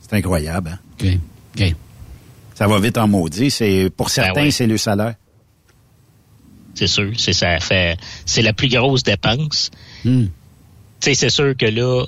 [0.00, 0.78] C'est incroyable.
[1.02, 1.18] Hein?
[1.56, 1.60] OK.
[1.60, 1.74] OK.
[2.54, 3.50] Ça va vite en maudit.
[3.50, 4.50] C'est, pour certains, Ben ouais.
[4.50, 5.14] c'est le salaire.
[6.74, 9.70] C'est sûr, c'est ça fait c'est la plus grosse dépense.
[10.04, 10.30] Tu
[11.00, 12.04] sais, c'est sûr que là,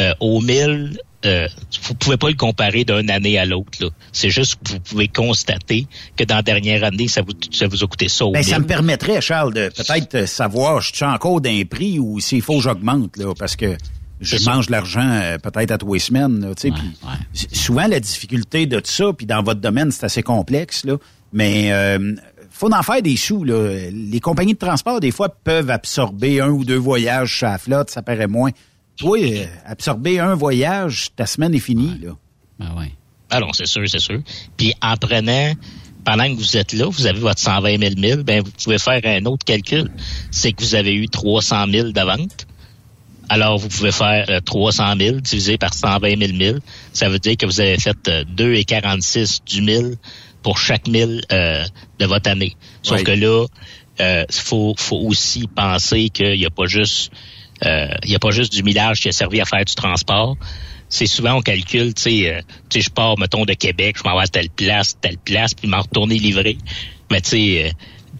[0.00, 1.48] euh, au 1000, euh,
[1.84, 3.78] vous pouvez pas le comparer d'une année à l'autre.
[3.80, 3.88] là.
[4.12, 7.82] C'est juste que vous pouvez constater que dans la dernière année, ça vous, ça vous
[7.82, 8.62] a coûté ça au Ben, ça 1000.
[8.62, 12.56] me permettrait, Charles, de peut-être euh, savoir, je suis encore d'un prix ou s'il faut
[12.56, 13.76] que j'augmente, là, parce que
[14.20, 16.96] je mange de l'argent euh, peut-être à les semaines, là, tu sais, puis
[17.34, 20.96] s- souvent la difficulté de tout ça, puis dans votre domaine, c'est assez complexe, là,
[21.32, 22.14] mais euh,
[22.50, 23.76] faut en faire des sous, là.
[23.90, 27.90] Les compagnies de transport, des fois, peuvent absorber un ou deux voyages sur la flotte,
[27.90, 28.50] ça paraît moins.
[28.96, 32.12] Toi, euh, absorber un voyage, ta semaine est finie, là.
[32.60, 32.92] Ah ouais.
[33.30, 34.20] Alors, c'est sûr, c'est sûr.
[34.56, 35.52] Puis en prenant,
[36.04, 39.00] pendant que vous êtes là, vous avez votre 120 000 mille, ben vous pouvez faire
[39.04, 39.90] un autre calcul.
[40.30, 42.46] C'est que vous avez eu 300 000 de vente.
[43.28, 46.60] Alors, vous pouvez faire euh, 300 000 divisé par 120 000 mille.
[46.92, 49.96] Ça veut dire que vous avez fait euh, 2,46 du mille
[50.42, 51.64] pour chaque mille euh,
[51.98, 52.54] de votre année.
[52.82, 53.04] Sauf Oui.
[53.04, 53.46] que là,
[54.00, 57.10] euh, faut, faut aussi penser qu'il n'y a pas juste
[57.64, 60.36] euh, il y a pas juste du millage qui a servi à faire du transport.
[60.88, 64.08] C'est souvent on calcule, tu sais, euh, tu sais, je pars, mettons, de Québec, je
[64.08, 66.58] m'en vais à telle place, telle place, puis m'en retourner livrer.
[67.10, 67.70] Mais tu sais, euh,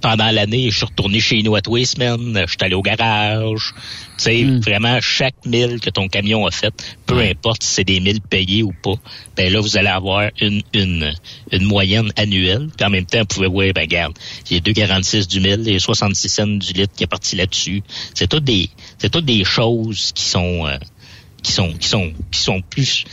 [0.01, 2.83] pendant l'année, je suis retourné chez nous à tous les semaines, je suis allé au
[2.83, 3.75] garage.
[4.19, 6.75] Tu sais, vraiment, chaque mille que ton camion a fait,
[7.07, 8.95] peu importe si c'est des milles payés ou pas,
[9.37, 11.15] ben là, vous allez avoir une, une,
[11.53, 12.69] une moyenne annuelle.
[12.77, 14.15] Puis en même temps, vous pouvez voir, ben regarde,
[14.51, 17.09] il y a 2,46 du mille, il y a 66 cents du litre qui est
[17.09, 17.83] parti là-dessus.
[18.15, 18.69] C'est toutes des,
[18.99, 20.77] c'est toutes des choses qui sont, euh,
[21.43, 23.05] qui sont, qui sont, qui sont plus,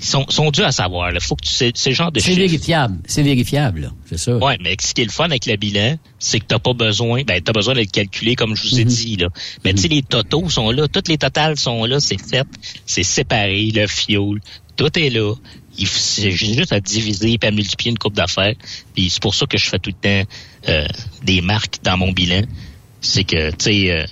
[0.00, 1.10] qui sont, sont dues à savoir.
[1.12, 2.98] Il faut que tu sais, c'est le genre de C'est vérifiable.
[3.06, 3.90] C'est vérifiable, là.
[4.06, 4.36] C'est ça.
[4.36, 7.22] Ouais, mais ce qui est le fun avec le bilan, c'est que t'as pas besoin,
[7.24, 8.90] ben t'as besoin de le calculer comme je vous ai Mhm.
[8.90, 9.28] dit là.
[9.64, 12.46] Mais tu sais, les totaux sont là, toutes les totales sont là, c'est fait,
[12.86, 14.40] c'est séparé, le fuel,
[14.76, 15.34] tout est là.
[15.80, 18.54] Il C'est juste à diviser et à multiplier une coupe d'affaires.
[18.96, 20.30] Puis c'est pour ça que je fais tout le temps
[20.68, 20.86] euh,
[21.22, 22.42] des marques dans mon bilan.
[23.00, 24.04] C'est que, tu sais, euh,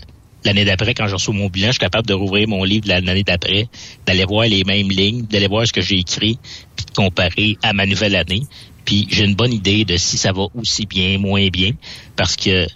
[0.46, 2.88] l'année d'après, quand je reçois mon bilan, je suis capable de rouvrir mon livre de
[2.88, 3.68] l'année d'après,
[4.06, 6.38] d'aller voir les mêmes lignes, d'aller voir ce que j'ai écrit,
[6.76, 8.42] puis de comparer à ma nouvelle année.
[8.84, 11.72] Puis j'ai une bonne idée de si ça va aussi bien, moins bien,
[12.14, 12.72] parce que, tu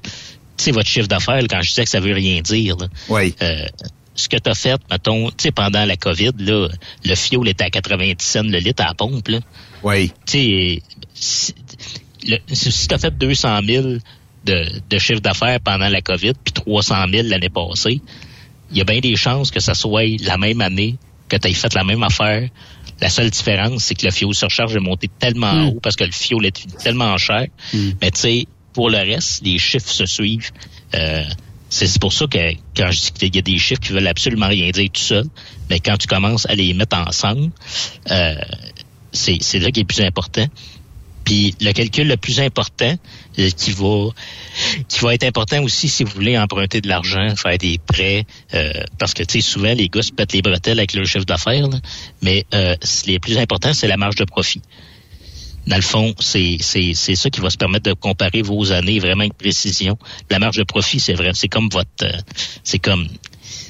[0.56, 3.34] sais, votre chiffre d'affaires, quand je disais que ça veut rien dire, là, Oui.
[3.42, 3.64] euh,
[4.16, 6.68] ce que tu as fait, mettons, tu sais, pendant la COVID, là,
[7.04, 9.38] le fioul était à 90 cents le litre à la pompe, là.
[9.82, 10.10] Oui.
[10.26, 10.82] Tu sais,
[11.14, 11.54] si,
[12.52, 13.84] si tu as fait 200 000
[14.44, 18.00] de, de chiffre d'affaires pendant la COVID, puis 300 000 l'année passée,
[18.70, 20.96] il y a bien des chances que ça soit la même année,
[21.28, 22.48] que tu aies fait la même affaire.
[23.00, 25.68] La seule différence, c'est que le fioul surcharge est monté tellement Mm.
[25.68, 27.46] haut parce que le fioul est tellement cher.
[28.00, 30.50] Mais tu sais, pour le reste, les chiffres se suivent.
[30.94, 31.24] Euh,
[31.68, 34.48] c'est pour ça que quand je dis qu'il y a des chiffres qui veulent absolument
[34.48, 35.24] rien dire tout seul,
[35.68, 37.50] mais quand tu commences à les mettre ensemble,
[38.10, 38.34] euh,
[39.12, 40.46] c'est c'est là qui est le plus important.
[41.24, 42.94] Puis le calcul le plus important
[43.38, 44.08] euh, qui va
[44.88, 48.24] qui va être important aussi si vous voulez emprunter de l'argent, faire des prêts,
[48.54, 51.24] euh, parce que tu sais souvent les gars se pètent les bretelles avec leur chiffre
[51.24, 51.68] d'affaires,
[52.22, 54.60] mais euh, ce qui est le plus important c'est la marge de profit.
[55.66, 58.98] Dans le fond, c'est c'est c'est ça qui va se permettre de comparer vos années
[58.98, 59.98] vraiment avec précision.
[60.30, 62.12] La marge de profit, c'est vrai, c'est comme votre euh,
[62.64, 63.06] c'est comme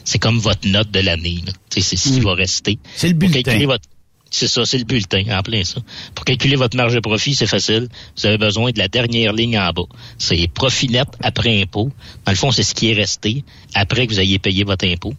[0.04, 1.40] c'est comme votre note de l'année.
[1.44, 1.52] là.
[1.68, 2.78] Tu sais, C'est ce qui va rester.
[2.94, 3.66] C'est le bulletin.
[3.66, 3.88] votre-
[4.30, 5.80] C'est ça, c'est le bulletin, en plein ça.
[6.14, 7.88] Pour calculer votre marge de profit, c'est facile.
[8.16, 9.82] Vous avez besoin de la dernière ligne en bas.
[10.18, 11.90] C'est profit net après impôt.
[12.24, 13.44] Dans le fond, c'est ce qui est resté
[13.74, 15.14] après que vous ayez payé votre impôt.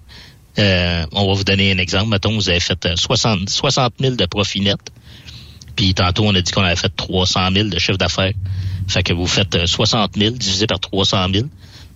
[0.59, 2.09] Euh, on va vous donner un exemple.
[2.09, 4.79] Mettons, vous avez fait euh, 60, 60 000 de profit net.
[5.75, 8.33] Puis tantôt, on a dit qu'on avait fait 300 000 de chiffre d'affaires.
[8.87, 11.47] Fait que vous faites euh, 60 000 divisé par 300 000.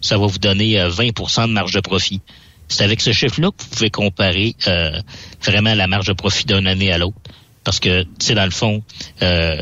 [0.02, 2.22] Ça va vous donner euh, 20% de marge de profit.
[2.68, 5.00] C'est avec ce chiffre-là que vous pouvez comparer euh,
[5.44, 7.18] vraiment la marge de profit d'une année à l'autre.
[7.64, 8.84] Parce que, tu sais, dans le fond,
[9.22, 9.62] euh,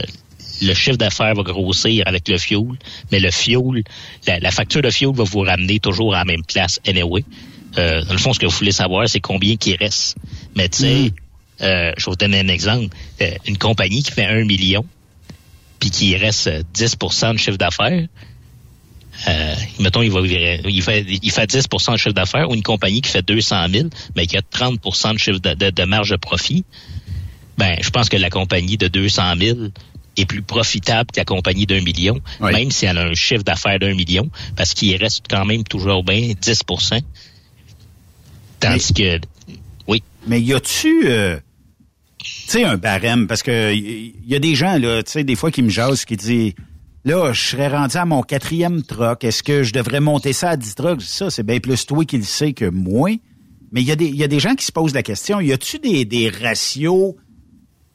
[0.62, 2.78] le chiffre d'affaires va grossir avec le fuel,
[3.12, 3.84] mais le fuel,
[4.28, 7.24] la, la facture de fuel va vous ramener toujours à la même place anyway.
[7.78, 10.16] Euh, dans le fond, ce que vous voulez savoir, c'est combien qui reste.
[10.56, 11.12] Mais tu sais,
[11.62, 12.96] euh, je vais vous donner un exemple.
[13.22, 14.86] Euh, une compagnie qui fait un million,
[15.80, 18.08] puis qui reste euh, 10% de chiffre d'affaires,
[19.28, 23.02] euh, mettons, il, va, il, fait, il fait 10% de chiffre d'affaires, ou une compagnie
[23.02, 26.18] qui fait 200 000, mais qui a 30% de, chiffre de, de, de marge de
[26.18, 26.66] profit,
[27.58, 29.58] ben, je pense que la compagnie de 200 000
[30.18, 33.80] est plus profitable que la compagnie d'un million, même si elle a un chiffre d'affaires
[33.80, 37.02] d'un million, parce qu'il reste quand même toujours bien 10%
[38.60, 39.20] Tandis que,
[39.88, 40.02] oui.
[40.26, 41.38] Mais y a-tu, euh,
[42.18, 45.36] tu sais, un barème, parce que il y a des gens, là, tu sais, des
[45.36, 46.54] fois qui me jasent, qui disent,
[47.06, 50.58] là, je serais rendu à mon quatrième truck, est-ce que je devrais monter ça à
[50.58, 51.02] 10 trucks?
[51.02, 53.10] Ça, c'est bien plus toi qui le sais que moi.
[53.72, 53.92] Mais il y,
[54.24, 57.16] a des- gens qui se posent la question, y a-tu des, des ratios?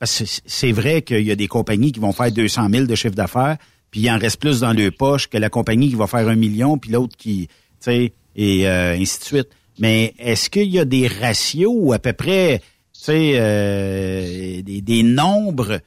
[0.03, 3.59] C'est- vrai qu'il y a des compagnies qui vont faire 200 000 de chiffre d'affaires,
[3.91, 6.35] puis il en reste plus dans leur poche que la compagnie qui va faire un
[6.37, 9.49] million, puis l'autre qui, tu sais, et euh, ainsi de suite.
[9.79, 15.81] Mais est-ce qu'il y a des ratios à peu près, tu sais, euh, des nombres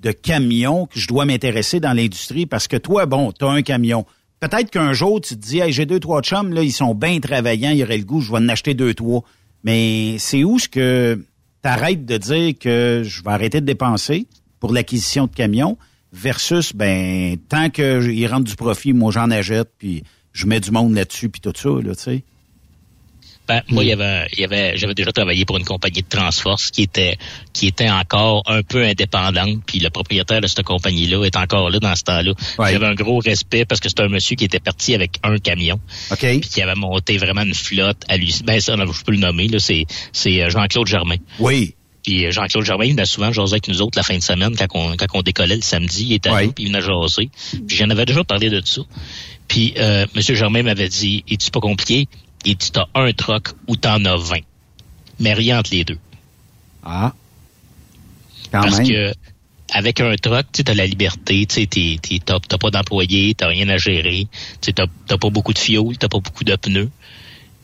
[0.00, 2.46] de camions que je dois m'intéresser dans l'industrie?
[2.46, 4.06] Parce que toi, bon, tu un camion.
[4.40, 7.20] Peut-être qu'un jour, tu te dis, hey, j'ai deux, trois chums, là, ils sont bien
[7.20, 9.22] travaillants, ils auraient le goût, je vais en acheter deux, trois.
[9.64, 11.22] Mais c'est où ce que
[11.60, 14.26] t'arrêtes de dire que je vais arrêter de dépenser
[14.58, 15.76] pour l'acquisition de camions
[16.12, 20.02] versus, ben, tant qu'ils rentrent du profit, moi, j'en achète, puis
[20.32, 22.24] je mets du monde là-dessus, puis tout ça, là, tu sais?
[23.50, 26.08] Ben, moi, il y avait, il y avait, j'avais déjà travaillé pour une compagnie de
[26.08, 27.18] Transforce qui était,
[27.52, 29.58] qui était encore un peu indépendante.
[29.66, 32.32] Puis le propriétaire de cette compagnie-là est encore là dans ce temps-là.
[32.58, 35.80] J'avais un gros respect parce que c'était un monsieur qui était parti avec un camion.
[36.38, 38.32] Puis qui avait monté vraiment une flotte à lui.
[38.44, 39.58] Ben ça, je peux le nommer là.
[39.58, 41.16] C'est, c'est euh, Jean-Claude Germain.
[41.40, 41.74] Oui.
[42.04, 44.54] Puis euh, Jean-Claude Germain, il venait souvent jaser avec nous autres la fin de semaine
[44.56, 46.04] quand on, quand on décollait le samedi.
[46.04, 47.30] Il était là, puis il venait jaser.
[47.66, 48.82] Puis j'en avais déjà parlé de ça.
[49.48, 52.06] Puis euh, Monsieur Germain m'avait dit, est-tu pas compliqué?
[52.44, 54.38] Il dit, t'as un troc ou t'en as 20.
[55.18, 55.98] Mais rien entre les deux.
[56.82, 57.12] Ah.
[58.50, 58.88] Quand Parce même.
[58.88, 59.12] que
[59.72, 61.66] avec un truck, tu as la liberté, tu
[62.20, 64.26] t'as pas d'employé, t'as rien à gérer,
[64.60, 66.90] tu t'as pas beaucoup de fioul, t'as pas beaucoup de pneus.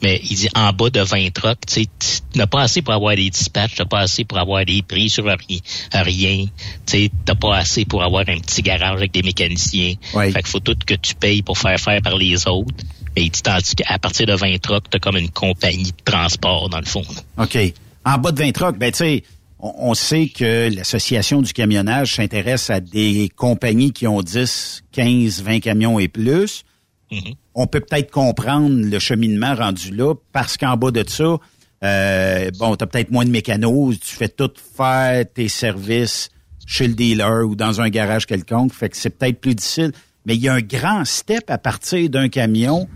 [0.03, 3.17] Mais il dit en bas de 20 trucks, tu tu n'as pas assez pour avoir
[3.17, 5.63] des dispatchs, t'as pas assez pour avoir des prix sur ri-
[5.93, 6.45] rien,
[6.87, 9.95] tu t'as pas assez pour avoir un petit garage avec des mécaniciens.
[10.33, 12.85] Fait qu'il faut tout que tu payes pour faire faire par les autres.
[13.17, 16.81] Il dit tandis qu'à partir de 20 trucks, t'as comme une compagnie de transport dans
[16.81, 17.03] le fond.
[17.39, 17.59] OK.
[18.05, 19.23] En bas de 20 trucks, ben tu sais,
[19.59, 25.43] on, on sait que l'Association du camionnage s'intéresse à des compagnies qui ont 10, 15,
[25.43, 26.65] 20 camions et plus.
[27.55, 31.37] On peut peut-être comprendre le cheminement rendu là parce qu'en bas de ça,
[31.85, 36.31] euh, bon, tu as peut-être moins de mécanos, tu fais tout faire tes services
[36.67, 39.93] chez le dealer ou dans un garage quelconque, fait que c'est peut-être plus difficile.
[40.25, 42.89] Mais il y a un grand step à partir d'un camion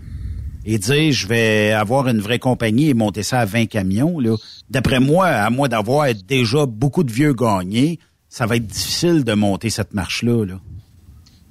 [0.65, 4.19] et dire je vais avoir une vraie compagnie et monter ça à 20 camions.
[4.19, 4.35] là.
[4.69, 9.33] D'après moi, à moins d'avoir déjà beaucoup de vieux gagnés, ça va être difficile de
[9.33, 10.45] monter cette marche-là.
[10.45, 10.53] Là.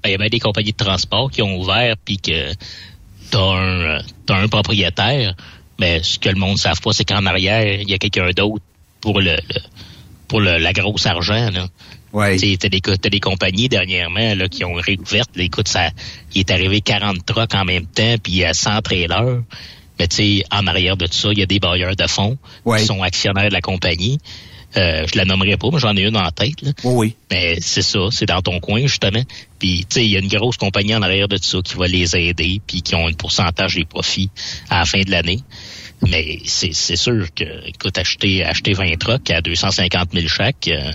[0.02, 2.52] Ben, il y a bien des compagnies de transport qui ont ouvert puis que
[3.30, 3.98] t'as un,
[4.30, 5.34] un propriétaire,
[5.78, 8.30] mais ce que le monde ne savent pas, c'est qu'en arrière, il y a quelqu'un
[8.30, 8.64] d'autre
[9.00, 9.60] pour le, le-
[10.28, 11.50] pour le, la grosse argent.
[12.12, 12.36] Ouais.
[12.56, 15.24] T'as des, des compagnies dernièrement là, qui ont réouvert.
[15.36, 15.90] Là, écoute, ça,
[16.34, 19.42] il est arrivé 40 trucks en même temps, puis il y a 100 trailers.
[19.98, 22.38] Mais tu sais, en arrière de tout ça, il y a des bailleurs de fonds
[22.66, 24.18] qui sont actionnaires de la compagnie.
[24.76, 26.62] Euh, je la nommerai pas, mais j'en ai une en tête.
[26.62, 26.70] Là.
[26.84, 27.16] Oui.
[27.30, 29.22] Mais c'est ça, c'est dans ton coin, justement.
[29.58, 31.74] Puis, tu sais, il y a une grosse compagnie en arrière de tout ça qui
[31.74, 34.30] va les aider, puis qui ont un pourcentage des profits
[34.68, 35.40] à la fin de l'année.
[36.08, 40.92] Mais c'est c'est sûr que, écoute, acheter, acheter 20 trucks à 250 000 chaque, euh,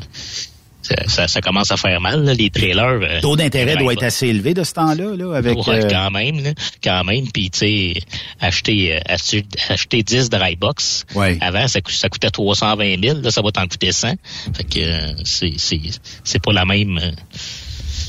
[0.86, 2.84] ça, ça, ça commence à faire mal, là, les trailers.
[3.02, 5.58] euh, Le taux d'intérêt ouais, doit être assez élevé de ce temps-là, là, avec.
[5.68, 6.52] Ouais, euh, quand même, là,
[6.84, 7.26] quand même.
[7.32, 7.94] Puis, tu sais,
[8.40, 11.06] acheter, euh, acheter, acheter 10 dry box,
[11.42, 13.20] avant, ça, coûtait 320 000.
[13.22, 14.14] Là, ça va t'en coûter 100.
[14.54, 15.80] Fait que euh, c'est c'est
[16.24, 16.98] c'est pas la même...
[17.02, 17.12] euh,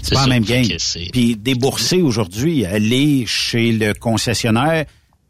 [0.02, 0.66] C'est pas la même game.
[1.12, 4.84] Puis débourser aujourd'hui, aller chez le concessionnaire,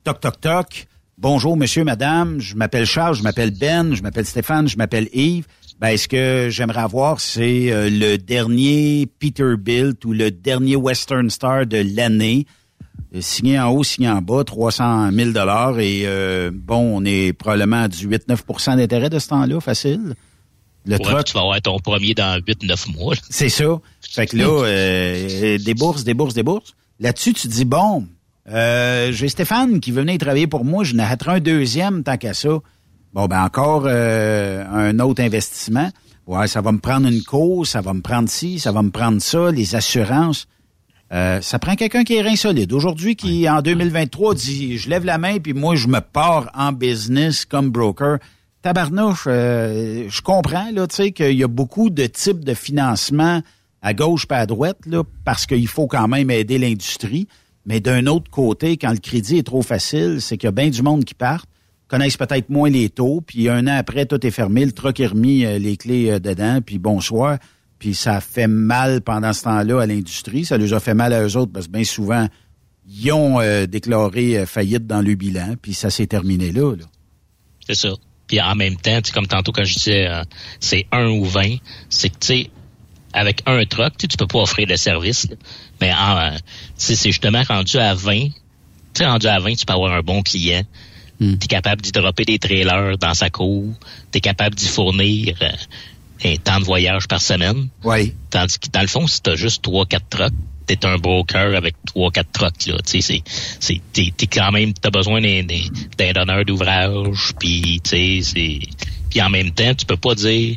[0.04, 0.86] toc toc toc.
[1.18, 5.46] Bonjour monsieur, madame, je m'appelle Charles, je m'appelle Ben, je m'appelle Stéphane, je m'appelle Yves.
[5.80, 11.66] Ben, ce que j'aimerais avoir, c'est euh, le dernier Peterbilt ou le dernier Western Star
[11.66, 12.46] de l'année.
[13.14, 17.32] Euh, Signé en haut, signé en bas, 300 000 dollars et euh, bon, on est
[17.34, 20.14] probablement à du 8-9% d'intérêt de ce temps-là, facile.
[20.86, 23.14] Le Ouais, truck, tu vas avoir ton premier dans 8-9 mois.
[23.28, 23.78] c'est ça.
[24.00, 26.74] Fait que là, euh, des bourses, des bourses, des bourses.
[27.00, 28.06] Là-dessus, tu dis, bon,
[28.48, 32.32] euh, j'ai Stéphane qui veut venir travailler pour moi, je n'achèterai un deuxième tant qu'à
[32.32, 32.60] ça.
[33.12, 35.90] Bon, ben encore euh, un autre investissement.
[36.26, 38.90] Ouais, ça va me prendre une cause, ça va me prendre ci, ça va me
[38.90, 40.48] prendre ça, les assurances.
[41.12, 42.72] Euh, ça prend quelqu'un qui est rein solide.
[42.72, 46.72] Aujourd'hui, qui en 2023 dit, je lève la main puis moi je me pars en
[46.72, 48.18] business comme broker.
[48.62, 53.40] Tabarnouche, euh, je comprends là, tu sais qu'il y a beaucoup de types de financement
[53.82, 57.28] à gauche pas à droite là, parce qu'il faut quand même aider l'industrie.
[57.66, 60.70] Mais d'un autre côté, quand le crédit est trop facile, c'est qu'il y a bien
[60.70, 61.46] du monde qui part,
[61.88, 65.06] connaissent peut-être moins les taux, puis un an après, tout est fermé, le truck est
[65.06, 67.38] remis, euh, les clés euh, dedans, puis bonsoir.
[67.78, 70.44] Puis ça fait mal pendant ce temps-là à l'industrie.
[70.44, 72.26] Ça les a fait mal à eux autres parce que bien souvent,
[72.88, 76.74] ils ont euh, déclaré euh, faillite dans le bilan, puis ça s'est terminé là.
[76.74, 76.84] là.
[77.66, 77.90] C'est ça.
[78.26, 80.08] Puis en même temps, comme tantôt quand je disais,
[80.58, 81.58] c'est 1 ou 20,
[81.88, 82.50] c'est que, tu sais,
[83.12, 85.28] avec un truck, tu peux pas offrir le service.
[85.30, 85.36] là.
[85.80, 85.92] Mais
[86.76, 88.30] c'est justement rendu à 20.
[88.94, 90.62] Tu rendu à 20, tu peux avoir un bon client.
[91.18, 93.74] Tu es capable d'y dropper des trailers dans sa cour.
[94.12, 95.50] Tu es capable d'y fournir euh,
[96.24, 97.68] un temps de voyage par semaine.
[97.84, 98.14] Oui.
[98.30, 100.34] Tandis que dans le fond, si tu as juste 3-4 trucks,
[100.66, 102.66] tu es un broker avec 3-4 trucks.
[102.66, 102.78] Là.
[102.84, 103.22] Tu sais,
[103.60, 107.32] c'est, t'es, t'es quand même, tu as besoin d'un, donneur d'ouvrage.
[107.38, 108.60] Puis, tu sais, c'est...
[109.08, 110.56] Puis en même temps, tu peux pas dire...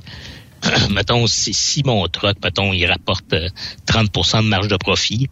[0.91, 3.47] mettons, si, si mon truck, mettons, il rapporte euh,
[3.87, 5.29] 30% de marge de profit,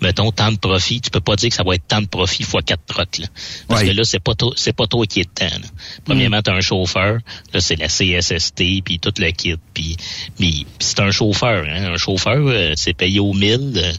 [0.00, 2.42] mettons, tant de profit, tu peux pas dire que ça va être tant de profit
[2.42, 3.18] fois quatre trucks.
[3.18, 3.26] Là.
[3.68, 5.44] Parce que là, c'est pas toi, c'est pas toi qui es de temps.
[5.46, 5.66] là.
[6.04, 7.18] Premièrement, tu as un chauffeur,
[7.52, 9.96] là, c'est la CSST, puis tout le kit, puis
[10.38, 11.64] puis c'est un chauffeur.
[11.68, 11.92] Hein.
[11.92, 13.72] Un chauffeur, euh, c'est payé au mille.
[13.76, 13.92] euh,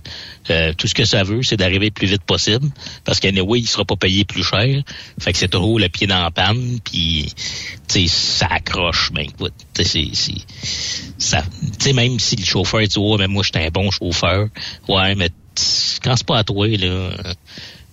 [0.49, 2.69] euh, tout ce que ça veut, c'est d'arriver le plus vite possible.
[3.03, 4.81] Parce qu'anyway, il sera pas payé plus cher.
[5.19, 7.33] Fait que c'est toujours le pied dans la panne, puis
[7.89, 10.45] tu sais, ça accroche, ben écoute, tu sais, c'est- c'est-
[11.17, 13.91] ça, tu sais, même si le chauffeur dit, ouais, mais moi, je suis un bon
[13.91, 14.47] chauffeur,
[14.87, 15.29] ouais, mais
[16.03, 17.11] quand c'est pas à toi, là, euh,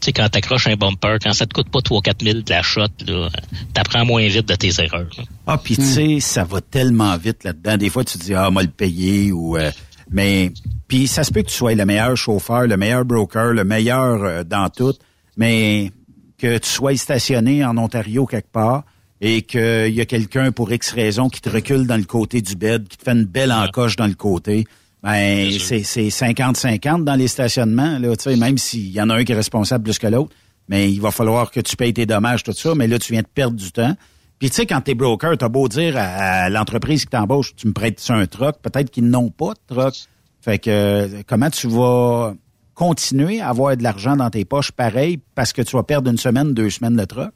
[0.01, 2.63] tu sais, quand t'accroches un bumper, quand ça te coûte pas 3-4 000 de la
[2.63, 3.29] shot, là,
[3.73, 5.09] t'apprends moins vite de tes erreurs.
[5.17, 5.25] là.
[5.47, 7.77] Ah, puis tu sais, ça va tellement vite là-dedans.
[7.77, 9.57] Des fois, tu te dis, ah, moi le payer ou...
[9.57, 9.71] euh,
[10.11, 10.53] mais,
[10.87, 14.23] puis ça se peut que tu sois le meilleur chauffeur, le meilleur broker, le meilleur
[14.23, 14.95] euh, dans tout,
[15.37, 15.91] mais
[16.39, 18.85] que tu sois stationné en Ontario quelque part
[19.21, 22.57] et qu'il y a quelqu'un pour X raison qui te recule dans le côté du
[22.57, 24.67] bed, qui te fait une belle encoche dans le côté,
[25.05, 29.17] ben c'est c'est 50-50 dans les stationnements, là, tu sais, même s'il y en a
[29.17, 30.35] un qui est responsable plus que l'autre,
[30.69, 33.23] mais il va falloir que tu payes tes dommages, tout ça, mais là, tu viens
[33.23, 33.95] de perdre du temps.
[34.39, 37.69] Puis tu sais, quand t'es broker, t'as beau dire à, à l'entreprise qui t'embauche, tu
[37.69, 39.95] me prêtes sur un truck, peut-être qu'ils n'ont pas de truck.
[40.41, 42.35] Fait que euh, comment tu vas
[42.75, 46.19] continuer à avoir de l'argent dans tes poches pareil parce que tu vas perdre une
[46.19, 47.31] semaine, deux semaines le truck?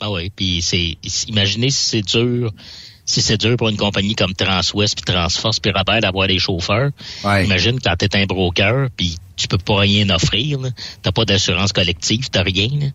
[0.00, 0.96] Ah oui, puis c'est
[1.28, 2.52] imaginez si c'est dur
[3.06, 6.90] si c'est dur pour une compagnie comme Transwest puis Transforce puis Robert d'avoir des chauffeurs.
[7.44, 10.58] Imagine quand t'es un broker puis tu peux pas rien offrir,
[11.02, 12.68] t'as pas d'assurance collective, t'as rien.
[12.80, 12.86] là.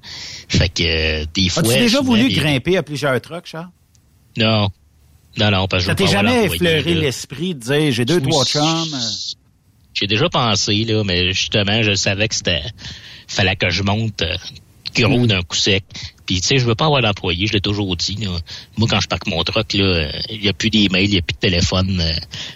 [0.48, 1.64] Fait que euh, des fois.
[1.64, 3.70] As-tu déjà voulu les- grimper à plusieurs trucks, Charles?
[4.38, 4.70] Non.
[5.38, 8.46] Non, non, parce que je Ça t'est jamais effleuré l'esprit de dire j'ai deux, trois
[8.46, 8.64] chums?
[8.94, 8.98] euh,
[9.94, 12.64] J'ai déjà pensé, là, mais justement, je savais que c'était.
[13.28, 14.36] fallait que je monte euh,
[14.96, 15.84] gros d'un coup sec.
[16.30, 18.16] Puis, tu sais, je veux pas avoir d'employé, je l'ai toujours dit.
[18.22, 18.30] Là.
[18.78, 21.24] Moi, quand je parque mon truck, là, il y a plus d'email, il y a
[21.24, 22.14] plus de téléphone, euh,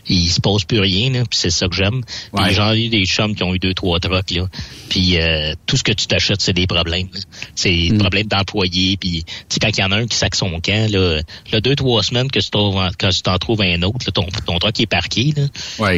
[0.08, 2.04] il se passe plus rien, là, puis c'est ça que j'aime.
[2.36, 4.48] Puis j'en ai des chums qui ont eu deux, trois trucks, là.
[4.90, 7.08] Puis euh, tout ce que tu t'achètes, c'est des problèmes.
[7.56, 8.96] C'est des problèmes d'employés.
[8.98, 11.60] Puis, tu sais, quand il y en a un qui sac son camp, là, là
[11.60, 14.60] deux, trois semaines que tu t'en, quand tu t'en trouves un autre, là, ton, ton
[14.60, 15.48] truck est parqué, là.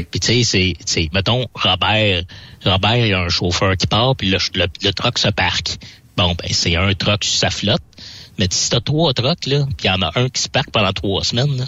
[0.10, 2.24] Puis tu sais, c'est, c'est, mettons, Robert,
[2.64, 5.78] Robert, il y a un chauffeur qui part, puis le, le, le truck se parque.
[6.18, 7.82] Bon, ben, c'est un truck sur sa flotte.
[8.38, 10.70] Mais si t'as trois trucks, là, puis il y en a un qui se parque
[10.72, 11.66] pendant trois semaines, là,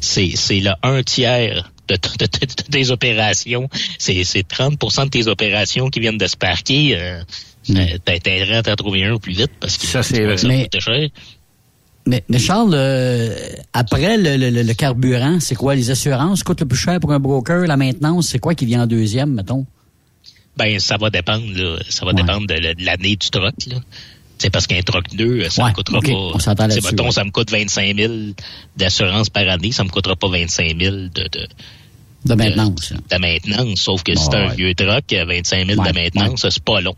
[0.00, 3.68] c'est, c'est le un tiers de, t- de, t- de tes opérations.
[3.98, 6.96] C'est, c'est 30% de tes opérations qui viennent de se parquer.
[6.98, 7.20] Euh,
[7.70, 10.48] euh, T'as intérêt à t'en trouver un au plus vite parce que ça, c'est ça
[10.48, 11.08] Mais- coûte cher.
[12.06, 13.36] Mais, mais Charles, euh,
[13.74, 15.74] après le, le- le- le carburant, c'est quoi?
[15.74, 17.66] Les assurances coûtent le plus cher pour un broker?
[17.66, 19.66] La maintenance, c'est quoi qui vient en deuxième, mettons?
[20.58, 21.78] Ben, ça va dépendre, là.
[21.88, 23.76] Ça va dépendre de, la- de l'année du truck, là.
[24.38, 26.08] C'est parce qu'un truck neuf, ça Ouais, me coûtera pas.
[26.12, 26.32] on
[26.84, 27.10] mettons, ouais.
[27.10, 28.12] ça me coûte 25 000
[28.76, 31.48] d'assurance par année, ça me coûtera pas 25 000 de, de,
[32.24, 32.92] De maintenance.
[32.92, 33.80] de maintenance.
[33.80, 36.80] Sauf que si c'est un vieux truck, euh, 25 000 Ouais, de maintenance, c'est pas
[36.80, 36.94] long.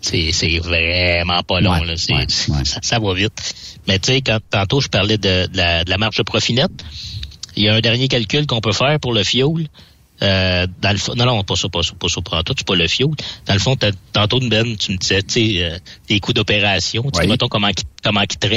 [0.00, 1.96] C'est, c'est vraiment pas long, là.
[2.64, 3.32] Ça, ça va vite.
[3.86, 6.54] Mais tu sais, quand tantôt je parlais de, de la, de la marge de profit
[6.54, 6.70] net,
[7.56, 9.68] il y a un dernier calcul qu'on peut faire pour le fuel.
[10.22, 12.66] Euh, dans le fond, non, non, pas ça, pas ça, pas ça, pas tout, c'est
[12.66, 13.08] pas le fuel.
[13.46, 13.76] Dans le fond,
[14.12, 17.70] tantôt, Ben, tu me disais, tu sais, euh, tes coûts d'opération, tu sais, mettons comment,
[18.02, 18.48] comment qui te.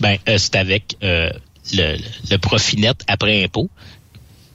[0.00, 1.30] Ben, euh, c'est avec euh,
[1.72, 1.96] le,
[2.30, 3.68] le profit net après impôt.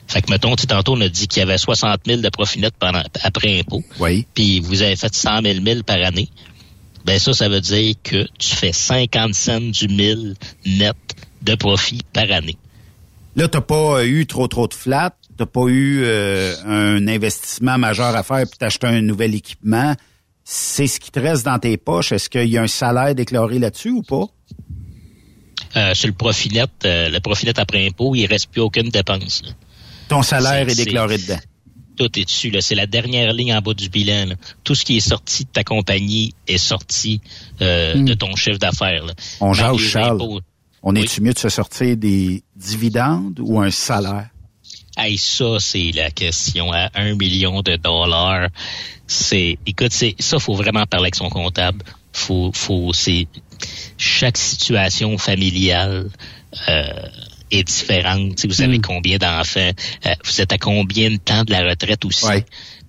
[0.08, 2.60] Fait que, mettons, tu tantôt, on a dit qu'il y avait 60 000 de profit
[2.60, 3.84] net pendant, après impôt.
[4.00, 4.26] Oui.
[4.34, 6.30] Puis vous avez fait 100 000 000 par année.
[7.06, 10.36] Ben ça, ça veut dire que tu fais 50 cents du mille
[10.66, 10.96] net
[11.42, 12.58] de profit par année.
[13.36, 18.16] Là, t'as pas eu trop trop de flat, t'as pas eu euh, un investissement majeur
[18.16, 19.94] à faire puis t'acheter un nouvel équipement.
[20.44, 22.12] C'est ce qui te reste dans tes poches.
[22.12, 24.26] Est-ce qu'il y a un salaire déclaré là-dessus ou pas?
[25.76, 28.90] Euh, sur le profit net, euh, le profit net après impôt, il reste plus aucune
[28.90, 29.42] dépense.
[29.44, 29.52] là.
[30.08, 31.40] Ton salaire est déclaré dedans.
[31.96, 32.52] Tout est dessus.
[32.60, 34.26] C'est la dernière ligne en bas du bilan.
[34.28, 34.36] là.
[34.64, 37.22] Tout ce qui est sorti de ta compagnie est sorti
[37.62, 38.06] euh, Hmm.
[38.06, 39.06] de ton chiffre d'affaires.
[39.40, 40.16] On Dans jase, les Charles.
[40.22, 40.42] impôts.
[40.84, 44.28] On est-tu mieux de se sortir des dividendes ou un salaire?
[44.96, 48.50] Hey, ça, c'est la question à un million de dollars.
[49.08, 51.84] C'est, écoute, c'est, ça, faut vraiment parler avec son comptable.
[52.12, 53.28] Faut, faut, c'est,
[53.98, 56.10] chaque situation familiale
[56.70, 56.84] euh,
[57.50, 58.38] est différente.
[58.40, 59.72] Sais, vous savez combien d'enfants,
[60.06, 62.26] euh, vous êtes à combien de temps de la retraite aussi?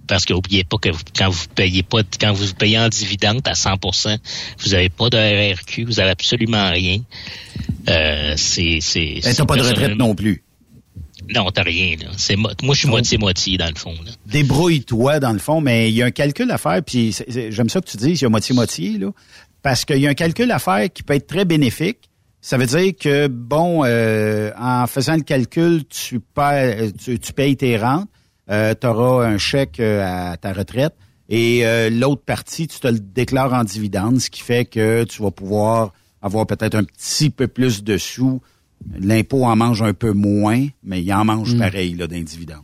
[0.06, 3.40] Parce que n'oubliez pas que vous- quand vous payez pas, quand vous payez en dividende
[3.48, 4.18] à 100%,
[4.58, 6.98] vous n'avez pas de RRQ, vous avez absolument rien.
[7.88, 10.42] Euh, c'est, c'est, Ben, t'as pas de retraite non plus.
[11.32, 12.08] Non, t'as rien, là.
[12.16, 14.10] C'est mo- moi, je suis moitié-moitié, dans le fond, là.
[14.26, 17.52] Débrouille-toi, dans le fond, mais il y a un calcul à faire, puis c'est- c'est-
[17.52, 19.08] j'aime ça que tu dises, il y a moitié-moitié, là,
[19.62, 22.10] parce qu'il y a un calcul à faire qui peut être très bénéfique.
[22.40, 27.56] Ça veut dire que, bon, euh, en faisant le calcul, tu, paies, tu, tu payes
[27.56, 28.08] tes rentes,
[28.48, 30.92] tu auras un chèque euh, à ta retraite,
[31.30, 35.22] et euh, l'autre partie, tu te le déclares en dividende, ce qui fait que tu
[35.22, 38.42] vas pouvoir avoir peut-être un petit peu plus de sous.
[38.98, 42.62] L'impôt en mange un peu moins, mais il en mange pareil là, d'un dividende.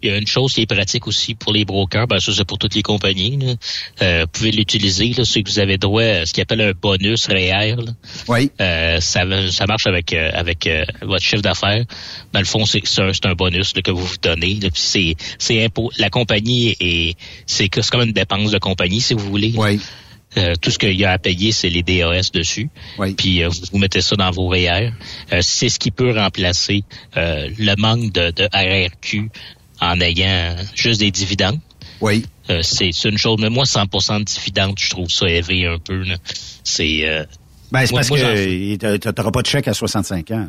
[0.00, 2.44] Il y a une chose qui est pratique aussi pour les brokers, ben ça c'est
[2.44, 3.36] pour toutes les compagnies.
[3.36, 3.54] Là.
[4.02, 6.70] Euh, vous pouvez l'utiliser, là, ceux que vous avez droit à ce qu'ils appelle un
[6.70, 7.74] bonus REER.
[7.84, 7.92] Là.
[8.28, 8.52] Oui.
[8.60, 11.84] Euh, ça, marche avec euh, avec euh, votre chiffre d'affaires.
[12.32, 14.54] Dans le fond, c'est c'est un, c'est un bonus là, que vous vous donnez.
[14.62, 14.70] là.
[14.70, 15.90] Puis c'est c'est impôt.
[15.98, 17.16] La compagnie est
[17.46, 19.52] c'est que- c'est comme une dépense de compagnie si vous voulez.
[19.56, 19.80] Oui.
[20.36, 22.68] Euh, tout ce qu'il y a à payer, c'est les DAS dessus.
[23.16, 24.92] Puis euh, vous, mettez ça dans vos REER.
[25.32, 26.84] Euh, c'est ce qui peut remplacer
[27.16, 29.30] euh, le manque de, de RRQ
[29.80, 31.58] en ayant juste des dividendes.
[32.00, 32.26] Oui.
[32.50, 33.38] Euh, c'est c'est une chose.
[33.40, 36.04] Mais moi, 100% de dividendes, je trouve ça élevé un peu.
[36.62, 37.24] C'est euh,
[37.72, 40.38] Ben, c'est parce moi, que tu n'auras pas de chèque à 65 ans.
[40.40, 40.48] là.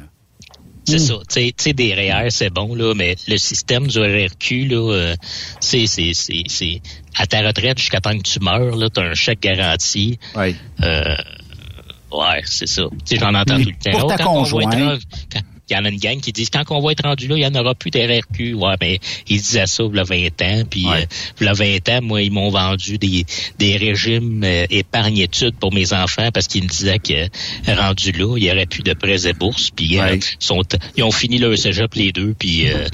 [0.89, 1.13] C'est ça.
[1.29, 5.15] Tu sais- des REER, c'est bon, là, mais le système du RRQ, là, euh,
[5.59, 6.81] c'est, c'est, c'est, c'est,
[7.15, 10.17] à ta retraite jusqu'à temps que tu meurs, là, t'as un chèque garanti.
[10.35, 10.55] Oui.
[10.83, 11.15] Euh,
[12.11, 12.83] ouais, c'est ça.
[13.05, 13.99] Tu sais, j'en entends Mais tout le temps.
[13.99, 14.99] pour Oh, on va être
[15.31, 15.39] quand-
[15.69, 17.39] il y en a une gang qui disent quand on va être rendu là, il
[17.39, 18.53] n'y en aura plus de RRQ.
[18.55, 20.63] Ouais, mais ils disaient ça il y a 20 ans.
[20.69, 21.05] Puis euh,
[21.39, 23.25] il y a 20 ans, moi, ils m'ont vendu des,
[23.57, 28.37] des régimes euh, épargne-études pour mes enfants parce qu'ils me disaient que euh, rendu là,
[28.37, 29.69] il n'y aurait plus de prêts et bourses.
[29.71, 30.61] Puis euh, ils, sont,
[30.95, 32.33] ils ont fini leur cégep les deux.
[32.37, 32.87] Puis euh,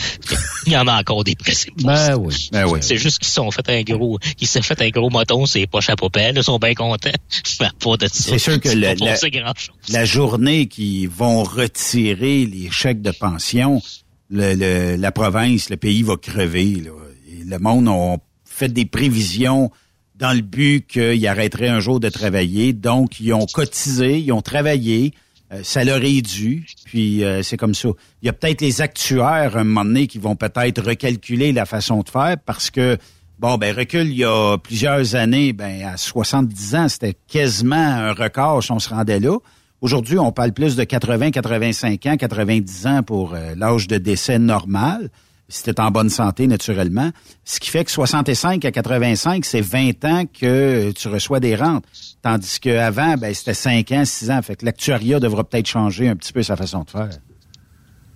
[0.65, 2.07] il y en a encore des prêts et bourses.
[2.07, 2.49] Ben oui.
[2.51, 2.79] Ben oui.
[2.81, 5.45] C'est juste qu'ils se sont fait un gros, ils se sont fait un gros moton,
[5.45, 7.09] c'est poches à poubelle, ils sont bien contents.
[7.79, 8.09] Pas de ça.
[8.13, 9.75] C'est sûr que la, grand-chose.
[9.89, 13.81] la journée qu'ils vont retirer les chèques de pension,
[14.29, 16.83] la province, le pays va crever.
[17.27, 19.71] Et le monde a fait des prévisions
[20.15, 22.73] dans le but qu'ils arrêteraient un jour de travailler.
[22.73, 25.13] Donc, ils ont cotisé, ils ont travaillé.
[25.51, 27.89] euh, ça leur est dû, puis euh, c'est comme ça.
[28.21, 32.01] Il y a peut-être les actuaires, un moment donné, qui vont peut-être recalculer la façon
[32.01, 32.97] de faire parce que,
[33.37, 38.13] bon, ben recul, il y a plusieurs années, ben à 70 ans, c'était quasiment un
[38.13, 39.37] record si on se rendait là.
[39.81, 44.39] Aujourd'hui, on parle plus de 80, 85 ans, 90 ans pour euh, l'âge de décès
[44.39, 45.09] normal,
[45.47, 47.11] si t'es en bonne santé, naturellement.
[47.43, 51.85] Ce qui fait que 65 à 85, c'est 20 ans que tu reçois des rentes.
[52.21, 54.41] Tandis qu'avant, ben, c'était 5 ans, 6 ans.
[54.41, 57.09] Fait que l'actuariat devra peut-être changer un petit peu sa façon de faire.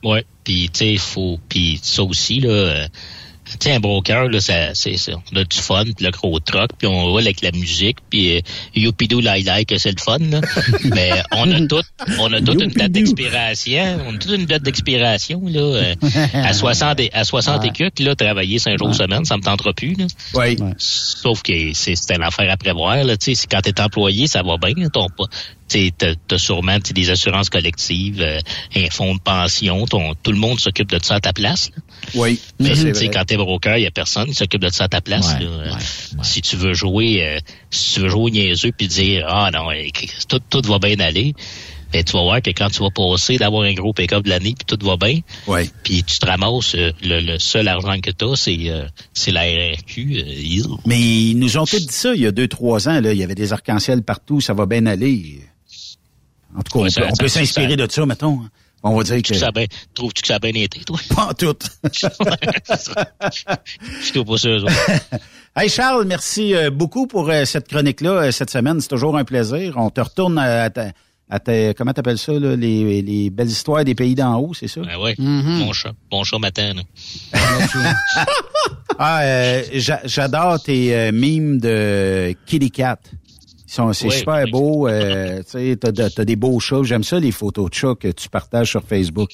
[0.04, 2.92] Ouais, puis tu sais, faut puis ça aussi là euh, tu
[3.60, 6.70] sais un broker là ça c'est ça, on a du fun, puis le gros truck,
[6.78, 8.42] puis on roule avec la musique, puis euh,
[8.76, 10.42] youpidou lai lai que c'est le fun là.
[10.86, 11.82] Mais on a tout
[12.20, 15.96] on a toute une date d'expiration, on a toute une date d'expiration là euh,
[16.34, 19.74] à 60 et- à 60 et quelques, là travailler 5 jours semaine, ça me tentera
[19.74, 20.06] plus là.
[20.36, 20.58] Oui.
[20.78, 24.28] Sauf que c'est c'est une affaire à prévoir là, tu sais, c'est quand t'es employé,
[24.28, 25.26] ça va bien, ton pas
[25.70, 28.40] tu t'as t'as sûrement des assurances collectives, euh,
[28.76, 31.70] un fonds de pension, ton, tout le monde s'occupe de ça à ta place.
[31.76, 31.82] là.
[32.16, 32.40] Oui.
[32.60, 33.10] Mais sais, vrai.
[33.10, 35.34] quand t'es broker, il y a personne qui s'occupe de ça à ta place.
[35.36, 35.50] Ouais, là.
[35.50, 35.72] Euh,
[36.24, 37.40] Si tu veux jouer, euh,
[37.70, 39.76] si tu veux jouer niaiseux puis dire ah non, euh,
[40.28, 41.34] tout, tout va bien aller.
[41.92, 44.54] Ben, tu vas voir que quand tu vas passer d'avoir un gros pick-up de l'année,
[44.56, 45.68] puis tout va bien, ouais.
[45.82, 48.84] puis tu te ramasses, euh, le, le seul argent que tu as, c'est euh,
[49.16, 50.24] c'est la RRQ.
[50.24, 53.02] euh, Mais ils nous ont tous dit ça il y a deux, trois ans.
[53.02, 53.12] Là.
[53.12, 55.40] Il y avait des arcs-en-ciel partout, ça va bien aller.
[56.74, 58.40] En tout cas, on ça- peut, on s'inspirer de ça, mettons.
[58.44, 58.50] hein.
[58.82, 59.22] On va dire que...
[59.22, 60.98] Trouves-tu que ça a bien- Trouves-tu que ça a bien été, toi?
[61.16, 61.54] Pas en tout.
[64.02, 64.72] Je trouve pas autres.
[65.56, 68.80] Hey Charles, merci euh, beaucoup pour euh, cette chronique-là euh, cette semaine.
[68.80, 69.74] C'est toujours un plaisir.
[69.78, 70.92] On te retourne à ta,
[71.30, 74.68] à ta- comment t'appelles ça, là, les, les belles histoires des pays d'en haut, c'est
[74.70, 74.82] ça?
[74.82, 75.60] Ben ouais, Mm-hmm.
[75.66, 75.92] bon chat.
[76.10, 76.84] Bon chat matin, là.
[78.98, 83.00] Ah, euh, j'a- j'adore tes euh, mimes de Kitty Cat.
[83.94, 84.88] C'est super beau.
[84.88, 86.82] Euh, tu sais, t'as, de- t'as des beaux chats.
[86.84, 89.30] J'aime ça, les photos de chats que tu partages sur Facebook.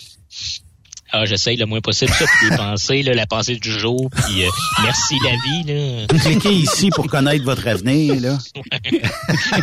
[1.12, 4.44] Ah, j'essaye le moins possible ça, puis les pensées, là, la pensée du jour, puis
[4.44, 4.50] euh,
[4.84, 6.08] merci la vie, là.
[6.20, 8.38] Cliquez ici pour connaître votre avenir, là.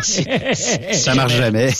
[0.01, 1.71] Si- si- Ça marche jamais.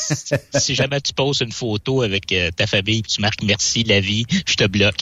[0.55, 3.99] si jamais tu poses une photo avec euh, ta famille, puis tu marques merci la
[3.99, 5.01] vie, je te bloque.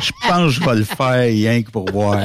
[0.00, 2.18] Je pense que je vais le faire rien que pour voir.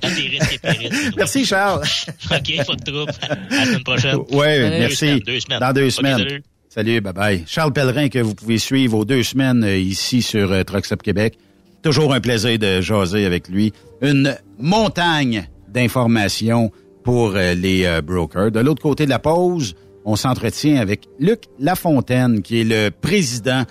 [0.00, 1.12] Périls.
[1.16, 1.82] Merci, Charles.
[2.30, 3.12] OK, pas de trouble.
[3.22, 4.16] À la semaine prochaine.
[4.30, 4.96] Oui, Deux merci.
[4.96, 5.60] semaines, deux semaines.
[5.60, 6.40] Dans deux semaines.
[6.76, 7.44] Salut, bye bye.
[7.46, 11.02] Charles Pellerin que vous pouvez suivre aux deux semaines euh, ici sur euh, Truck Stop
[11.02, 11.38] Québec.
[11.82, 13.72] Toujours un plaisir de jaser avec lui.
[14.02, 16.70] Une montagne d'informations
[17.02, 18.50] pour euh, les brokers.
[18.50, 19.74] De l'autre côté de la pause,
[20.04, 23.64] on s'entretient avec Luc Lafontaine, qui est le président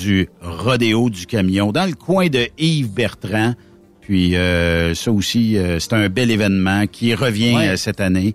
[0.00, 3.54] du Rodéo du camion dans le coin de Yves Bertrand.
[4.00, 7.68] Puis euh, ça aussi, euh, c'est un bel événement qui revient Ouais.
[7.70, 8.34] euh, cette année.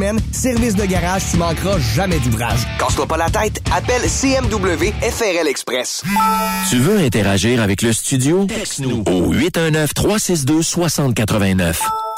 [0.31, 2.61] Service de garage, tu manqueras jamais d'ouvrage.
[2.79, 6.01] Casse-toi pas la tête, appelle CMW FRL Express.
[6.69, 8.45] Tu veux interagir avec le studio?
[8.45, 11.75] Texte-nous au 819-362-6089.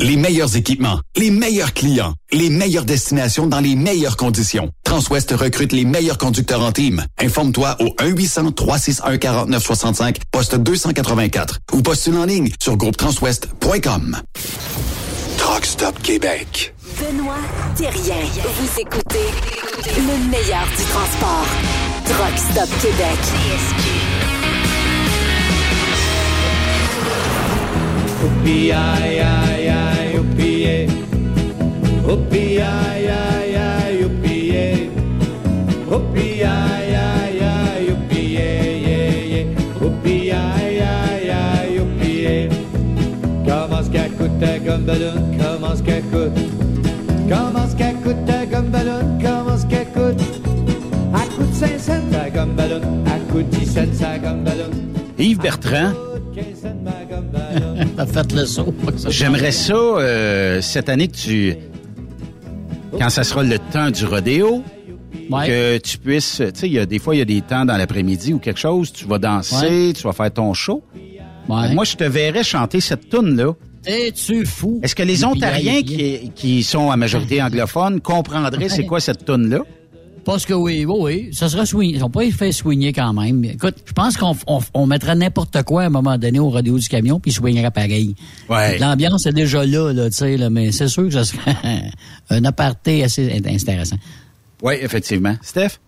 [0.00, 4.72] Les meilleurs équipements, les meilleurs clients, les meilleures destinations dans les meilleures conditions.
[4.84, 7.04] Transwest recrute les meilleurs conducteurs en team.
[7.18, 14.16] Informe-toi au 1-800-361-4965, poste 284 ou postule en ligne sur groupetranswest.com.
[15.38, 16.74] Truck Stop Québec.
[16.98, 17.36] Benoît
[17.76, 18.16] Thérien.
[18.42, 19.28] Vous écoutez
[19.96, 21.46] le meilleur du transport.
[22.06, 23.18] Truck Stop Québec.
[28.22, 30.50] Oupi, aïe, aïe, aïe, oupi.
[32.06, 34.52] Oupi, aïe, aïe, aïe, oupi.
[35.90, 39.44] Oupi, aïe, aïe, aïe, oupi, yeah, yeah.
[39.82, 42.48] Oupi, aïe, aïe, aïe, oupi.
[43.46, 45.16] Comment ce qu'elle coûte ta gomme ballon?
[45.38, 46.38] Comment ce qu'elle coûte?
[47.28, 49.18] Comment ce qu'elle coûte ta gomme ballon?
[49.22, 50.22] Comment ce qu'elle coûte?
[51.14, 52.80] Elle coûte 5 cents ta gomme ballon.
[53.06, 54.70] Elle coûte 10 cents sa gomme ballon.
[55.18, 56.09] Yves Bertrand.
[58.06, 58.74] Fait le saut.
[59.08, 61.56] J'aimerais ça, euh, cette année, que tu.
[62.98, 64.62] Quand ça sera le temps du rodéo,
[65.30, 65.46] Ouais.
[65.46, 66.42] que tu puisses.
[66.54, 68.38] Tu sais, il y a des fois, il y a des temps dans l'après-midi ou
[68.38, 70.82] quelque chose, tu vas danser, tu vas faire ton show.
[71.48, 73.54] Moi, je te verrais chanter cette tune-là.
[73.86, 74.78] Es-tu fou?
[74.82, 79.60] Est-ce que les Ontariens qui, qui sont à majorité anglophones comprendraient c'est quoi cette tune-là?
[80.24, 81.28] Parce que oui, oui, oui.
[81.32, 81.90] Ça sera swing.
[81.94, 83.44] Ils n'ont pas fait swinger quand même.
[83.44, 86.78] Écoute, je pense qu'on on, on mettrait n'importe quoi à un moment donné au rodéo
[86.78, 88.14] du camion, puis ils swingerait pareil.
[88.48, 88.78] Ouais.
[88.78, 91.56] L'ambiance est déjà là, là tu sais, là, mais c'est sûr que ce serait
[92.30, 93.96] un aparté assez intéressant.
[94.62, 95.36] Oui, effectivement.
[95.42, 95.78] Steph?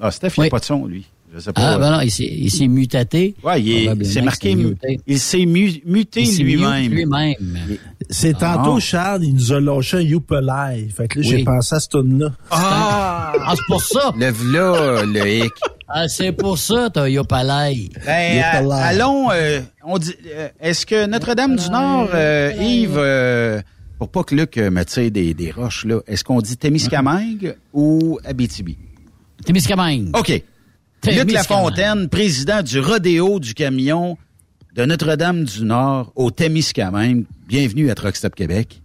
[0.00, 1.06] Ah, Steph, il n'y a pas de son, lui.
[1.34, 1.72] Je sais pas.
[1.74, 3.34] Ah, ben non, il s'est- il s'est mutaté.
[3.42, 5.00] Ouais, il est- Probablement c'est que marqué, muté.
[5.06, 6.82] il s'est mu- muté Il s'est lui-même.
[6.84, 7.34] muté lui-même.
[8.08, 8.80] C'est tantôt, Ah.
[8.80, 10.88] Charles, il nous a lâché un Youpelay.
[10.96, 12.28] Fait que là, j'ai pensé à ce tune-là.
[12.50, 14.12] Ah, c'est pour ça.
[14.16, 15.52] Le v'là, le hic.
[15.88, 17.88] Ah, c'est pour ça, t'as Yopalai.
[18.06, 23.60] Ben, à- allons, euh, on dit, euh, est-ce que Notre-Dame-du-Nord, euh, Yves, euh,
[23.98, 27.56] pour pas que Luc euh, me tire des, des roches, là, est-ce qu'on dit Témiscamingue
[27.72, 28.78] ou Abitibi?
[29.44, 30.10] Témiscamingue.
[30.16, 30.42] OK.
[31.06, 31.32] Luc.
[31.32, 34.16] Lafontaine, président du rodéo du camion
[34.74, 37.24] de Notre-Dame-du-Nord au Témiscamingue.
[37.46, 38.82] Bienvenue à Truck Stop Québec.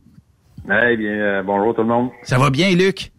[0.65, 2.09] Eh bien, euh, bonjour tout le monde.
[2.23, 3.11] Ça va bien, Luc?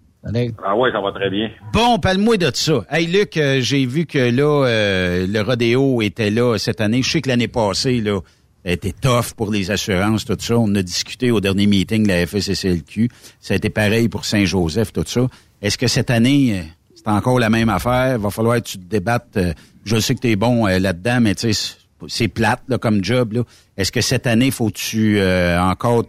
[0.62, 1.50] Ah ouais, ça va très bien.
[1.72, 2.84] Bon, parle-moi de ça.
[2.90, 7.02] Hey, Luc, euh, j'ai vu que là, euh, le rodéo était là cette année.
[7.02, 8.20] Je sais que l'année passée, là,
[8.64, 10.58] était tough pour les assurances, tout ça.
[10.58, 13.08] On a discuté au dernier meeting de la FSCLQ.
[13.40, 15.26] Ça a été pareil pour Saint-Joseph, tout ça.
[15.62, 16.62] Est-ce que cette année, euh,
[17.04, 18.18] c'est encore la même affaire?
[18.18, 19.36] Va falloir que tu te débattes.
[19.36, 19.52] euh,
[19.84, 21.76] je sais que tu es bon euh, là-dedans, mais tu sais,
[22.08, 23.32] c'est- plate là, comme job.
[23.32, 23.42] Là.
[23.76, 26.04] Est-ce que cette année, faut-tu euh, encore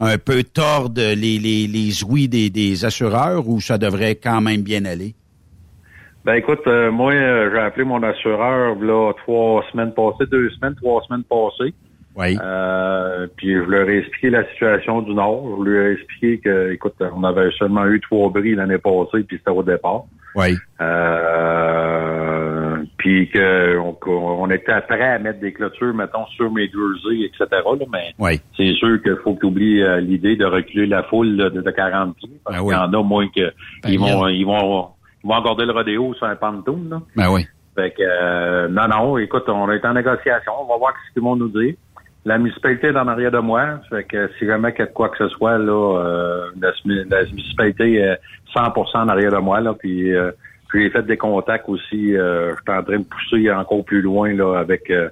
[0.00, 4.62] un peu tordre les, les, les ouïes des, des assureurs ou ça devrait quand même
[4.62, 5.14] bien aller?
[6.24, 10.74] Ben écoute, euh, moi, euh, j'ai appelé mon assureur là trois semaines passées, deux semaines,
[10.74, 11.72] trois semaines passées.
[12.16, 12.36] Oui.
[12.42, 15.58] Euh, puis je leur ai expliqué la situation du Nord.
[15.64, 19.38] Je leur ai expliqué que, écoute, on avait seulement eu trois bris l'année passée, puis
[19.38, 20.04] c'était au départ.
[20.34, 20.56] Oui.
[21.58, 27.24] Euh, puis que on, on était prêt à mettre des clôtures, mettons, sur mes jerseys,
[27.24, 27.46] etc.
[27.50, 28.40] Là, mais Oui.
[28.56, 31.70] c'est sûr qu'il faut que tu oublies euh, l'idée de reculer la foule de, de
[31.70, 32.30] 40 pieds.
[32.44, 32.74] Parce Ben qu'il oui.
[32.74, 33.52] y en a moins que
[33.82, 34.88] Ben, ils vont ils vont
[35.24, 36.88] ils vont encorder le rodéo sur un pantoum.
[36.90, 37.00] Là.
[37.16, 37.46] Ben oui.
[37.74, 41.22] Fait que euh, non, non, écoute, on est en négociation, on va voir ce qu'ils
[41.22, 41.74] vont nous dire.
[42.28, 44.92] La municipalité est en arrière de moi, fait que si jamais qu'il y a de
[44.92, 46.72] quoi que ce soit, là, euh, la,
[47.30, 48.18] municipalité est
[48.54, 50.30] 100% en arrière de moi, là, puis euh,
[50.68, 54.02] puis j'ai fait des contacts aussi, euh, je suis en train de pousser encore plus
[54.02, 55.08] loin, là, avec euh,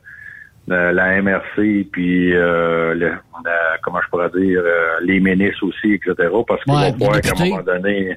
[0.69, 3.15] la, MRC, puis euh, le-
[3.45, 6.15] la- comment je pourrais dire, euh, les ministres aussi, etc.,
[6.47, 8.17] parce qu'il Ouais, va falloir qu'à un moment donné,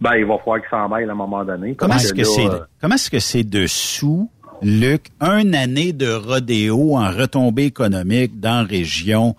[0.00, 1.74] ben, il va falloir qu'ils s'en mêlent à un moment donné.
[1.76, 2.48] Comment est-ce que c'est
[2.80, 4.28] comment est-ce que c'est dessous,
[4.62, 9.34] Luc, une année de rodéo en retombée économique dans la région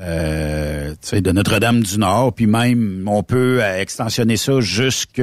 [0.00, 5.22] euh, tu sais, de Notre-Dame-du-Nord, puis même on peut euh, extensionner ça jusque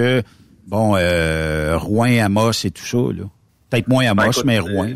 [0.68, 2.98] bon euh, Rouen, Amos et tout ça.
[2.98, 3.24] là.
[3.70, 4.90] Peut-être moins Amos, Ben, écoute, mais Rouen.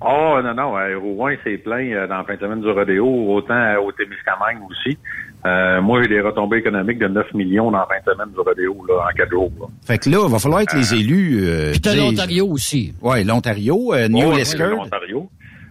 [0.00, 3.06] Oh non, non, euh, Rouen, c'est plein euh, dans la fin de semaine du rodéo,
[3.32, 4.98] autant au Témiscamingue aussi.
[5.44, 8.40] Euh, moi, j'ai des retombées économiques de 9 millions dans la fin de semaine du
[8.40, 9.52] rodéo là, en 4 jours.
[9.60, 9.66] là.
[9.86, 11.40] Fait que là, il va falloir que les élus.
[11.44, 12.94] Euh, Puis t'as l'Ontario aussi.
[13.00, 14.70] Ouais, l'Ontario, euh, New Oh, oui, Liskeard.
[14.70, 15.28] l'Ontario.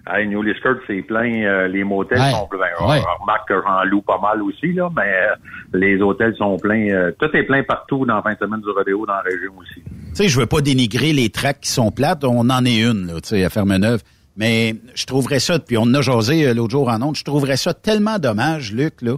[0.07, 1.43] Hey, New Liskeard, c'est plein.
[1.43, 2.31] euh, les motels Ouais.
[2.31, 2.87] sont pleins.
[2.87, 3.01] Ouais.
[3.19, 5.35] On remarque que j'en loue pas mal aussi, là, mais euh,
[5.73, 6.89] les hôtels sont pleins.
[6.91, 9.51] euh, tout est plein partout dans la fin de semaine du rodéo dans la région
[9.59, 9.81] aussi.
[9.83, 12.23] Tu sais, je veux pas dénigrer les tracks qui sont plates.
[12.23, 14.03] On en est une, là, tu sais, à Ferme-Neuve.
[14.37, 17.23] Mais je trouverais ça, puis on en a jasé euh, l'autre jour en ondes, je
[17.23, 19.13] trouverais ça tellement dommage, Luc, là,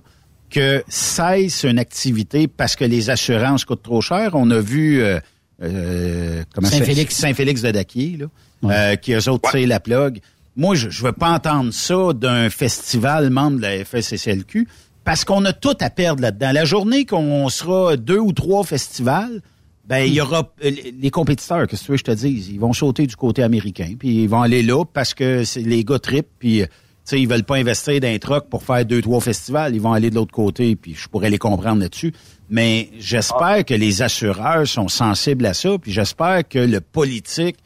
[0.50, 4.32] que cesse une activité parce que les assurances coûtent trop cher.
[4.34, 5.20] On a vu euh,
[5.62, 7.16] euh, Saint-Félix.
[7.16, 8.26] Saint-Félix de Daquier, là,
[8.72, 10.20] euh, qui eux autres tirent la plug.
[10.56, 14.68] Moi, je ne veux pas entendre ça d'un festival membre de la FSCLQ
[15.04, 16.52] parce qu'on a tout à perdre là-dedans.
[16.52, 19.42] La journée qu'on sera deux ou trois festivals,
[19.88, 22.50] ben il y aura euh, les- compétiteurs, qu'est-ce que tu veux que je te dise,
[22.50, 25.86] ils vont sauter du côté américain, puis ils vont aller là parce que c'est les
[25.86, 26.66] gars tripent, puis euh,
[27.10, 29.94] sais ils veulent pas investir dans un truck pour faire deux trois festivals, ils vont
[29.94, 32.14] aller de l'autre côté, puis je pourrais les comprendre là-dessus.
[32.50, 37.58] Mais j'espère que les assureurs sont sensibles à ça, puis j'espère que le politique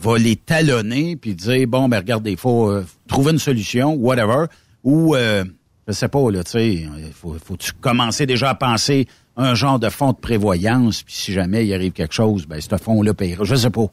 [0.00, 4.46] va les talonner puis dire bon ben regardez, il faut euh, trouver une solution, whatever,
[4.82, 5.44] ou euh,
[5.86, 9.78] je sais pas là, tu sais, faut faut tu commencer déjà à penser un genre
[9.78, 13.44] de fonds de prévoyance, puis si jamais il arrive quelque chose, ben ce fonds-là payera.
[13.44, 13.86] Je sais pas.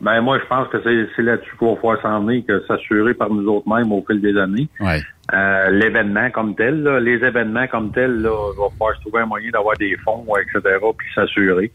[0.00, 3.46] Ben moi, je pense que c'est là-dessus qu'on va s'en venir, que s'assurer par nous
[3.48, 4.68] autres mêmes au fil des années.
[4.80, 5.00] Ouais.
[5.32, 9.22] Euh, l'événement comme tel, là, les événements comme tel, là, il va falloir se trouver
[9.22, 10.60] un moyen d'avoir des fonds, etc.,
[10.98, 11.70] puis s'assurer.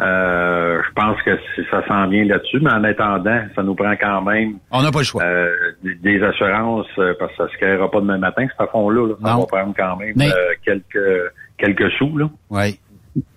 [0.00, 1.30] Euh, je pense que
[1.70, 4.98] ça s'en vient là-dessus, mais en attendant, ça nous prend quand même On n'a pas
[4.98, 5.22] le choix.
[5.22, 5.48] euh,
[5.84, 9.06] des, assurances, euh, parce que ça se créera pas demain matin, ce fond-là.
[9.08, 9.14] Là.
[9.22, 12.18] Ça va prendre quand même Mais- euh, quelques quelques sous.
[12.18, 12.28] Là.
[12.50, 12.80] Oui.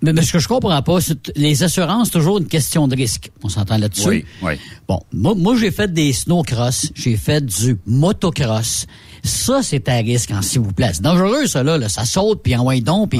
[0.01, 3.31] Mais, mais ce que je comprends pas, c'est les assurances, toujours une question de risque.
[3.43, 4.09] On s'entend là-dessus?
[4.09, 4.53] Oui, oui.
[4.87, 8.87] Bon, moi, moi j'ai fait des snowcross, j'ai fait du motocross.
[9.23, 10.91] Ça, c'est à risque, hein, s'il vous plaît.
[10.93, 11.77] C'est dangereux, ça, là.
[11.77, 11.89] là.
[11.89, 13.11] Ça saute, puis en donc.
[13.11, 13.19] Puis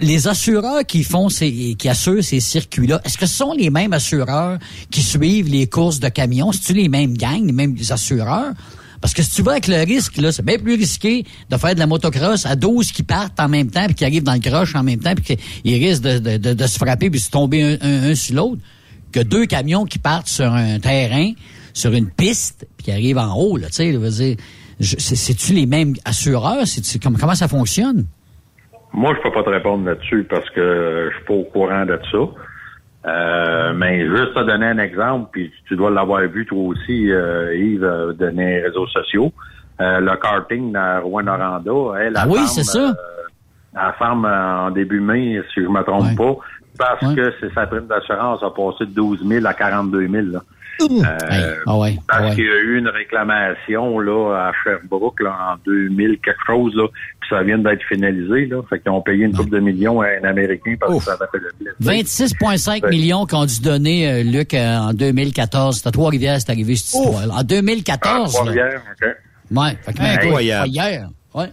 [0.00, 3.92] les assureurs qui font ces, qui assurent ces circuits-là, est-ce que ce sont les mêmes
[3.92, 4.58] assureurs
[4.90, 6.52] qui suivent les courses de camions?
[6.52, 8.52] C'est-tu les mêmes gangs, les mêmes assureurs?
[9.00, 11.74] Parce que si tu vas avec le risque, là, c'est bien plus risqué de faire
[11.74, 14.40] de la motocross à 12 qui partent en même temps puis qui arrivent dans le
[14.40, 17.30] croche en même temps puis qu'ils risquent de, de, de, de se frapper puis se
[17.30, 18.60] tomber un, sur l'autre
[19.12, 21.30] que deux camions qui partent sur un terrain,
[21.72, 24.36] sur une piste puis qui arrivent en haut, là, tu sais, veux dire,
[24.80, 26.64] c'est-tu les mêmes assureurs?
[27.02, 28.06] Comment, comment ça fonctionne?
[28.92, 31.98] Moi, je peux pas te répondre là-dessus parce que je suis pas au courant de
[32.10, 32.18] ça.
[33.08, 37.54] Euh, mais juste te donner un exemple, puis tu dois l'avoir vu toi aussi, euh,
[37.56, 39.32] Yves, euh, de les réseaux sociaux.
[39.80, 41.70] Euh, le karting dans Rouen-Noranda,
[42.00, 42.78] elle, Ah la oui, ferme, c'est ça.
[42.90, 42.92] euh,
[43.74, 46.36] elle ferme en début mai, si je me trompe pas,
[46.78, 50.26] parce que c'est sa prime d'assurance a passé de 12 000 à 42 000.
[50.32, 50.40] Là.
[51.66, 56.18] Ouais, ah parce qu'il y a eu une réclamation là à Sherbrooke là, en 2000
[56.20, 56.86] quelque chose là,
[57.28, 60.24] ça vient d'être finalisé là, fait qu'ils ont payé une coupe de millions à un
[60.24, 62.06] Américain parce que ça avait fait le blitz.
[62.30, 62.90] 26,5 Ouais.
[62.90, 65.76] millions qu'on dû donner, euh, Luc, euh, en 2014.
[65.76, 68.38] C'était à Trois-Rivières, c'est arrivé cette histoire En 2014, là.
[68.40, 69.08] Trois-Rivières, OK.
[69.50, 70.62] Ouais, fait que, Incroyable.
[70.62, 71.08] pas hier.
[71.34, 71.46] Ouais.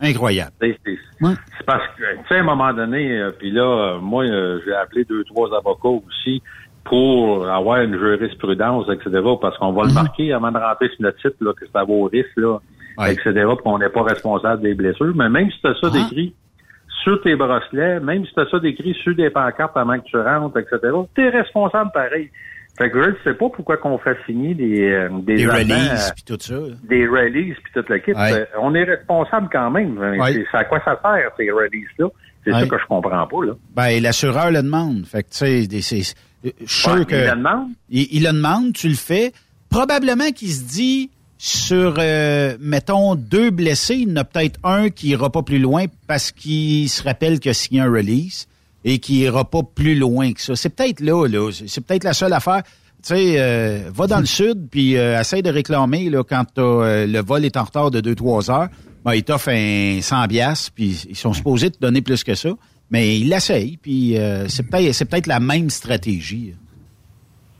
[0.00, 0.52] Incroyable.
[0.60, 4.60] C'est parce que, tu sais, à un moment donné, euh, puis là, euh, moi, euh,
[4.66, 6.42] j'ai appelé deux, trois avocats aussi
[6.84, 11.18] pour avoir une jurisprudence, etc., parce qu'on va le marquer avant de rentrer sur notre
[11.20, 12.58] site, là, que c'est à vos risques, là,
[13.08, 15.12] etc., puis qu'on n'est pas responsable des blessures.
[15.14, 16.34] Mais même si tu as ça décrit
[17.02, 20.16] sur tes bracelets, même si tu as ça décrit sur des pancartes avant que tu
[20.16, 20.78] rentres, etc.,
[21.14, 22.30] tu es responsable pareil.
[22.76, 26.08] Fait que je ne sais pas pourquoi qu'on fait signer des, euh, des, Des releases,
[26.10, 26.54] euh, puis tout ça.
[26.88, 28.12] des releases puis toute la kit.
[28.12, 28.32] Ouais.
[28.32, 29.96] Euh, On est responsable quand même.
[29.98, 30.32] Euh, Ouais.
[30.32, 32.08] C'est c'est à quoi ça sert, ces releases-là?
[32.42, 32.60] C'est Ouais.
[32.60, 33.52] ça que je comprends pas, là.
[33.76, 35.06] Ben, l'assureur le demande.
[35.06, 36.16] Fait que, tu sais, c'est, c'est-
[36.66, 37.14] suis sûr Ouais, que.
[37.14, 37.68] il le demande?
[37.90, 39.30] Il, il le demande, tu le fais.
[39.70, 44.90] Probablement qu'il se dit, sur, euh, mettons, deux blessés, il y en a peut-être un
[44.90, 48.46] qui ira pas plus loin parce qu'il se rappelle qu'il a signé un release
[48.84, 50.56] et qui ira pas plus loin que ça.
[50.56, 51.50] C'est peut-être là, là.
[51.66, 52.62] C'est peut-être la seule affaire.
[53.02, 57.06] Tu sais, euh, va dans le sud, puis euh, essaye de réclamer, là, quand euh,
[57.06, 58.68] le vol est en retard de 2-3 heures,
[59.04, 62.50] ben, ils t'offrent un 100 biasses, puis ils sont supposés te donner plus que ça.
[62.90, 66.54] Mais ils l'essayent, puis euh, c'est peut-être c'est peut-être la même stratégie.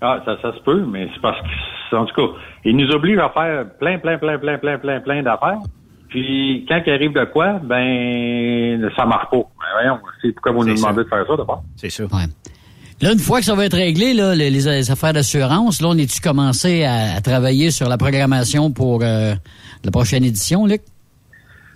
[0.00, 3.20] Ah, ça, ça se peut, mais c'est parce que, en tout cas, ils nous obligent
[3.20, 5.60] à faire plein, plein, plein, plein, plein, plein, plein d'affaires.
[6.08, 9.38] Puis, quand il arrive de quoi, ben, ça marche pas.
[9.38, 11.62] Ben, voyons, c'est pourquoi vous nous demandez de faire ça, d'abord?
[11.76, 12.04] C'est ça.
[13.00, 15.98] Là, une fois que ça va être réglé, là, les, les affaires d'assurance, là, on
[15.98, 19.34] est-tu commencé à, à travailler sur la programmation pour euh,
[19.84, 20.82] la prochaine édition, Luc?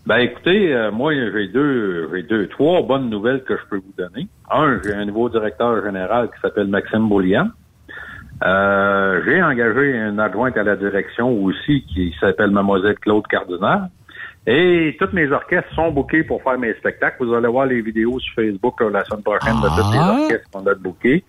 [0.07, 3.93] Ben écoutez, euh, moi j'ai deux, j'ai deux, trois bonnes nouvelles que je peux vous
[3.99, 4.27] donner.
[4.51, 7.49] Un, j'ai un nouveau directeur général qui s'appelle Maxime Boulian.
[8.45, 13.91] Euh, j'ai engagé une adjointe à la direction aussi qui s'appelle Mademoiselle Claude Cardinal.
[14.47, 17.17] Et tous mes orchestres sont bookés pour faire mes spectacles.
[17.25, 20.17] Vous allez voir les vidéos sur Facebook là, la semaine prochaine de tous les Ah.
[20.23, 21.25] orchestres qu'on a bookés.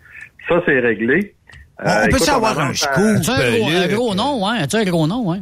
[0.47, 1.33] Ça, c'est réglé.
[1.81, 3.17] Euh, on peut écoute, savoir on un à- scoop?
[3.17, 4.55] As-tu un gros, un gros nom, hein?
[4.61, 5.39] As-tu un gros nom, hein?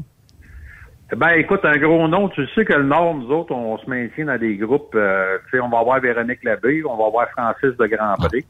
[1.16, 4.26] Ben, écoute, un gros nom, tu sais que le Nord, nous autres, on se maintient
[4.26, 4.94] dans des groupes.
[4.96, 8.42] euh, tu sais, on va avoir Véronique Labbé, on va avoir Francis de Grand-Pré, euh,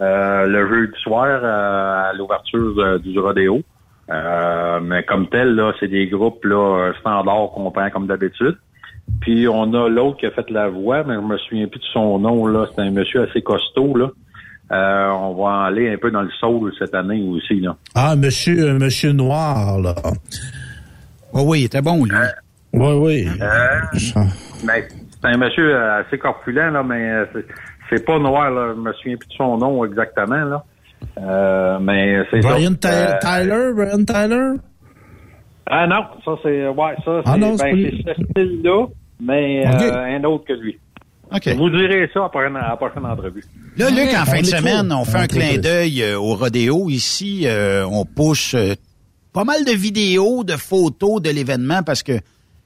[0.00, 3.62] le jeudi soir euh, à l'ouverture euh, du rodéo.
[4.10, 8.56] Euh, mais comme tel, là, c'est des groupes là standards qu'on prend comme d'habitude.
[9.20, 11.84] Puis on a l'autre qui a fait la voix, mais je me souviens plus de
[11.92, 12.66] son nom, là.
[12.74, 14.10] C'est un monsieur assez costaud, là.
[14.72, 17.76] Euh, on va aller un peu dans le soul cette année aussi, là.
[17.94, 19.94] Ah, monsieur, euh, monsieur Noir, là.
[21.32, 22.16] Oh oui, il était bon, lui.
[22.72, 23.28] Oui, oui.
[23.40, 24.24] Euh,
[24.64, 27.26] mais c'est un monsieur euh, assez corpulent, là, mais euh,
[27.98, 28.72] c'est- pas noir, là.
[28.76, 30.64] Je me souviens plus de son nom exactement, là.
[31.18, 32.48] Euh, mais c'est ça.
[32.50, 34.52] Brian Euh, Tyler, Brian Tyler?
[35.66, 38.04] Ah non, ça c'est ouais, ça c'est Ah non, c'est ben, lui.
[38.06, 38.86] c'est ce style-là,
[39.20, 40.78] mais euh, un autre que lui.
[41.56, 43.42] Vous direz ça après la prochaine entrevue.
[43.76, 46.88] Là, Luc, en On fin de semaine, on fait On un clin d'œil au rodéo.
[46.90, 48.74] Ici, euh, on push euh,
[49.32, 52.12] pas mal de vidéos, de photos de l'événement parce que,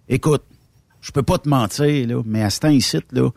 [0.09, 0.43] écoute,
[1.01, 3.31] je peux pas te mentir, là, mais à ce temps ici, là,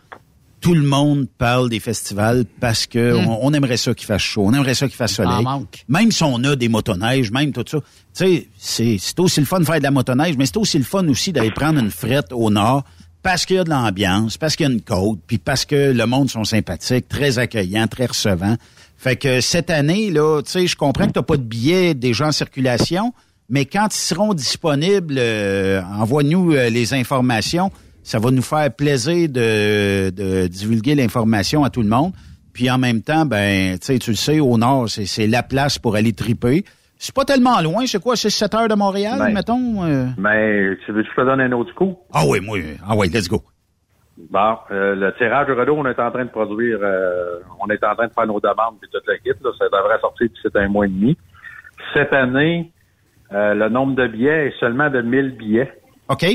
[0.61, 3.27] tout le monde parle des festivals parce que Hmm.
[3.27, 5.43] on, on aimerait ça qu'il fasse chaud, on aimerait ça qu'il fasse soleil.
[5.43, 5.83] manque.
[5.89, 7.79] Même si on a des motoneiges, même tout ça.
[7.79, 10.77] Tu sais, c'est c'est aussi le fun de faire de la motoneige, mais c'est aussi
[10.77, 12.83] le fun aussi d'aller prendre une frette au nord
[13.23, 15.91] parce qu'il y a de l'ambiance, parce qu'il y a une côte, puis parce que
[15.91, 18.55] le monde sont sympathiques, très accueillants, très recevants.
[18.97, 22.27] Fait que cette année, là, tu sais, je comprends que tu pas de billets déjà
[22.27, 23.13] en circulation,
[23.49, 27.71] mais quand ils seront disponibles, euh, envoie-nous euh, les informations.
[28.03, 32.13] Ça va nous faire plaisir de, de divulguer l'information à tout le monde.
[32.53, 35.43] Puis en même temps, ben, tu sais, tu le sais, au nord, c'est c'est la
[35.43, 36.65] place pour aller triper.
[36.97, 39.33] C'est pas tellement loin, c'est quoi, c'est 7 heures de Montréal, Ben.
[39.33, 39.83] mettons?
[39.83, 40.05] euh?
[40.17, 41.95] Mais tu veux que je te donne un autre coup?
[42.13, 43.41] Ah oui, moi, ah oui, let's go.
[44.29, 47.83] Bon, euh, le tirage de rideau, on est en train de produire, euh, on est
[47.83, 49.29] en train de faire nos demandes puis toute la kit.
[49.43, 51.17] Là, ça devrait sortir d'ici un mois et demi.
[51.95, 52.71] Cette année,
[53.31, 55.71] euh, le nombre de billets est seulement de 1000 billets.
[56.09, 56.25] OK.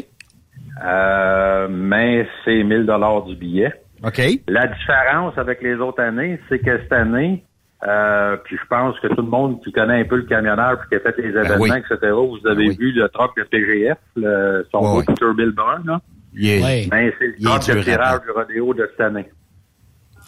[0.85, 3.73] Euh, mais c'est 1000 dollars du billet.
[4.05, 4.20] OK.
[4.49, 7.45] La différence avec les autres années, c'est que cette année,
[7.87, 10.89] euh, puis je pense que tout le monde qui connaît un peu le camionneur puis
[10.91, 11.70] qui a fait les événements, oui.
[11.70, 15.05] etc., vous avez vu le truck de PGF, le, son Ouais, beau ouais.
[15.07, 16.01] Peterbilt brun, là.
[16.35, 16.87] Ouais.
[16.91, 19.27] Ben, c'est le truck de tirage du rodéo de cette année.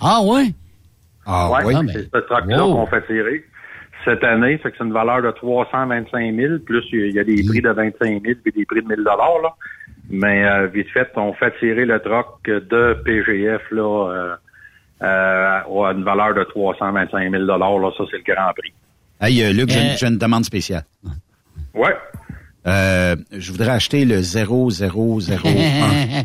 [0.01, 0.47] Ah ouais?
[1.27, 1.75] Ah ouais, oui.
[1.93, 2.75] c'est ce truck-là Wow.
[2.75, 3.45] qu'on fait tirer
[4.07, 4.57] cette année.
[4.59, 7.69] Fait que c'est une valeur de 325 000, plus il y a des prix de
[7.69, 9.51] 25 000 puis des prix de 1000 dollars là.
[10.11, 14.37] Mais euh, vite fait, on fait tirer le truck de PGF là euh,
[15.03, 17.91] euh, à une valeur de 325 000 dollars là.
[17.97, 18.73] Ça c'est le grand prix.
[19.21, 20.85] Hey, euh, Luc, j'ai Euh, j'ai une demande spéciale.
[21.75, 21.97] Ouais.
[22.67, 26.25] Euh, je voudrais acheter le 0001.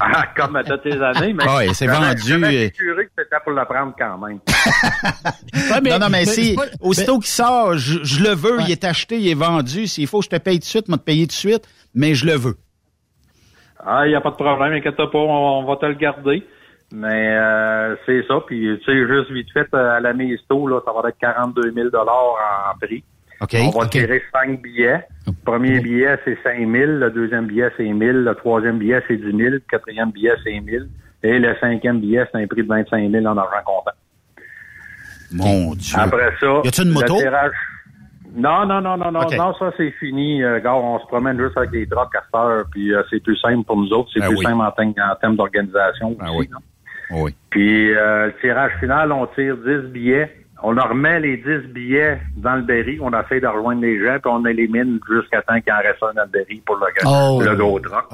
[0.00, 2.68] Ah, comme à toutes les années, mais Ouais, c'est vendu, euh.
[2.68, 4.38] assuré que c'était pour le prendre quand même.
[5.84, 9.18] non, non, mais, si, pas- aussitôt qu'il sort, je, je le veux, il est acheté,
[9.18, 9.86] il est vendu.
[9.86, 11.68] S'il faut que je te paye tout de suite, moi te payer tout de suite,
[11.94, 12.56] mais je le veux.
[13.86, 16.42] Ah, il n'y a pas de problème, inquiète pas, on, va te le garder.
[16.92, 20.80] Mais euh, c'est ça, puis tu sais, juste vite fait, euh, à la Misto, là,
[20.84, 23.02] ça va être 42 000 en prix.
[23.40, 23.56] OK.
[23.60, 23.90] On va OK.
[23.90, 25.06] tirer cinq billets.
[25.26, 26.70] Le premier billet, c'est 5 000.
[26.72, 28.12] Le deuxième billet, c'est 1 000.
[28.18, 29.36] Le troisième billet, c'est 10 000.
[29.36, 30.84] Le quatrième billet, c'est 1 000.
[31.22, 33.90] Et le cinquième billet, c'est un prix de 25 000 en argent comptant.
[35.32, 35.98] Mon Dieu.
[35.98, 37.16] Après ça, Y a-tu une le moto?
[37.16, 37.52] tirage,
[38.36, 40.42] Non, non, non, non, non, non, ça c'est fini.
[40.42, 43.22] Euh, gars, on se promène juste avec les trucks à cette heure, puis euh, c'est
[43.22, 44.44] plus simple pour nous autres, c'est Ben plus oui.
[44.44, 46.16] simple en, termes- en termes d'organisation.
[46.20, 46.48] Ah aussi, oui.
[46.52, 46.58] là.
[47.12, 47.34] Oui.
[47.50, 50.30] Puis euh, le tirage final, on tire 10 billets.
[50.62, 52.98] On leur remet les 10 billets dans le berry.
[53.00, 56.14] On essaie de rejoindre les gens, puis on élimine jusqu'à temps qu'il en reste un
[56.14, 57.40] dans le berry pour le, Oh.
[57.44, 58.06] le gros truck.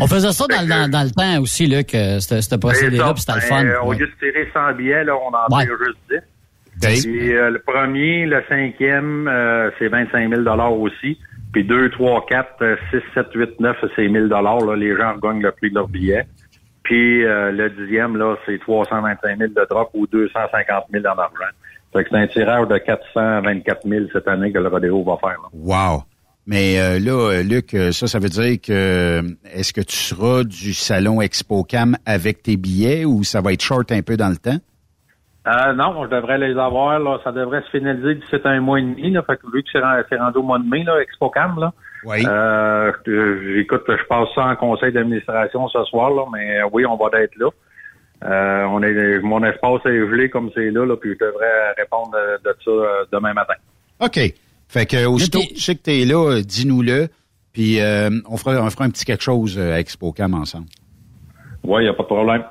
[0.00, 3.20] On faisait ça dans, le- dans, dans le temps aussi, là, que ce procédé-là, puis
[3.20, 3.62] c'était le fun.
[3.64, 5.64] Ben, Au lieu de tirer 100 billets, là, on en Ouais.
[5.66, 6.16] tire juste 10.
[6.82, 10.42] Puis euh, le premier, le cinquième, euh, c'est 25 000
[10.80, 11.18] aussi.
[11.52, 14.74] Puis 2, 3, 4, 6, 7, 8, 9, c'est 1000 là.
[14.76, 16.26] Les gens gagnent le prix de leur billet.
[16.82, 21.52] Puis euh, le dixième, là, c'est 325 000 de drop ou 250 000 en argent.
[21.92, 25.38] Fait que c'est un tirage de 424 000 cette année que le rodéo va faire.
[25.42, 25.48] là.
[25.52, 26.02] Wow.
[26.46, 29.22] Mais euh, là, Luc, ça, ça veut dire que
[29.52, 33.92] est-ce que tu seras du salon ExpoCam avec tes billets ou ça va être short
[33.92, 34.58] un peu dans le temps?
[35.46, 36.98] Euh, non, je devrais les avoir.
[37.00, 37.18] Là.
[37.24, 39.10] Ça devrait se finaliser d'ici un mois et demi.
[39.10, 39.22] Là.
[39.22, 41.72] Fait que vu que c'est ren- c'est rendu au mois de mai, là, ExpoCam, là,
[42.04, 42.24] Oui.
[42.26, 46.86] euh, je- j'écoute, je passe ça en conseil d'administration ce soir, là, mais euh, oui,
[46.86, 47.48] on va être là.
[48.24, 52.12] Euh, on est, mon espace est gelé comme c'est là, là, puis je devrais répondre
[52.14, 53.54] euh, de ça euh, demain matin.
[53.98, 54.20] OK.
[54.68, 57.08] Fait que aussitôt que tu sais que t'es là, euh, dis-nous-le.
[57.52, 60.66] Puis euh, on, fera, on fera un petit quelque chose euh, à ExpoCam ensemble.
[61.64, 62.44] Oui, il n'y a pas de problème.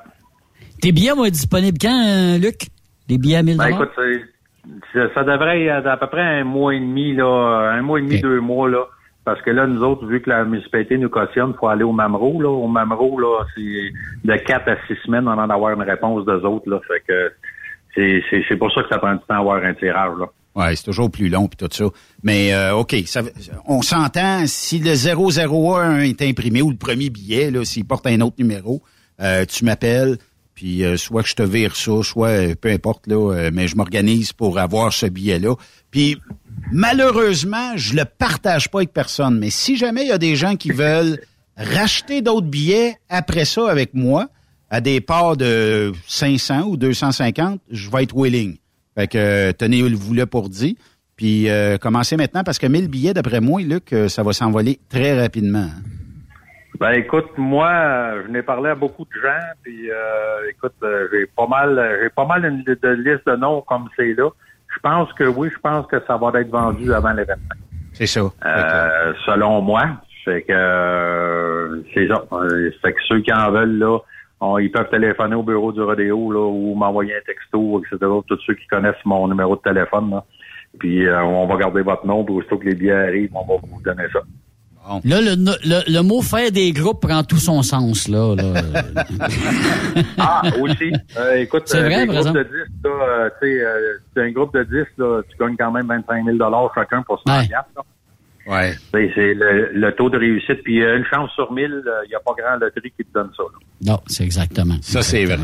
[0.82, 2.66] Tes billets vont être disponibles quand, euh, Luc?
[3.12, 3.90] Les billets à 1000 Ben, écoute,
[5.14, 8.20] ça devrait être à peu près un mois et demi, là, un mois et demi,
[8.20, 8.86] deux mois, là.
[9.24, 11.92] Parce que là, nous autres, vu que la municipalité nous cautionne, il faut aller au
[11.92, 12.48] Mamro, là.
[12.48, 13.92] Au Mamro, là, c'est
[14.24, 16.80] de quatre à six semaines avant d'avoir une réponse d'eux autres, là.
[16.88, 17.32] Fait que
[17.94, 20.26] c'est, pour ça que ça prend du temps à avoir un tirage, là.
[20.54, 21.84] Ouais, c'est toujours plus long puis tout ça.
[22.22, 23.22] Mais euh, OK, ça,
[23.66, 28.20] on s'entend si le 001 est imprimé ou le premier billet, là, s'il porte un
[28.20, 28.82] autre numéro,
[29.20, 30.18] euh, tu m'appelles,
[30.54, 33.68] puis euh, soit que je te vire ça, soit euh, peu importe, là, euh, mais
[33.68, 35.54] je m'organise pour avoir ce billet-là.
[35.90, 36.18] Puis
[36.70, 39.38] malheureusement, je le partage pas avec personne.
[39.38, 41.20] Mais si jamais il y a des gens qui veulent
[41.56, 44.28] racheter d'autres billets après ça avec moi,
[44.70, 48.56] à des parts de 500 ou 250, je vais être willing.
[48.96, 50.76] Fait que euh, tenez-vous là pour dit.
[51.16, 55.18] Puis euh, commencez maintenant parce que 1000 billets, d'après moi, Luc, ça va s'envoler très
[55.20, 55.58] rapidement.
[55.60, 56.01] hein.
[56.82, 61.06] Ben écoute, moi, euh, je n'ai parlé à beaucoup de gens, puis euh, écoute, euh,
[61.12, 64.28] j'ai pas mal, j'ai pas mal une de, liste de noms comme c'est là.
[64.74, 67.54] Je pense que oui, je pense que ça va être vendu avant l'événement.
[67.92, 68.22] C'est ça.
[68.44, 69.82] Euh, selon moi.
[70.24, 72.24] Fait que euh, c'est ça.
[72.32, 73.98] Euh, Fait que ceux qui en veulent là,
[74.40, 77.98] on- ils peuvent téléphoner au bureau du rodéo là, ou m'envoyer un texto, etc.
[78.26, 80.10] Tous ceux qui connaissent mon numéro de téléphone.
[80.10, 80.24] Là.
[80.80, 83.60] Puis euh, on va garder votre nom, puis aussitôt que les billets arrivent, on va
[83.62, 84.20] vous donner ça.
[85.04, 88.34] Là, le, le, le mot faire des groupes prend tout son sens, là.
[88.34, 88.62] là.
[90.18, 90.92] Ah, aussi.
[91.16, 92.38] Euh, écoute, C'est euh, vrai, par exemple.
[92.38, 92.50] de 10,
[92.84, 95.86] là, euh, tu sais, euh, c'est un groupe de 10, là, tu gagnes quand même
[95.86, 96.38] 25 000
[96.74, 97.48] chacun pour 100 Ouais.
[97.50, 97.64] là.
[98.48, 98.72] Ouais.
[98.92, 100.62] C'est c'est le, le taux de réussite.
[100.64, 103.30] Puis euh, une chance sur 1000, il n'y a pas grand loterie qui te donne
[103.36, 103.42] ça.
[103.44, 103.92] là.
[103.92, 104.74] non, c'est exactement.
[104.82, 105.38] Ça, c'est vrai.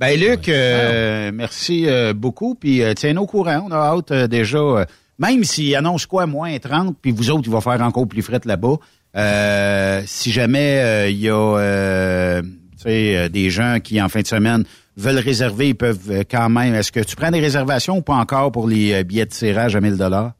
[0.00, 2.54] Ben, Luc, euh, merci euh, beaucoup.
[2.54, 3.66] Puis, euh, tiens-nous au courant.
[3.68, 4.84] On a hâte euh, déjà, euh,
[5.20, 8.40] même s'il annonce quoi, moins 30, puis vous autres, il va faire encore plus fret
[8.44, 8.78] là-bas.
[9.16, 12.42] Euh, si jamais euh, il y a euh,
[12.86, 14.64] euh, des gens qui, en fin de semaine,
[14.96, 16.74] veulent réserver, ils peuvent quand même.
[16.74, 19.80] Est-ce que tu prends des réservations ou pas encore pour les billets de tirage à
[19.80, 20.32] 1000 dollars?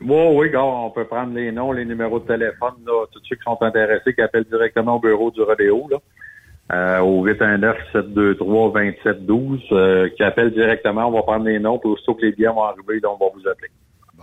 [0.00, 2.74] Oui, oui, on peut prendre les noms, les numéros de téléphone,
[3.12, 5.88] tous ceux qui sont intéressés, qui appellent directement au bureau du rodéo,
[6.70, 12.32] au 819-723-2712, euh, qui appellent directement, on va prendre les noms, puis aussitôt que les
[12.32, 13.70] billets vont arriver, là, on va vous appeler.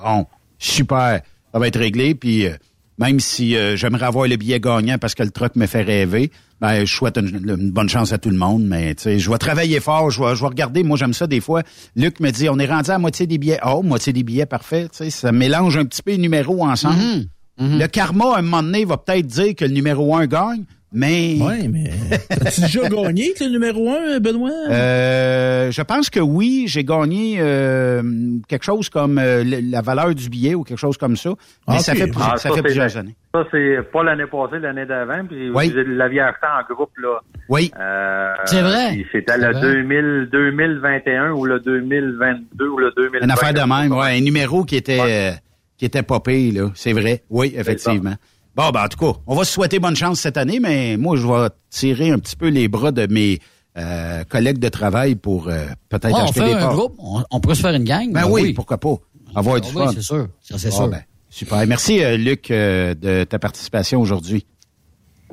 [0.03, 0.25] Bon,
[0.57, 1.21] super.
[1.53, 2.15] Ça va être réglé.
[2.15, 2.53] Puis euh,
[2.97, 6.31] même si euh, j'aimerais avoir le billet gagnant parce que le truck me fait rêver,
[6.61, 8.63] ben, je souhaite une, une bonne chance à tout le monde.
[8.63, 10.09] Mais tu sais, je vais travailler fort.
[10.11, 10.83] Je vais, je vais regarder.
[10.83, 11.63] Moi, j'aime ça des fois.
[11.95, 13.59] Luc me dit, on est rendu à moitié des billets.
[13.65, 14.83] Oh, moitié des billets, parfait.
[14.89, 17.27] Tu sais, ça mélange un petit peu les numéros ensemble.
[17.59, 20.63] Le karma, à un moment donné, va peut-être dire que le numéro un gagne,
[20.93, 21.35] mais...
[21.41, 21.89] Oui, mais
[22.29, 24.51] as-tu déjà gagné avec le numéro un, Benoît?
[24.69, 28.01] Euh, je pense que oui, j'ai gagné euh,
[28.47, 31.29] quelque chose comme euh, la valeur du billet ou quelque chose comme ça.
[31.67, 31.97] Mais Ah, ça ok.
[31.97, 33.15] fait, plus- Ah, ça ça, fait c'est plusieurs années.
[33.33, 35.69] Ça, c'est pas l'année passée, l'année d'avant, puis Oui.
[35.71, 37.19] vous l'aviez acheté en groupe, là.
[37.49, 37.71] Oui.
[37.79, 39.05] Euh, C'est vrai.
[39.11, 39.61] C'était le vrai.
[39.61, 43.25] 2000, 2021 ou le 2022 ou le 2020.
[43.25, 45.31] Une affaire de même, ouais, un numéro qui était euh,
[45.77, 46.69] qui était popé, là.
[46.75, 47.23] C'est vrai.
[47.29, 48.13] Oui, effectivement.
[48.55, 51.15] Bon, ben, en tout cas, on va se souhaiter bonne chance cette année, mais moi,
[51.17, 53.39] je vais tirer un petit peu les bras de mes
[53.77, 57.23] euh, collègues de travail pour euh, peut-être Ouais, on acheter fait des un groupe, on,
[57.31, 58.11] on pourrait se faire une gang.
[58.13, 58.95] Ben ben oui, pourquoi pas.
[59.35, 59.91] Avoir du Ah oui, fun.
[59.95, 60.27] c'est sûr.
[60.41, 60.87] Ça, c'est Bon, sûr.
[60.89, 61.65] ben, super.
[61.65, 64.45] Merci, euh, Luc, euh, de ta participation aujourd'hui.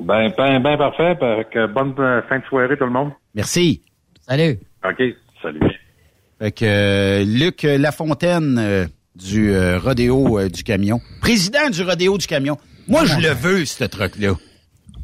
[0.01, 1.15] Ben, ben, ben parfait.
[1.19, 3.11] Fait que bonne euh, fin de soirée, tout le monde.
[3.35, 3.83] Merci.
[4.27, 4.57] Salut.
[4.83, 5.03] OK,
[5.43, 5.59] salut.
[6.39, 10.99] Fait que euh, Luc Lafontaine, euh, du euh, rodéo euh, du camion.
[11.21, 12.57] Président du rodéo du camion.
[12.87, 14.33] Moi, je le veux, ce truc-là.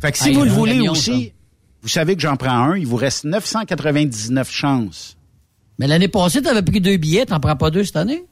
[0.01, 1.33] Fait que si vous le voulez camion, aussi,
[1.81, 2.77] vous savez que j'en prends un.
[2.77, 5.17] Il vous reste 999 chances.
[5.79, 8.23] Mais l'année passée, t'avais pris deux billets, t'en prends pas deux cette année?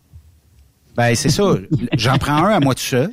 [0.95, 1.43] Ben, c'est ça.
[1.97, 3.11] J'en prends un à moi tout seul.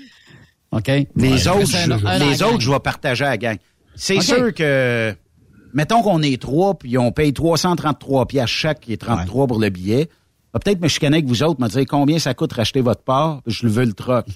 [0.71, 0.87] OK.
[0.87, 1.49] Les Ouais.
[1.49, 2.61] autres, un- je, un gang.
[2.61, 3.57] je vais partager à la gang.
[3.95, 5.15] C'est sûr que,
[5.75, 9.69] mettons qu'on est trois, puis on paye 333 pièces chaque, qui est 33 pour le
[9.69, 10.09] billet.
[10.53, 13.53] Peut-être me chicaner avec vous autres, me dire combien ça coûte racheter votre part, puis
[13.55, 14.27] je le veux le troc.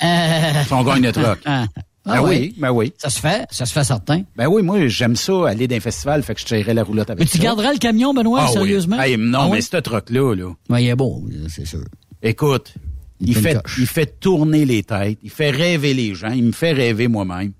[0.00, 1.38] Si on gagne le troc.
[1.44, 1.66] Ah.
[2.04, 2.92] Ben Ah oui, ben oui.
[2.98, 4.22] Ça se fait, ça se fait certain.
[4.36, 7.18] Ben oui, moi, j'aime ça, aller d'un festival, fait que je tirerai la roulotte avec
[7.20, 7.42] Mais tu ça.
[7.42, 8.52] garderas le camion, Benoît, Ah oui.
[8.52, 9.00] sérieusement?
[9.00, 9.62] Hey, non, Ah mais oui?
[9.62, 10.50] ce truc-là, là.
[10.70, 11.82] Ouais, il est beau, c'est sûr.
[12.22, 12.74] Écoute,
[13.20, 16.72] il, fait, il fait tourner les têtes, il fait rêver les gens, il me fait
[16.72, 17.52] rêver moi-même.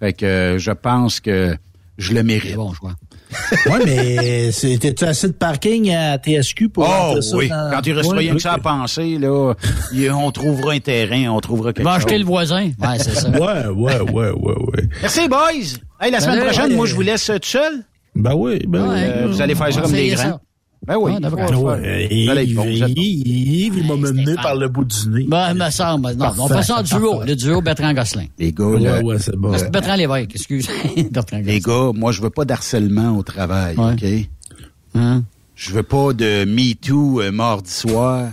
[0.00, 1.56] Fait que euh, je pense que
[1.96, 2.56] je le mérite.
[2.56, 2.94] Bon choix.
[3.66, 7.92] Oui, mais c'était assez de parking à TSQ pour Oh ça oui, dans- quand il
[7.92, 9.54] reste Ouais, rien que ça à penser, là,
[10.14, 12.04] on trouvera un terrain, on trouvera quelque Va chose.
[12.04, 12.64] acheter le voisin.
[12.80, 13.28] Ouais, c'est ça.
[13.30, 14.88] Ouais, ouais, ouais, ouais, ouais.
[15.00, 15.38] Merci, boys!
[16.00, 16.46] Hey, la semaine Salut.
[16.50, 16.76] prochaine, Ouais.
[16.76, 17.72] moi, je vous laisse euh, tout seul.
[18.14, 18.96] Ben oui, ben oui.
[18.98, 20.22] Euh, vous allez faire ça comme va des grands.
[20.22, 20.40] ça.
[20.86, 21.12] Ben oui.
[21.12, 21.76] Ouais, d'après Ouais, moi.
[21.76, 22.08] ouais.
[22.10, 25.24] Yves, il m'a mené par le bout du nez.
[25.28, 26.12] Ben, il me semble.
[26.14, 27.22] Non, on fait ça en duo.
[27.26, 28.26] Le duo Bertrand-Gosselin.
[28.38, 29.50] Les gars, Ouais, là, ouais, c'est bon.
[29.50, 30.68] Parce que Bertrand Lévesque, excuse.
[31.10, 34.04] Bertrand les gars, moi, je veux pas d'harcèlement au travail, OK?
[34.94, 35.22] Hein?
[35.54, 38.28] Je veux pas de Me Too euh, mardi soir.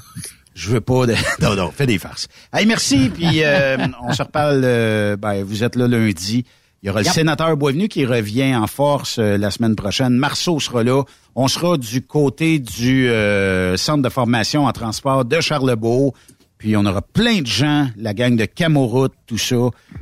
[0.53, 1.13] Je veux pas de...
[1.41, 2.27] Non, non, fais des farces.
[2.53, 4.61] Hey, merci, puis euh, on se reparle...
[4.63, 6.45] euh, ben, vous êtes là lundi.
[6.83, 10.13] Il y aura le sénateur Boisvenu qui revient en force euh, la semaine prochaine.
[10.13, 11.03] Marceau sera là.
[11.35, 16.15] On sera du côté du euh, centre de formation en transport de Charlebourg.
[16.61, 19.55] Puis on aura plein de gens, la gang de Camoroute, tout ça.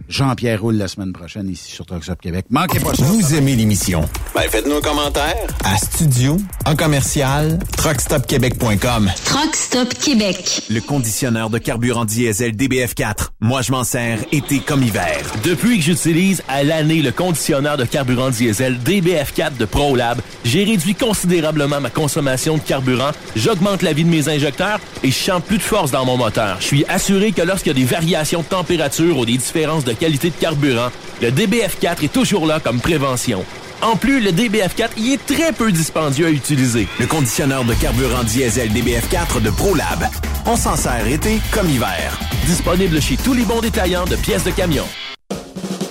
[0.10, 2.48] Jean-Pierre Roule la semaine prochaine ici sur Trucks Up Québec.
[2.50, 3.06] Manquez pas ça.
[3.06, 4.02] Vous aimez l'émission?
[4.36, 5.38] Ben, faites-nous un commentaire.
[5.64, 9.10] À studio, en commercial, truckstopquebec.com.
[9.24, 10.64] Truck Stop Québec.
[10.70, 13.30] Le conditionneur de carburant diesel DBF4.
[13.40, 15.18] Moi, je m'en sers été comme hiver.
[15.46, 20.96] Depuis que j'utilise à l'année le conditionneur de carburant diesel DBF4 de ProLab, j'ai réduit
[20.96, 25.58] considérablement ma consommation de carburant, j'augmente la vie de mes injecteurs et je sens plus
[25.58, 26.49] de force dans mon moteur.
[26.60, 29.94] Je suis assuré que lorsqu'il y a des variations de température ou des différences de
[29.94, 30.90] qualité de carburant,
[31.22, 33.44] le DBF4 est toujours là comme prévention.
[33.82, 36.88] En plus, le DBF4 y est très peu dispendieux à utiliser.
[37.00, 40.06] Le conditionneur de carburant diesel DBF4 de ProLab.
[40.46, 42.20] On s'en sert été comme hiver.
[42.46, 44.86] Disponible chez tous les bons détaillants de pièces de camion.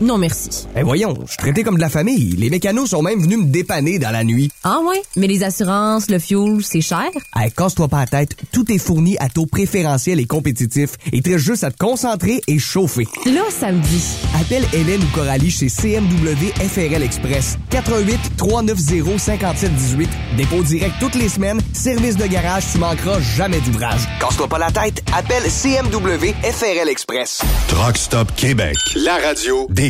[0.00, 0.66] Non, merci.
[0.76, 2.34] Eh voyons, je suis traité comme de la famille.
[2.38, 4.50] Les mécanos sont même venus me dépanner dans la nuit.
[4.64, 5.02] Ah ouais?
[5.16, 7.10] Mais les assurances, le fuel, c'est cher?
[7.36, 10.92] Hey, casse-toi pas la tête, tout est fourni à taux préférentiel et compétitif.
[11.12, 13.06] Il te reste juste à te concentrer et chauffer.
[13.26, 14.02] Là, ça me dit.
[14.40, 17.58] Appelle Hélène ou Coralie chez CMW FRL Express.
[17.68, 20.08] 88 390 5718.
[20.38, 21.60] Dépôt direct toutes les semaines.
[21.74, 24.00] Service de garage, tu manqueras jamais d'ouvrage.
[24.18, 27.42] Casse-toi pas la tête, appelle CMW FRL Express.
[27.68, 28.76] Truck Stop Québec.
[28.96, 29.89] La radio Des